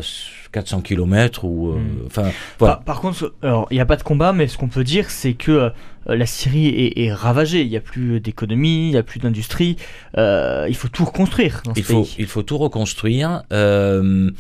400 0.52 0.82
km 0.82 1.46
ou. 1.46 1.70
euh, 1.74 1.76
Mm. 1.78 2.06
Enfin, 2.08 2.32
voilà. 2.58 2.76
Par, 2.78 2.84
par 2.84 3.02
contre, 3.02 3.32
alors 3.44 3.68
il 3.70 3.76
n'y 3.76 3.80
a 3.80 3.86
pas 3.86 3.96
de 3.98 4.02
combat, 4.02 4.34
mais 4.34 4.48
ce 4.48 4.58
qu'on 4.58 4.70
peut 4.70 4.84
dire, 4.84 5.12
c'est 5.12 5.34
que 5.34 5.70
la 6.08 6.26
Syrie 6.26 6.66
est, 6.68 6.98
est 7.00 7.14
ravagée. 7.14 7.62
Il 7.62 7.70
n'y 7.70 7.78
a 7.78 7.82
plus 7.82 8.20
d'économie, 8.20 8.88
il 8.88 8.92
n'y 8.92 8.98
a 8.98 9.04
plus 9.04 9.20
d'industrie. 9.20 9.76
Il 10.18 10.76
faut 10.76 10.88
tout 10.88 11.06
reconstruire 11.06 11.62
dans 11.64 11.76
ce 11.76 11.80
il 11.80 11.84
faut, 11.84 12.08
il 12.18 12.26
faut 12.26 12.42
tout 12.42 12.58
reconstruire. 12.58 13.44
euh, 13.54 14.32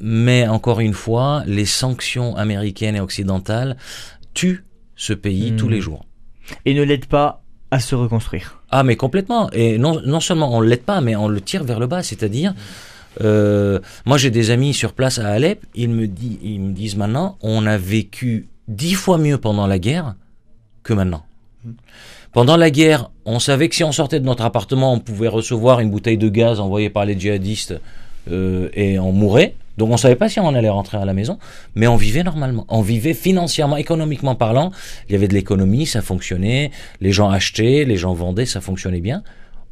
mais 0.00 0.46
encore 0.48 0.80
une 0.80 0.92
fois, 0.94 1.42
les 1.46 1.64
sanctions 1.66 2.36
américaines 2.36 2.96
et 2.96 3.00
occidentales 3.00 3.76
tuent 4.34 4.64
ce 4.96 5.12
pays 5.12 5.54
tous 5.56 5.68
les 5.68 5.80
jours. 5.80 6.04
Et 6.64 6.74
ne 6.74 6.82
l'aide 6.82 7.06
pas 7.06 7.42
à 7.70 7.80
se 7.80 7.94
reconstruire. 7.94 8.62
Ah, 8.70 8.82
mais 8.84 8.96
complètement. 8.96 9.50
Et 9.52 9.78
non, 9.78 10.00
non 10.04 10.20
seulement 10.20 10.54
on 10.56 10.60
ne 10.62 10.66
l'aide 10.68 10.82
pas, 10.84 11.00
mais 11.00 11.16
on 11.16 11.28
le 11.28 11.40
tire 11.40 11.64
vers 11.64 11.80
le 11.80 11.86
bas. 11.86 12.02
C'est-à-dire, 12.02 12.54
euh, 13.22 13.80
moi 14.04 14.18
j'ai 14.18 14.30
des 14.30 14.50
amis 14.50 14.72
sur 14.74 14.92
place 14.92 15.18
à 15.18 15.26
Alep, 15.28 15.64
ils 15.74 15.88
me, 15.90 16.06
dit- 16.06 16.38
ils 16.42 16.60
me 16.60 16.72
disent 16.72 16.96
maintenant, 16.96 17.36
on 17.42 17.66
a 17.66 17.76
vécu 17.78 18.48
dix 18.68 18.94
fois 18.94 19.18
mieux 19.18 19.38
pendant 19.38 19.66
la 19.66 19.78
guerre 19.78 20.14
que 20.82 20.92
maintenant. 20.92 21.24
Pendant 22.32 22.56
la 22.56 22.70
guerre, 22.70 23.10
on 23.24 23.38
savait 23.38 23.68
que 23.68 23.74
si 23.74 23.82
on 23.84 23.92
sortait 23.92 24.20
de 24.20 24.24
notre 24.26 24.44
appartement, 24.44 24.92
on 24.92 25.00
pouvait 25.00 25.28
recevoir 25.28 25.80
une 25.80 25.90
bouteille 25.90 26.18
de 26.18 26.28
gaz 26.28 26.60
envoyée 26.60 26.90
par 26.90 27.04
les 27.06 27.18
djihadistes 27.18 27.74
euh, 28.30 28.68
et 28.74 28.98
on 28.98 29.10
mourait. 29.12 29.54
Donc 29.76 29.90
on 29.90 29.96
savait 29.96 30.16
pas 30.16 30.28
si 30.28 30.40
on 30.40 30.54
allait 30.54 30.68
rentrer 30.68 30.98
à 30.98 31.04
la 31.04 31.12
maison, 31.12 31.38
mais 31.74 31.86
on 31.86 31.96
vivait 31.96 32.22
normalement. 32.22 32.64
On 32.68 32.80
vivait 32.80 33.14
financièrement, 33.14 33.76
économiquement 33.76 34.34
parlant. 34.34 34.72
Il 35.08 35.12
y 35.12 35.14
avait 35.14 35.28
de 35.28 35.34
l'économie, 35.34 35.86
ça 35.86 36.02
fonctionnait. 36.02 36.70
Les 37.00 37.12
gens 37.12 37.30
achetaient, 37.30 37.84
les 37.84 37.96
gens 37.96 38.14
vendaient, 38.14 38.46
ça 38.46 38.60
fonctionnait 38.60 39.00
bien. 39.00 39.22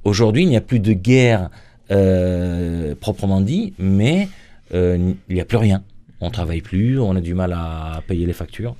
Aujourd'hui, 0.05 0.43
il 0.43 0.49
n'y 0.49 0.57
a 0.57 0.61
plus 0.61 0.81
de 0.81 0.93
guerre 0.93 1.51
euh, 1.91 2.95
proprement 2.95 3.41
dit, 3.41 3.75
mais 3.79 4.29
euh, 4.75 5.15
il 5.29 5.35
n'y 5.35 5.41
a 5.41 5.45
plus 5.45 5.57
rien. 5.57 5.83
On 6.21 6.31
travaille 6.31 6.61
plus, 6.61 6.99
on 6.99 7.17
a 7.17 7.21
du 7.21 7.35
mal 7.35 7.53
à 7.53 8.03
payer 8.07 8.27
les 8.27 8.33
factures. 8.33 8.77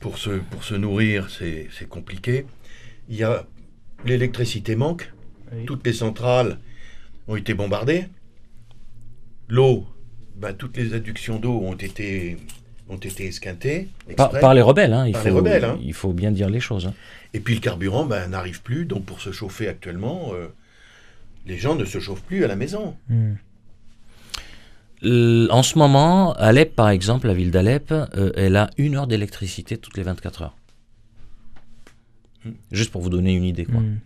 Pour 0.00 0.18
se, 0.18 0.30
pour 0.30 0.64
se 0.64 0.74
nourrir, 0.74 1.28
c'est 1.30 1.68
c'est 1.76 1.88
compliqué. 1.88 2.46
Il 3.08 3.16
y 3.16 3.24
a 3.24 3.44
l'électricité 4.04 4.76
manque. 4.76 5.12
Oui. 5.52 5.64
Toutes 5.66 5.84
les 5.84 5.92
centrales 5.92 6.58
ont 7.28 7.36
été 7.36 7.54
bombardées. 7.54 8.06
L'eau, 9.50 9.86
ben, 10.36 10.54
toutes 10.54 10.76
les 10.76 10.94
adductions 10.94 11.38
d'eau 11.38 11.58
ont 11.60 11.74
été, 11.74 12.38
ont 12.88 12.96
été 12.96 13.26
esquintées. 13.26 13.88
Par, 14.16 14.54
les 14.54 14.62
rebelles, 14.62 14.92
hein, 14.92 15.06
il, 15.06 15.12
Par 15.12 15.22
faut, 15.22 15.28
les 15.28 15.34
rebelles, 15.34 15.64
hein. 15.64 15.78
il 15.82 15.92
faut 15.92 16.12
bien 16.12 16.30
dire 16.30 16.48
les 16.48 16.60
choses. 16.60 16.86
hein. 16.86 16.94
Et 17.34 17.40
puis 17.40 17.54
le 17.54 17.60
carburant 17.60 18.04
ben, 18.06 18.28
n'arrive 18.28 18.62
plus. 18.62 18.84
Donc 18.86 19.04
pour 19.04 19.20
se 19.20 19.32
chauffer 19.32 19.68
actuellement, 19.68 20.30
euh, 20.34 20.48
les 21.46 21.58
gens 21.58 21.74
ne 21.74 21.84
se 21.84 21.98
chauffent 22.00 22.22
plus 22.22 22.44
à 22.44 22.48
la 22.48 22.56
maison. 22.56 22.96
L- 25.02 25.48
En 25.50 25.62
ce 25.62 25.78
moment, 25.78 26.32
Alep, 26.34 26.74
par 26.74 26.88
exemple, 26.90 27.26
la 27.26 27.34
ville 27.34 27.50
d'Alep, 27.50 27.90
euh, 27.92 28.32
elle 28.36 28.56
a 28.56 28.70
une 28.78 28.96
heure 28.96 29.06
d'électricité 29.06 29.76
toutes 29.78 29.96
les 29.96 30.02
24 30.02 30.42
heures. 30.42 30.56
Juste 32.72 32.90
pour 32.90 33.02
vous 33.02 33.10
donner 33.10 33.34
une 33.34 33.44
idée. 33.44 33.64
Quoi. 33.66 33.80
Mhm. 33.80 33.98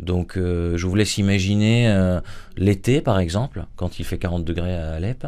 Donc, 0.00 0.36
euh, 0.36 0.76
je 0.76 0.86
vous 0.86 0.94
laisse 0.94 1.18
imaginer 1.18 1.88
euh, 1.88 2.20
l'été, 2.56 3.00
par 3.00 3.18
exemple, 3.18 3.66
quand 3.76 3.98
il 3.98 4.04
fait 4.04 4.18
40 4.18 4.44
degrés 4.44 4.74
à 4.76 4.94
Alep. 4.94 5.26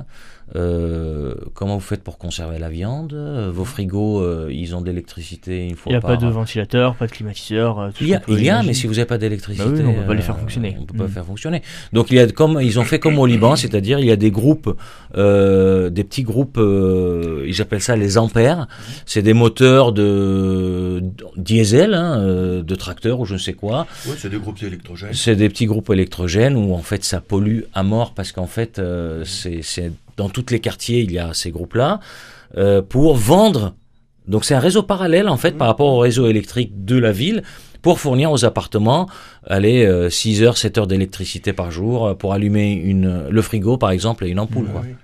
Euh, 0.54 1.34
comment 1.54 1.74
vous 1.74 1.80
faites 1.80 2.04
pour 2.04 2.18
conserver 2.18 2.58
la 2.58 2.68
viande? 2.68 3.14
Vos 3.52 3.64
frigos, 3.64 4.20
euh, 4.20 4.48
ils 4.52 4.76
ont 4.76 4.80
de 4.80 4.86
l'électricité 4.86 5.66
une 5.68 5.74
fois 5.74 5.90
Il 5.90 5.94
n'y 5.94 5.96
a 5.96 6.00
par 6.00 6.10
pas 6.12 6.16
de 6.24 6.30
ventilateur, 6.30 6.94
pas 6.94 7.06
de 7.08 7.12
climatiseur. 7.12 7.78
euh, 7.80 7.88
tout 7.90 7.96
Il 8.04 8.08
y 8.08 8.14
a, 8.14 8.22
il 8.28 8.42
y 8.44 8.48
a, 8.50 8.62
mais 8.62 8.72
si 8.72 8.86
vous 8.86 8.94
n'avez 8.94 9.06
pas 9.06 9.18
d'électricité, 9.18 9.64
Bah 9.68 9.74
oui, 9.76 9.84
on 9.86 9.94
peut 10.00 10.06
pas 10.06 10.14
les 10.14 10.22
faire 10.22 10.38
fonctionner. 10.38 10.76
On 10.80 10.84
peut 10.84 10.96
pas 10.96 11.04
Mm. 11.04 11.08
faire 11.08 11.24
fonctionner. 11.24 11.62
Donc 11.92 12.10
il 12.10 12.16
y 12.16 12.20
a 12.20 12.26
comme 12.28 12.60
ils 12.62 12.78
ont 12.78 12.84
fait 12.84 12.98
comme 13.00 13.18
au 13.18 13.26
Liban, 13.26 13.56
c'est-à-dire 13.56 13.98
il 13.98 14.06
y 14.06 14.10
a 14.12 14.16
des 14.16 14.30
groupes, 14.30 14.76
euh, 15.16 15.90
des 15.90 16.04
petits 16.04 16.22
groupes, 16.22 16.58
euh, 16.58 17.44
ils 17.48 17.60
appellent 17.60 17.80
ça 17.82 17.96
les 17.96 18.16
ampères. 18.18 18.68
C'est 19.04 19.22
des 19.22 19.34
moteurs 19.34 19.92
de 19.92 21.02
diesel, 21.36 21.94
hein, 21.94 22.62
de 22.62 22.74
tracteurs 22.74 23.20
ou 23.20 23.24
je 23.26 23.34
ne 23.34 23.38
sais 23.38 23.52
quoi. 23.54 23.86
Ouais, 24.06 24.14
c'est 24.16 24.30
des 24.30 24.38
groupes 24.38 24.62
électrogènes. 24.62 25.12
C'est 25.12 25.36
des 25.36 25.48
petits 25.48 25.66
groupes 25.66 25.90
électrogènes 25.90 26.56
où 26.56 26.72
en 26.74 26.82
fait 26.82 27.04
ça 27.04 27.20
pollue 27.20 27.62
à 27.74 27.82
mort 27.82 28.14
parce 28.14 28.32
qu'en 28.32 28.46
fait 28.46 28.78
euh, 28.78 29.24
c'est- 29.24 29.62
dans 30.16 30.28
tous 30.28 30.46
les 30.50 30.60
quartiers 30.60 31.00
il 31.00 31.12
y 31.12 31.18
a 31.18 31.34
ces 31.34 31.50
groupes-là 31.50 32.00
euh, 32.56 32.82
pour 32.82 33.16
vendre 33.16 33.74
Donc 34.28 34.44
c'est 34.44 34.54
un 34.54 34.60
réseau 34.60 34.82
parallèle 34.82 35.28
en 35.28 35.36
fait 35.36 35.52
par 35.52 35.66
rapport 35.68 35.92
au 35.92 35.98
réseau 35.98 36.26
électrique 36.26 36.84
de 36.84 36.96
la 36.96 37.12
ville 37.12 37.42
pour 37.82 38.00
fournir 38.00 38.32
aux 38.32 38.44
appartements 38.44 39.08
allez, 39.46 39.84
euh, 39.86 40.10
6 40.10 40.42
heures, 40.42 40.56
7 40.56 40.78
heures 40.78 40.86
d'électricité 40.86 41.52
par 41.52 41.70
jour 41.70 42.06
euh, 42.06 42.14
pour 42.14 42.32
allumer 42.32 42.72
une, 42.72 43.28
le 43.28 43.42
frigo 43.42 43.76
par 43.78 43.90
exemple 43.90 44.24
et 44.26 44.30
une 44.30 44.38
ampoule. 44.40 44.68
quoi. 44.68 44.82
Oui. 44.84 44.94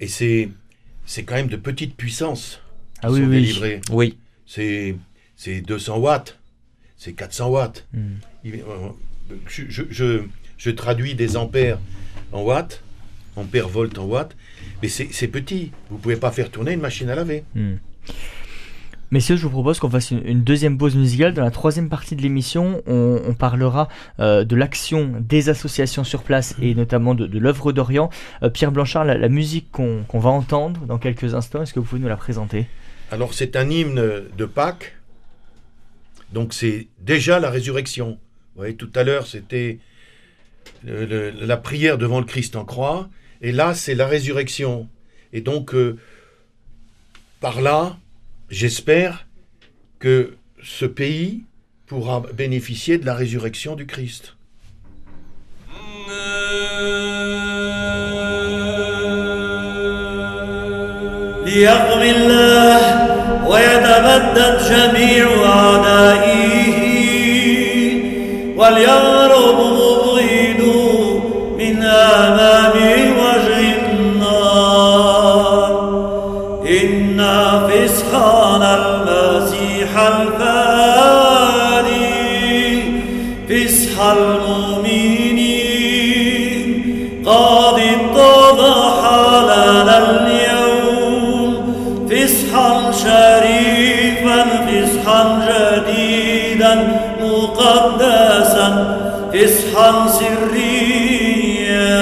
Et 0.00 0.08
c'est, 0.08 0.48
c'est 1.06 1.22
quand 1.24 1.34
même 1.36 1.48
de 1.48 1.56
petites 1.56 1.94
puissances 1.96 2.60
qui 2.94 3.00
Ah 3.02 3.10
oui, 3.12 3.20
sont 3.20 3.26
oui. 3.26 3.30
délivrées. 3.40 3.80
Oui. 3.92 4.16
C'est, 4.46 4.96
c'est 5.36 5.60
200 5.60 5.98
watts, 5.98 6.38
c'est 6.96 7.12
400 7.12 7.48
watts. 7.50 7.86
Il- 8.44 8.54
euh, 8.54 8.88
Je, 9.46 9.62
je- 9.68 9.82
je- 9.90 10.22
je 10.56 10.70
traduis 10.70 11.14
des 11.14 11.36
ampères 11.36 11.78
en 12.32 12.42
watts, 12.42 12.82
ampères 13.38 13.68
volt 13.68 13.98
en 13.98 14.04
watts, 14.04 14.36
mais 14.82 14.88
c'est, 14.88 15.28
petit. 15.28 15.72
Vous 15.90 15.98
pouvez 15.98 16.16
pas 16.16 16.30
faire 16.30 16.50
tourner 16.50 16.72
une 16.72 16.80
machine 16.80 17.08
à 17.10 17.14
laver. 17.14 17.44
Hmm. 17.54 17.76
Messieurs, 19.10 19.36
je 19.36 19.42
vous 19.42 19.50
propose 19.50 19.78
qu'on 19.78 19.88
fasse 19.88 20.10
une, 20.10 20.42
deuxième 20.42 20.76
pause 20.76 20.94
musicale. 20.94 21.32
Dans 21.32 21.42
la 21.42 21.50
troisième 21.50 21.88
partie 21.88 22.14
de 22.14 22.20
l'émission, 22.20 22.82
on, 22.86 23.22
on 23.26 23.32
parlera 23.32 23.88
euh, 24.20 24.44
de 24.44 24.54
l'action 24.54 25.14
des 25.20 25.48
associations 25.48 26.04
sur 26.04 26.22
place 26.22 26.54
et 26.60 26.74
notamment 26.74 27.14
de, 27.14 27.26
de 27.26 27.38
l'œuvre 27.38 27.72
d'Orient. 27.72 28.10
Euh, 28.42 28.50
Pierre 28.50 28.70
Blanchard, 28.70 29.06
la, 29.06 29.16
la 29.16 29.28
musique 29.30 29.70
qu'on 29.72 30.04
va 30.12 30.28
entendre 30.28 30.84
dans 30.84 30.98
quelques 30.98 31.34
instants, 31.34 31.62
est-ce 31.62 31.72
que 31.72 31.80
vous 31.80 31.86
pouvez 31.86 32.02
nous 32.02 32.08
la 32.08 32.18
présenter? 32.18 32.66
Alors 33.10 33.32
c'est 33.32 33.56
un 33.56 33.70
hymne 33.70 34.24
de 34.36 34.44
Pâques, 34.44 34.94
donc 36.34 36.52
c'est 36.52 36.88
déjà 37.00 37.40
la 37.40 37.48
résurrection. 37.48 38.18
Vous 38.54 38.60
voyez, 38.62 38.74
tout 38.74 38.90
à 38.94 39.04
l'heure 39.04 39.26
c'était 39.26 39.78
la 40.84 41.56
prière 41.56 41.96
devant 41.96 42.20
le 42.20 42.26
Christ 42.26 42.56
en 42.56 42.66
croix, 42.66 43.08
et 43.41 43.51
là 43.51 43.73
c'est 43.73 43.95
la 43.95 44.07
résurrection. 44.07 44.87
Et 45.31 45.41
donc 45.41 45.73
euh, 45.73 45.97
par 47.39 47.61
là, 47.61 47.97
j'espère 48.49 49.25
que 49.99 50.35
ce 50.63 50.85
pays 50.85 51.43
pourra 51.87 52.21
bénéficier 52.33 52.97
de 52.97 53.05
la 53.05 53.15
résurrection 53.15 53.75
du 53.75 53.85
Christ. 53.85 54.35
ليقم 61.45 62.01
الله 62.01 62.81
ويتبدد 63.47 64.57
جميع 64.69 65.25
أعدائه 65.45 66.73
وليهرب 68.57 69.59
مبغض 69.59 70.61
من 71.59 71.83
أمام 71.83 72.66
الفادي 80.08 81.68
فسح 83.48 83.94
المؤمنين. 84.00 85.68
قد 87.26 87.78
اتضح 87.78 88.98
لنا 89.42 89.96
اليوم 90.10 91.52
فسحا 92.10 92.92
شريفا 92.92 94.38
فسحا 94.66 95.22
جديدا 95.48 96.74
مقدسا 97.22 98.68
فسحا 99.32 99.90
سريا 100.08 101.98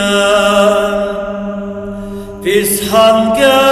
فسحا 2.45 3.09
كامل 3.39 3.66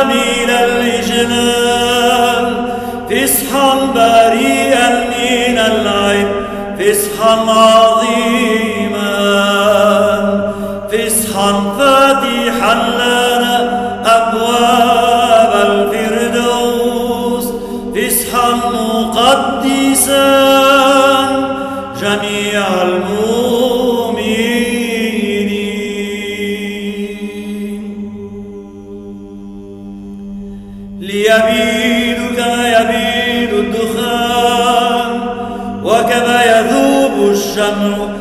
الشمع 37.84 38.13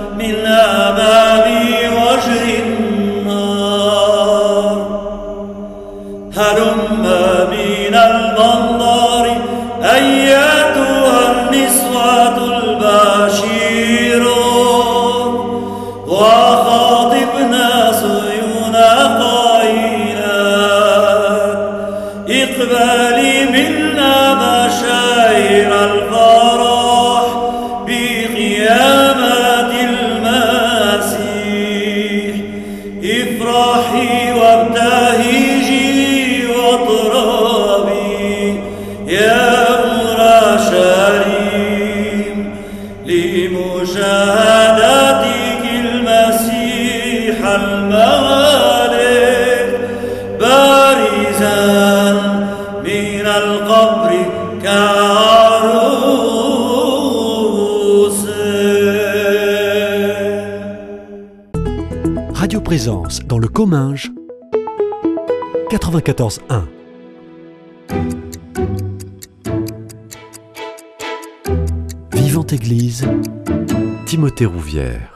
لمشاهدتك 44.23 45.65
المسيح 45.85 47.37
المالك 47.47 49.01
بارزا 50.41 51.59
من 52.85 53.27
القبر 53.27 54.11
كعروس 54.63 56.09
Radio 62.41 62.61
Présence 62.61 63.17
dans 63.27 63.39
le 63.39 63.49
Comminges 63.49 64.11
94.1 65.71 66.63
Vivante 72.15 72.53
Église 72.53 73.05
Timothée 74.14 74.46
Rouvière 74.46 75.13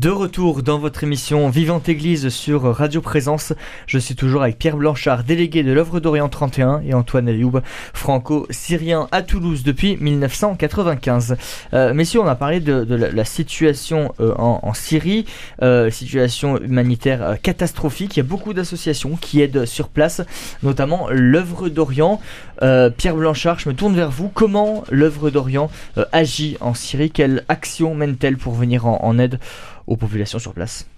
De 0.00 0.08
retour 0.08 0.62
dans 0.62 0.78
votre 0.78 1.04
émission 1.04 1.50
Vivante 1.50 1.90
Église 1.90 2.30
sur 2.30 2.62
Radio 2.62 3.02
Présence, 3.02 3.52
je 3.86 3.98
suis 3.98 4.14
toujours 4.14 4.40
avec 4.40 4.58
Pierre 4.58 4.78
Blanchard, 4.78 5.24
délégué 5.24 5.62
de 5.62 5.72
l'œuvre 5.72 6.00
d'Orient 6.00 6.30
31 6.30 6.80
et 6.86 6.94
Antoine 6.94 7.28
Ayoub, 7.28 7.60
franco-syrien 7.92 9.08
à 9.12 9.20
Toulouse 9.20 9.62
depuis 9.62 9.98
1995. 9.98 11.36
Euh, 11.74 11.92
messieurs, 11.92 12.20
on 12.20 12.26
a 12.26 12.34
parlé 12.34 12.60
de, 12.60 12.94
la, 12.94 13.24
situation 13.26 14.14
euh, 14.20 14.32
en, 14.38 14.72
Syrie, 14.72 15.26
euh, 15.60 15.90
situation 15.90 16.56
humanitaire 16.56 17.22
euh, 17.22 17.34
catastrophique. 17.34 18.16
Il 18.16 18.20
y 18.20 18.22
a 18.22 18.26
beaucoup 18.26 18.54
d'associations 18.54 19.18
qui 19.20 19.42
aident 19.42 19.66
sur 19.66 19.90
place, 19.90 20.22
notamment 20.62 21.08
l'œuvre 21.10 21.68
d'Orient. 21.68 22.22
Pierre 22.96 23.16
Blanchard, 23.16 23.58
je 23.58 23.70
me 23.70 23.74
tourne 23.74 23.96
vers 23.96 24.10
vous. 24.10 24.28
Comment 24.28 24.84
l'œuvre 24.90 25.30
d'Orient 25.30 25.70
agit 26.12 26.58
en 26.60 26.74
Syrie? 26.74 27.10
Quelle 27.10 27.42
action 27.48 27.94
mène-t-elle 27.94 28.36
pour 28.36 28.54
venir 28.54 28.86
en, 28.86 28.98
en 29.02 29.18
aide 29.18 29.38
aux 29.90 29.96
populations 29.96 30.38
sur 30.38 30.54
place 30.54 30.88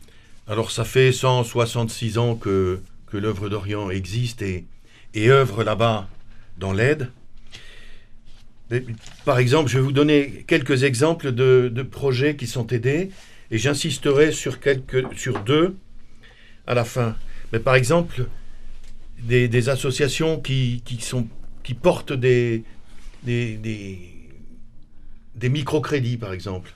Alors 0.46 0.70
ça 0.70 0.84
fait 0.84 1.10
166 1.10 2.18
ans 2.18 2.36
que, 2.36 2.80
que 3.06 3.16
l'œuvre 3.16 3.48
d'Orient 3.48 3.90
existe 3.90 4.42
et, 4.42 4.66
et 5.14 5.30
œuvre 5.30 5.64
là-bas 5.64 6.08
dans 6.58 6.72
l'aide. 6.72 7.10
Par 9.24 9.38
exemple, 9.38 9.70
je 9.70 9.78
vais 9.78 9.82
vous 9.82 9.92
donner 9.92 10.44
quelques 10.46 10.84
exemples 10.84 11.32
de, 11.32 11.70
de 11.72 11.82
projets 11.82 12.36
qui 12.36 12.46
sont 12.46 12.66
aidés 12.68 13.10
et 13.50 13.58
j'insisterai 13.58 14.30
sur, 14.30 14.60
quelques, 14.60 15.04
sur 15.16 15.40
deux 15.40 15.74
à 16.66 16.74
la 16.74 16.84
fin. 16.84 17.16
Mais 17.52 17.58
par 17.58 17.74
exemple, 17.74 18.26
des, 19.22 19.48
des 19.48 19.68
associations 19.68 20.40
qui, 20.40 20.82
qui, 20.84 21.00
sont, 21.00 21.26
qui 21.62 21.74
portent 21.74 22.12
des, 22.12 22.62
des, 23.22 23.56
des, 23.56 23.98
des 25.34 25.48
microcrédits, 25.48 26.18
par 26.18 26.32
exemple. 26.32 26.74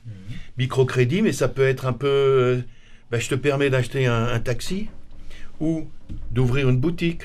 Microcrédit, 0.59 1.23
mais 1.23 1.33
ça 1.33 1.49
peut 1.49 1.67
être 1.67 1.87
un 1.87 1.93
peu... 1.93 2.07
euh, 2.07 2.61
ben, 3.11 3.21
je 3.21 3.29
te 3.29 3.35
permets 3.35 3.71
d'acheter 3.71 4.07
un, 4.07 4.39
taxi 4.41 4.89
ou 5.61 5.87
d'ouvrir 6.31 6.69
une 6.69 6.79
boutique 6.79 7.23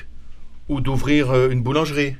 ou 0.68 0.80
d'ouvrir 0.80 1.30
euh, 1.30 1.50
une 1.50 1.62
boulangerie 1.62 2.16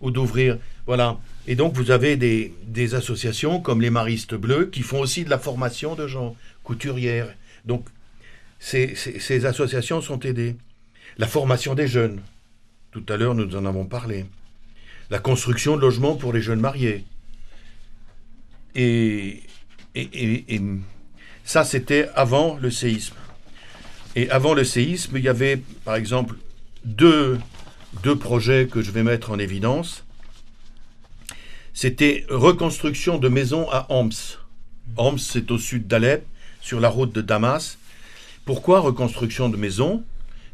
ou 0.00 0.10
d'ouvrir... 0.10 0.58
Voilà. 0.86 1.18
Et 1.46 1.54
donc, 1.54 1.74
vous 1.74 1.90
avez 1.90 2.16
des, 2.16 2.94
associations 2.94 3.60
comme 3.60 3.80
les 3.80 3.90
Maristes 3.90 4.34
Bleus 4.34 4.66
qui 4.66 4.82
font 4.82 5.00
aussi 5.00 5.24
de 5.24 5.30
la 5.30 5.38
formation 5.38 5.94
de 5.94 6.06
gens, 6.06 6.36
couturières. 6.64 7.34
Donc, 7.64 7.86
ces, 8.58 8.94
ces- 8.94 9.18
ces 9.18 9.46
associations 9.46 10.00
sont 10.00 10.20
aidées. 10.20 10.56
La 11.18 11.26
formation 11.26 11.74
des 11.74 11.86
jeunes. 11.86 12.20
Tout 12.90 13.04
à 13.08 13.16
l'heure, 13.16 13.34
nous 13.34 13.56
en 13.56 13.64
avons 13.64 13.86
parlé. 13.86 14.26
La 15.10 15.18
construction 15.18 15.76
de 15.76 15.80
logements 15.80 16.16
pour 16.16 16.32
les 16.32 16.40
jeunes 16.42 16.60
mariés. 16.60 17.04
Et, 18.74 19.42
et, 19.94 20.60
ça, 21.44 21.64
c'était 21.64 22.08
avant 22.14 22.56
le 22.56 22.70
séisme. 22.70 23.16
Et 24.14 24.30
avant 24.30 24.54
le 24.54 24.64
séisme, 24.64 25.16
il 25.16 25.24
y 25.24 25.28
avait, 25.28 25.60
par 25.84 25.96
exemple, 25.96 26.36
deux, 26.84 27.38
deux 28.02 28.16
projets 28.16 28.68
que 28.70 28.82
je 28.82 28.90
vais 28.90 29.02
mettre 29.02 29.30
en 29.30 29.38
évidence. 29.38 30.04
C'était 31.74 32.24
reconstruction 32.28 33.18
de 33.18 33.28
maisons 33.28 33.68
à 33.70 33.86
Homs. 33.88 34.12
Homs, 34.96 35.18
c'est 35.18 35.50
au 35.50 35.58
sud 35.58 35.86
d'Alep, 35.86 36.24
sur 36.60 36.78
la 36.78 36.88
route 36.88 37.12
de 37.12 37.22
Damas. 37.22 37.78
Pourquoi 38.44 38.80
reconstruction 38.80 39.48
de 39.48 39.56
maisons? 39.56 40.04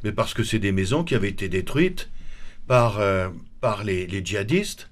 Mais 0.04 0.12
parce 0.12 0.32
que 0.32 0.44
c'est 0.44 0.60
des 0.60 0.72
maisons 0.72 1.04
qui 1.04 1.14
avaient 1.14 1.28
été 1.28 1.48
détruites 1.48 2.08
par, 2.66 3.00
euh, 3.00 3.28
par 3.60 3.84
les 3.84 4.24
djihadistes. 4.24 4.88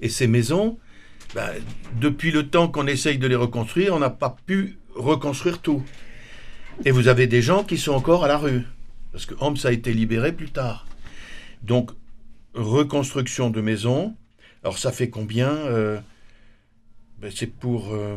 Et 0.00 0.08
ces 0.08 0.26
maisons, 0.26 0.78
ben, 1.34 1.50
depuis 2.00 2.30
le 2.30 2.48
temps 2.48 2.68
qu'on 2.68 2.86
essaye 2.86 3.18
de 3.18 3.26
les 3.26 3.34
reconstruire, 3.36 3.94
on 3.94 3.98
n'a 3.98 4.10
pas 4.10 4.36
pu 4.46 4.78
reconstruire 4.94 5.60
tout. 5.60 5.82
Et 6.84 6.90
vous 6.90 7.08
avez 7.08 7.26
des 7.26 7.42
gens 7.42 7.64
qui 7.64 7.78
sont 7.78 7.92
encore 7.92 8.24
à 8.24 8.28
la 8.28 8.38
rue. 8.38 8.62
Parce 9.12 9.26
que 9.26 9.34
Homs 9.40 9.56
a 9.64 9.72
été 9.72 9.92
libéré 9.94 10.32
plus 10.32 10.50
tard. 10.50 10.86
Donc, 11.62 11.90
reconstruction 12.54 13.50
de 13.50 13.60
maisons. 13.60 14.14
Alors, 14.62 14.78
ça 14.78 14.92
fait 14.92 15.08
combien 15.10 15.48
euh, 15.48 15.98
ben, 17.20 17.30
C'est 17.34 17.46
pour. 17.46 17.92
euh, 17.94 18.16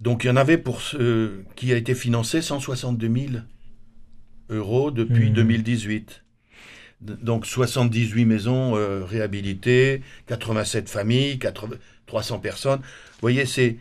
Donc, 0.00 0.24
il 0.24 0.28
y 0.28 0.30
en 0.30 0.36
avait 0.36 0.56
pour 0.58 0.80
ce 0.80 1.42
qui 1.56 1.72
a 1.72 1.76
été 1.76 1.94
financé 1.94 2.40
162 2.40 3.12
000 3.12 3.26
euros 4.48 4.90
depuis 4.90 5.28
Mhm. 5.28 5.34
2018. 5.34 6.24
Donc 7.00 7.46
78 7.46 8.24
maisons 8.26 8.76
euh, 8.76 9.04
réhabilitées, 9.04 10.02
87 10.26 10.88
familles, 10.88 11.38
80 11.38 11.76
300 12.06 12.38
personnes. 12.40 12.80
Vous 12.80 13.20
voyez, 13.22 13.46
c'est 13.46 13.76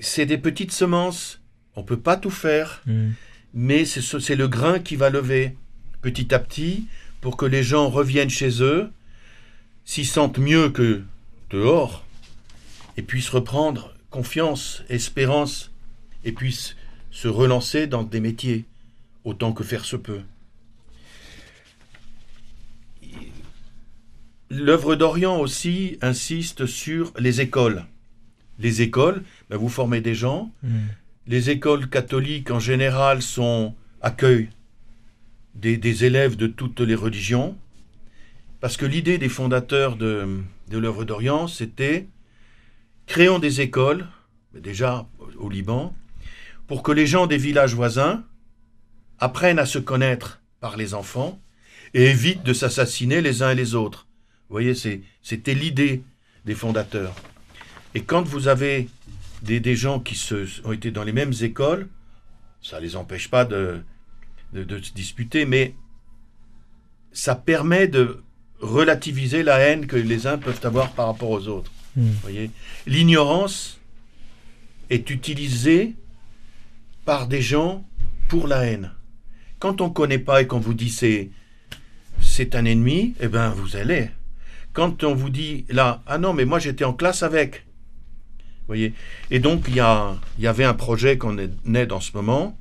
c'est 0.00 0.26
des 0.26 0.38
petites 0.38 0.72
semences. 0.72 1.40
On 1.76 1.84
peut 1.84 1.96
pas 2.00 2.16
tout 2.16 2.30
faire, 2.30 2.82
Mm. 2.86 3.10
mais 3.54 3.84
c'est 3.84 4.00
ce- 4.02 4.18
c'est 4.18 4.36
le 4.36 4.48
grain 4.48 4.78
qui 4.78 4.96
va 4.96 5.08
lever 5.10 5.56
petit 6.02 6.34
à 6.34 6.38
petit 6.38 6.86
pour 7.20 7.36
que 7.36 7.46
les 7.46 7.62
gens 7.62 7.88
reviennent 7.88 8.28
chez 8.30 8.62
eux, 8.62 8.90
s'y 9.84 10.04
sentent 10.04 10.38
mieux 10.38 10.68
que 10.70 11.02
dehors, 11.50 12.04
et 12.96 13.02
puissent 13.02 13.30
reprendre 13.30 13.94
confiance, 14.10 14.82
espérance, 14.90 15.70
et 16.24 16.32
puissent 16.32 16.76
se 17.10 17.28
relancer 17.28 17.86
dans 17.86 18.02
des 18.02 18.20
métiers, 18.20 18.64
autant 19.24 19.52
que 19.52 19.64
faire 19.64 19.84
se 19.84 19.96
peut. 19.96 20.20
L'œuvre 24.54 24.96
d'Orient 24.96 25.40
aussi 25.40 25.96
insiste 26.02 26.66
sur 26.66 27.14
les 27.18 27.40
écoles. 27.40 27.86
Les 28.58 28.82
écoles, 28.82 29.22
ben, 29.48 29.56
vous 29.56 29.70
formez 29.70 30.02
des 30.02 30.14
gens. 30.14 30.52
Mm. 30.62 30.80
Les 31.26 31.48
écoles 31.48 31.88
catholiques 31.88 32.50
en 32.50 32.60
général 32.60 33.22
sont 33.22 33.74
accueillent 34.02 34.50
des, 35.54 35.78
des 35.78 36.04
élèves 36.04 36.36
de 36.36 36.46
toutes 36.46 36.80
les 36.80 36.94
religions. 36.94 37.56
Parce 38.60 38.76
que 38.76 38.84
l'idée 38.84 39.16
des 39.16 39.30
fondateurs 39.30 39.96
de, 39.96 40.42
de 40.68 40.78
l'œuvre 40.78 41.04
d'Orient, 41.04 41.48
c'était 41.48 42.06
créons 43.06 43.38
des 43.38 43.62
écoles, 43.62 44.06
mais 44.52 44.60
déjà 44.60 45.08
au 45.38 45.48
Liban, 45.48 45.94
pour 46.66 46.82
que 46.82 46.92
les 46.92 47.06
gens 47.06 47.26
des 47.26 47.38
villages 47.38 47.74
voisins 47.74 48.22
apprennent 49.18 49.58
à 49.58 49.66
se 49.66 49.78
connaître 49.78 50.42
par 50.60 50.76
les 50.76 50.92
enfants 50.92 51.40
et 51.94 52.10
évitent 52.10 52.42
de 52.42 52.52
s'assassiner 52.52 53.22
les 53.22 53.42
uns 53.42 53.52
et 53.52 53.54
les 53.54 53.74
autres. 53.74 54.06
Vous 54.52 54.58
voyez, 54.58 54.74
c'était 55.22 55.54
l'idée 55.54 56.02
des 56.44 56.54
fondateurs. 56.54 57.14
Et 57.94 58.02
quand 58.02 58.20
vous 58.20 58.48
avez 58.48 58.90
des, 59.40 59.60
des 59.60 59.74
gens 59.74 59.98
qui 59.98 60.14
se, 60.14 60.46
ont 60.66 60.72
été 60.72 60.90
dans 60.90 61.04
les 61.04 61.14
mêmes 61.14 61.32
écoles, 61.40 61.88
ça 62.60 62.76
ne 62.76 62.82
les 62.82 62.94
empêche 62.94 63.30
pas 63.30 63.46
de, 63.46 63.82
de, 64.52 64.62
de 64.62 64.82
se 64.82 64.92
disputer, 64.92 65.46
mais 65.46 65.74
ça 67.12 67.34
permet 67.34 67.88
de 67.88 68.22
relativiser 68.60 69.42
la 69.42 69.58
haine 69.58 69.86
que 69.86 69.96
les 69.96 70.26
uns 70.26 70.36
peuvent 70.36 70.60
avoir 70.64 70.92
par 70.92 71.06
rapport 71.06 71.30
aux 71.30 71.48
autres. 71.48 71.72
Mm. 71.96 72.02
Vous 72.02 72.20
voyez 72.20 72.50
L'ignorance 72.86 73.80
est 74.90 75.08
utilisée 75.08 75.94
par 77.06 77.26
des 77.26 77.40
gens 77.40 77.86
pour 78.28 78.48
la 78.48 78.66
haine. 78.66 78.92
Quand 79.60 79.80
on 79.80 79.88
ne 79.88 79.94
connaît 79.94 80.18
pas 80.18 80.42
et 80.42 80.46
qu'on 80.46 80.60
vous 80.60 80.74
dit 80.74 80.90
c'est 80.90 81.30
c'est 82.20 82.54
un 82.54 82.66
ennemi, 82.66 83.14
eh 83.18 83.28
ben 83.28 83.48
vous 83.48 83.76
allez. 83.76 84.10
Quand 84.72 85.04
on 85.04 85.14
vous 85.14 85.30
dit 85.30 85.64
là, 85.68 86.02
ah 86.06 86.18
non, 86.18 86.32
mais 86.32 86.44
moi 86.44 86.58
j'étais 86.58 86.84
en 86.84 86.92
classe 86.92 87.22
avec. 87.22 87.66
Voyez? 88.66 88.94
Et 89.30 89.38
donc 89.38 89.64
il 89.68 89.76
y, 89.76 89.80
a, 89.80 90.16
il 90.38 90.44
y 90.44 90.46
avait 90.46 90.64
un 90.64 90.74
projet 90.74 91.18
qu'on 91.18 91.36
est 91.38 91.86
dans 91.86 92.00
ce 92.00 92.12
moment, 92.14 92.56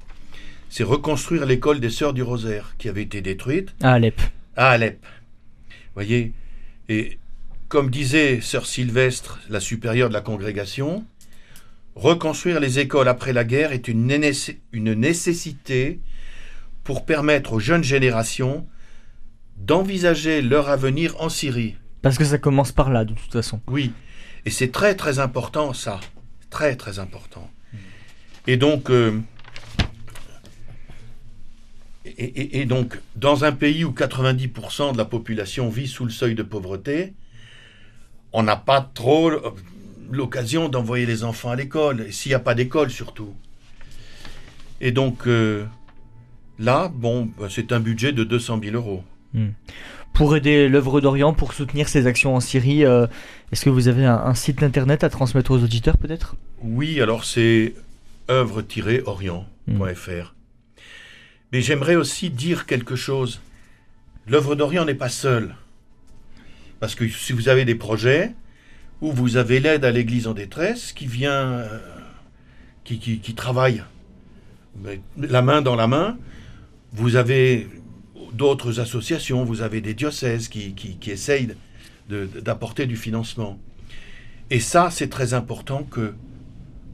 c'est 0.70 0.84
reconstruire 0.84 1.46
l'école 1.46 1.80
des 1.80 1.90
Sœurs 1.90 2.14
du 2.14 2.24
Rosaire, 2.24 2.76
qui 2.78 2.90
avait 2.90 3.04
été 3.04 3.22
détruite 3.22 3.74
À 3.82 3.94
Alep. 3.94 4.20
à 4.56 4.70
Alep. 4.72 5.00
Vous 5.04 5.94
voyez? 5.94 6.34
Et 6.90 7.18
comme 7.70 7.90
disait 7.90 8.42
Sœur 8.42 8.66
Sylvestre, 8.66 9.40
la 9.50 9.60
supérieure 9.60 10.10
de 10.10 10.14
la 10.14 10.22
congrégation, 10.22 11.06
reconstruire 11.96 12.60
les 12.60 12.80
écoles 12.80 13.08
après 13.08 13.32
la 13.32 13.44
guerre 13.44 13.72
est 13.72 13.88
une 13.88 14.08
nécessité 14.96 16.00
pour 16.84 17.06
permettre 17.06 17.54
aux 17.54 17.60
jeunes 17.60 17.84
générations 17.84 18.68
d'envisager 19.58 20.42
leur 20.42 20.70
avenir 20.70 21.22
en 21.22 21.30
Syrie. 21.30 21.76
Parce 22.02 22.18
que 22.18 22.24
ça 22.26 22.38
commence 22.38 22.72
par 22.72 22.90
là, 22.90 23.06
de 23.06 23.14
toute 23.14 23.32
façon. 23.32 23.60
Oui, 23.68 23.92
et 24.46 24.50
c'est 24.50 24.72
très 24.72 24.96
très 24.96 25.20
important 25.20 25.74
ça, 25.74 26.00
très 26.50 26.76
très 26.76 27.00
important. 27.00 27.50
Et 28.48 28.58
donc, 28.58 28.90
euh, 28.90 29.20
et, 32.06 32.10
et- 32.24 32.62
et 32.62 32.66
donc, 32.66 33.00
dans 33.16 33.44
un 33.46 33.52
pays 33.52 33.84
où 33.84 33.92
90% 33.92 34.94
de 34.94 34.98
la 34.98 35.06
population 35.06 35.70
vit 35.70 35.88
sous 35.88 36.04
le 36.06 36.12
seuil 36.12 36.34
de 36.36 36.44
pauvreté, 36.44 37.14
on 38.34 38.44
n'a 38.44 38.56
pas 38.56 38.82
trop 38.94 39.30
euh, 39.30 39.52
l'occasion 40.12 40.70
d'envoyer 40.70 41.06
les 41.06 41.24
enfants 41.24 41.52
à 41.52 41.56
l'école, 41.56 42.12
s'il 42.12 42.32
n'y 42.32 42.36
a 42.36 42.40
pas 42.40 42.56
d'école 42.56 42.90
surtout. 42.90 43.36
Et 44.80 44.92
donc, 44.92 45.28
euh, 45.28 45.66
là, 46.58 46.92
bon, 46.94 47.30
bah, 47.38 47.48
c'est 47.50 47.72
un 47.72 47.80
budget 47.80 48.12
de 48.14 48.24
200 48.24 48.60
000 48.64 48.76
euros. 48.76 49.04
Pour 50.14 50.36
aider 50.36 50.70
l'œuvre 50.70 51.02
d'Orient, 51.02 51.34
pour 51.34 51.54
soutenir 51.54 51.88
ses 51.88 52.06
actions 52.06 52.36
en 52.36 52.40
Syrie, 52.40 52.86
euh, 52.86 53.08
est-ce 53.52 53.66
que 53.66 53.70
vous 53.70 53.88
avez 53.88 54.06
un, 54.06 54.18
un 54.18 54.34
site 54.34 54.62
internet 54.62 55.04
à 55.04 55.10
transmettre 55.10 55.52
aux 55.52 55.64
auditeurs 55.64 55.98
peut-être? 55.98 56.36
Oui, 56.62 57.02
alors 57.02 57.26
c'est 57.26 57.74
œuvre-orient.fr. 58.30 60.36
Mais 61.52 61.62
j'aimerais 61.62 61.96
aussi 61.96 62.30
dire 62.30 62.66
quelque 62.66 62.96
chose. 62.96 63.42
L'œuvre 64.28 64.56
d'Orient 64.56 64.86
n'est 64.86 64.94
pas 64.94 65.10
seule. 65.10 65.56
Parce 66.80 66.96
que 66.96 67.08
si 67.08 67.34
vous 67.34 67.50
avez 67.50 67.66
des 67.66 67.76
projets 67.76 68.34
où 69.02 69.12
vous 69.12 69.38
avez 69.38 69.60
l'aide 69.60 69.86
à 69.86 69.92
l'Église 69.92 70.28
en 70.28 70.34
détresse 70.34 70.94
qui 70.94 71.08
vient, 71.08 71.32
euh, 71.32 71.80
qui, 72.84 73.00
qui, 73.00 73.20
qui 73.20 73.34
travaille 73.34 73.84
mais 74.80 75.02
la 75.18 75.42
main 75.42 75.62
dans 75.62 75.76
la 75.76 75.88
main, 75.88 76.18
vous 76.94 77.16
avez 77.16 77.68
d'autres 78.34 78.80
associations, 78.80 79.44
vous 79.44 79.62
avez 79.62 79.82
des 79.82 79.94
diocèses 79.94 80.48
qui, 80.48 80.98
essayent 81.08 81.56
d'apporter 82.10 82.86
du 82.86 82.96
financement. 82.96 83.60
Et 84.50 84.60
ça, 84.60 84.90
c'est 84.92 85.10
très 85.10 85.34
important 85.34 85.84
que 85.84 86.14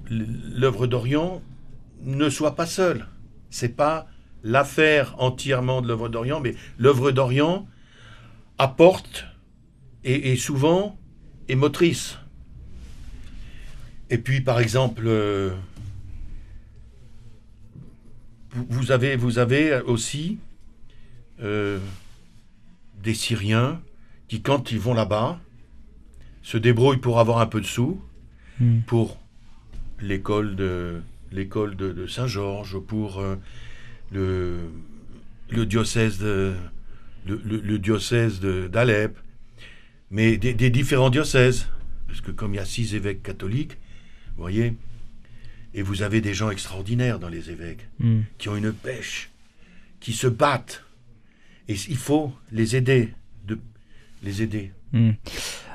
l'œuvre 0.10 0.88
d'Orient 0.88 1.42
ne 2.04 2.30
soit 2.30 2.56
pas 2.56 2.66
seule. 2.66 3.08
C'est 3.50 3.76
pas 3.76 4.08
l'affaire 4.44 5.16
entièrement 5.18 5.82
de 5.82 5.88
l'œuvre 5.88 6.10
d'Orient, 6.10 6.40
mais 6.40 6.56
l'œuvre 6.78 7.12
d'Orient 7.12 7.68
apporte 8.58 9.26
et, 10.04 10.36
souvent 10.38 10.98
est 11.50 11.56
motrice. 11.56 12.18
Et 14.10 14.18
puis, 14.18 14.42
par 14.42 14.60
exemple, 14.60 15.04
euh, 15.06 15.52
vous 18.70 18.92
avez, 18.92 19.18
vous 19.18 19.38
avez 19.40 19.82
aussi 19.82 20.38
euh, 21.42 21.80
des 23.04 23.14
Syriens 23.14 23.82
qui, 24.28 24.42
quand 24.42 24.72
ils 24.72 24.80
vont 24.80 24.94
là-bas, 24.94 25.40
se 26.44 26.58
débrouillent 26.58 26.98
pour 26.98 27.20
avoir 27.20 27.40
un 27.40 27.46
peu 27.48 27.62
de 27.62 27.66
sous, 27.66 28.02
Hmm. 28.60 28.80
pour 28.88 29.20
l'école 30.02 30.56
de 30.56 31.00
l'école 31.32 31.76
de, 31.76 31.92
de 31.92 32.08
Saint-Georges, 32.08 32.80
pour 32.80 33.20
euh, 33.20 33.36
le, 34.12 34.58
le 35.52 35.66
diocèse 35.68 36.18
de, 36.18 36.56
le, 37.28 37.40
le- 37.46 37.60
le 37.62 37.78
diocèse 37.78 38.40
de- 38.40 38.68
d'Alep, 38.68 39.16
mais 40.10 40.38
des, 40.38 40.54
des 40.56 40.70
différents 40.72 41.12
diocèses. 41.12 41.68
Parce 42.08 42.22
que 42.22 42.32
comme 42.32 42.54
il 42.54 42.58
y 42.58 42.60
a 42.60 42.66
six 42.66 42.96
évêques 42.96 43.22
catholiques, 43.22 43.74
vous 44.36 44.42
voyez, 44.42 44.74
et 45.76 45.82
vous 45.84 46.02
avez 46.02 46.20
des 46.22 46.34
gens 46.34 46.50
extraordinaires 46.50 47.20
dans 47.20 47.30
les 47.30 47.52
évêques, 47.52 47.86
Hmm. 48.00 48.22
qui 48.40 48.50
ont 48.50 48.56
une 48.56 48.72
pêche, 48.74 49.30
qui 50.00 50.14
se 50.14 50.26
battent. 50.28 50.84
Et 51.70 51.76
il 51.90 51.98
faut 51.98 52.32
les 52.52 52.76
aider, 52.76 53.14
de, 53.48 53.60
les 54.24 54.42
aider. 54.42 54.72
Hmm. 54.94 55.12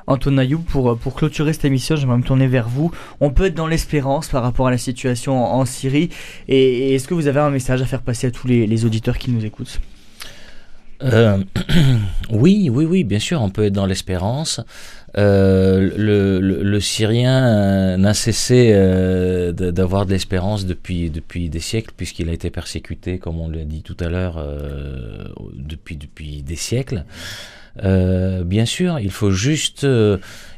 Antoine 0.07 0.38
Ayoub, 0.38 0.62
pour, 0.62 0.99
pour 0.99 1.14
clôturer 1.14 1.53
cette 1.53 1.64
émission, 1.64 1.97
j'aimerais 1.97 2.18
me 2.18 2.22
tourner 2.22 2.49
vers 2.49 2.68
vous. 2.68 2.90
On 3.20 3.30
peut 3.30 3.47
être 3.47 3.55
dans 3.55 3.68
l'espérance 3.68 4.28
par 4.28 4.43
rapport 4.43 4.66
à 4.66 4.70
la 4.70 4.78
situation 4.78 5.45
en, 5.45 5.61
en 5.61 5.64
Syrie. 5.64 6.09
Et, 6.49 6.57
et 6.57 6.95
est-ce 6.95 7.07
que 7.07 7.14
vous 7.14 7.28
avez 7.28 7.40
un 7.40 7.51
message 7.51 7.82
à 7.82 7.86
faire 7.86 8.03
passer 8.03 8.26
à 8.26 8.30
tous 8.30 8.49
les, 8.49 8.66
les 8.66 8.84
auditeurs 8.84 9.18
qui 9.18 9.30
nous 9.30 9.45
écoutent? 9.45 9.80
Euh, 11.05 11.43
oui, 12.30 12.70
oui, 12.70 12.84
oui, 12.84 13.05
bien 13.05 13.18
sûr, 13.18 13.43
on 13.43 13.51
peut 13.51 13.64
être 13.64 13.72
dans 13.72 13.86
l'espérance. 13.86 14.61
Euh, 15.18 15.90
le, 15.96 16.80
Syrien 16.80 17.44
euh, 17.44 17.96
n'a 17.98 18.14
cessé 18.14 18.70
euh, 18.72 19.52
d'avoir 19.52 20.06
de 20.06 20.12
l'espérance 20.12 20.64
depuis, 20.64 21.10
depuis 21.10 21.48
des 21.48 21.60
siècles, 21.60 21.92
puisqu'il 21.96 22.28
a 22.28 22.32
été 22.32 22.50
persécuté, 22.50 23.18
comme 23.18 23.40
on 23.40 23.48
l'a 23.48 23.64
dit 23.64 23.82
tout 23.82 23.96
à 24.00 24.08
l'heure, 24.08 24.42
depuis, 25.54 25.96
depuis 25.96 26.42
des 26.42 26.56
siècles. 26.56 27.04
Bien 27.82 28.66
sûr, 28.66 28.98
il 28.98 29.10
faut 29.10 29.30
juste, 29.30 29.86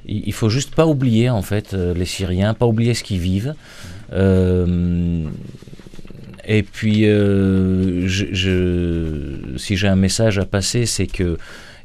il 0.06 0.32
faut 0.32 0.48
juste 0.48 0.74
pas 0.74 0.86
oublier 0.86 1.30
en 1.30 1.42
fait 1.42 1.72
les 1.74 2.06
Syriens, 2.06 2.54
pas 2.54 2.66
oublier 2.66 2.94
ce 2.94 3.04
qu'ils 3.04 3.20
vivent. 3.20 3.54
Et 6.46 6.62
puis, 6.62 7.06
si 9.58 9.76
j'ai 9.76 9.88
un 9.88 9.96
message 9.96 10.38
à 10.38 10.44
passer, 10.44 10.86
c'est 10.86 11.06
que 11.06 11.38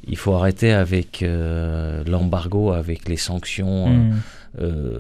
il 0.08 0.18
faut 0.18 0.34
arrêter 0.34 0.72
avec 0.72 1.24
euh, 1.24 2.04
l'embargo, 2.06 2.72
avec 2.72 3.08
les 3.10 3.18
sanctions 3.18 3.88
euh, 3.88 3.92
Hmm. 3.92 4.14
euh, 4.62 5.00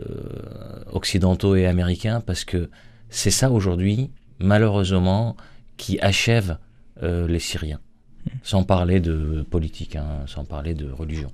occidentaux 0.93 1.55
et 1.55 1.65
américains, 1.65 2.21
parce 2.21 2.45
que 2.45 2.69
c'est 3.09 3.31
ça 3.31 3.49
aujourd'hui, 3.49 4.11
malheureusement, 4.39 5.35
qui 5.77 5.99
achève 6.01 6.57
les 7.01 7.39
Syriens. 7.39 7.79
Sans 8.43 8.63
parler 8.63 8.99
de 8.99 9.43
politique, 9.49 9.95
hein, 9.95 10.25
sans 10.27 10.43
parler 10.43 10.75
de 10.75 10.91
religion. 10.91 11.31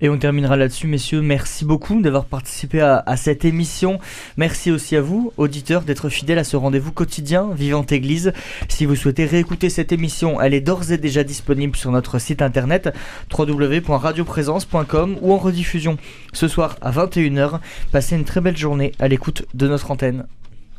Et 0.00 0.10
on 0.10 0.18
terminera 0.18 0.56
là-dessus, 0.56 0.86
messieurs. 0.86 1.22
Merci 1.22 1.64
beaucoup 1.64 2.02
d'avoir 2.02 2.26
participé 2.26 2.80
à, 2.80 3.02
à 3.06 3.16
cette 3.16 3.46
émission. 3.46 3.98
Merci 4.36 4.70
aussi 4.70 4.94
à 4.94 5.00
vous, 5.00 5.32
auditeurs, 5.38 5.82
d'être 5.82 6.10
fidèles 6.10 6.38
à 6.38 6.44
ce 6.44 6.56
rendez-vous 6.56 6.92
quotidien 6.92 7.48
Vivante 7.54 7.92
Église. 7.92 8.32
Si 8.68 8.84
vous 8.84 8.94
souhaitez 8.94 9.24
réécouter 9.24 9.70
cette 9.70 9.92
émission, 9.92 10.40
elle 10.40 10.52
est 10.52 10.60
d'ores 10.60 10.92
et 10.92 10.98
déjà 10.98 11.24
disponible 11.24 11.76
sur 11.76 11.90
notre 11.92 12.18
site 12.18 12.42
internet 12.42 12.92
www.radioprésence.com 13.36 15.16
ou 15.22 15.32
en 15.32 15.38
rediffusion 15.38 15.96
ce 16.34 16.46
soir 16.46 16.76
à 16.82 16.90
21h. 16.90 17.60
Passez 17.90 18.16
une 18.16 18.24
très 18.24 18.42
belle 18.42 18.56
journée 18.56 18.92
à 18.98 19.08
l'écoute 19.08 19.46
de 19.54 19.66
notre 19.66 19.90
antenne. 19.90 20.26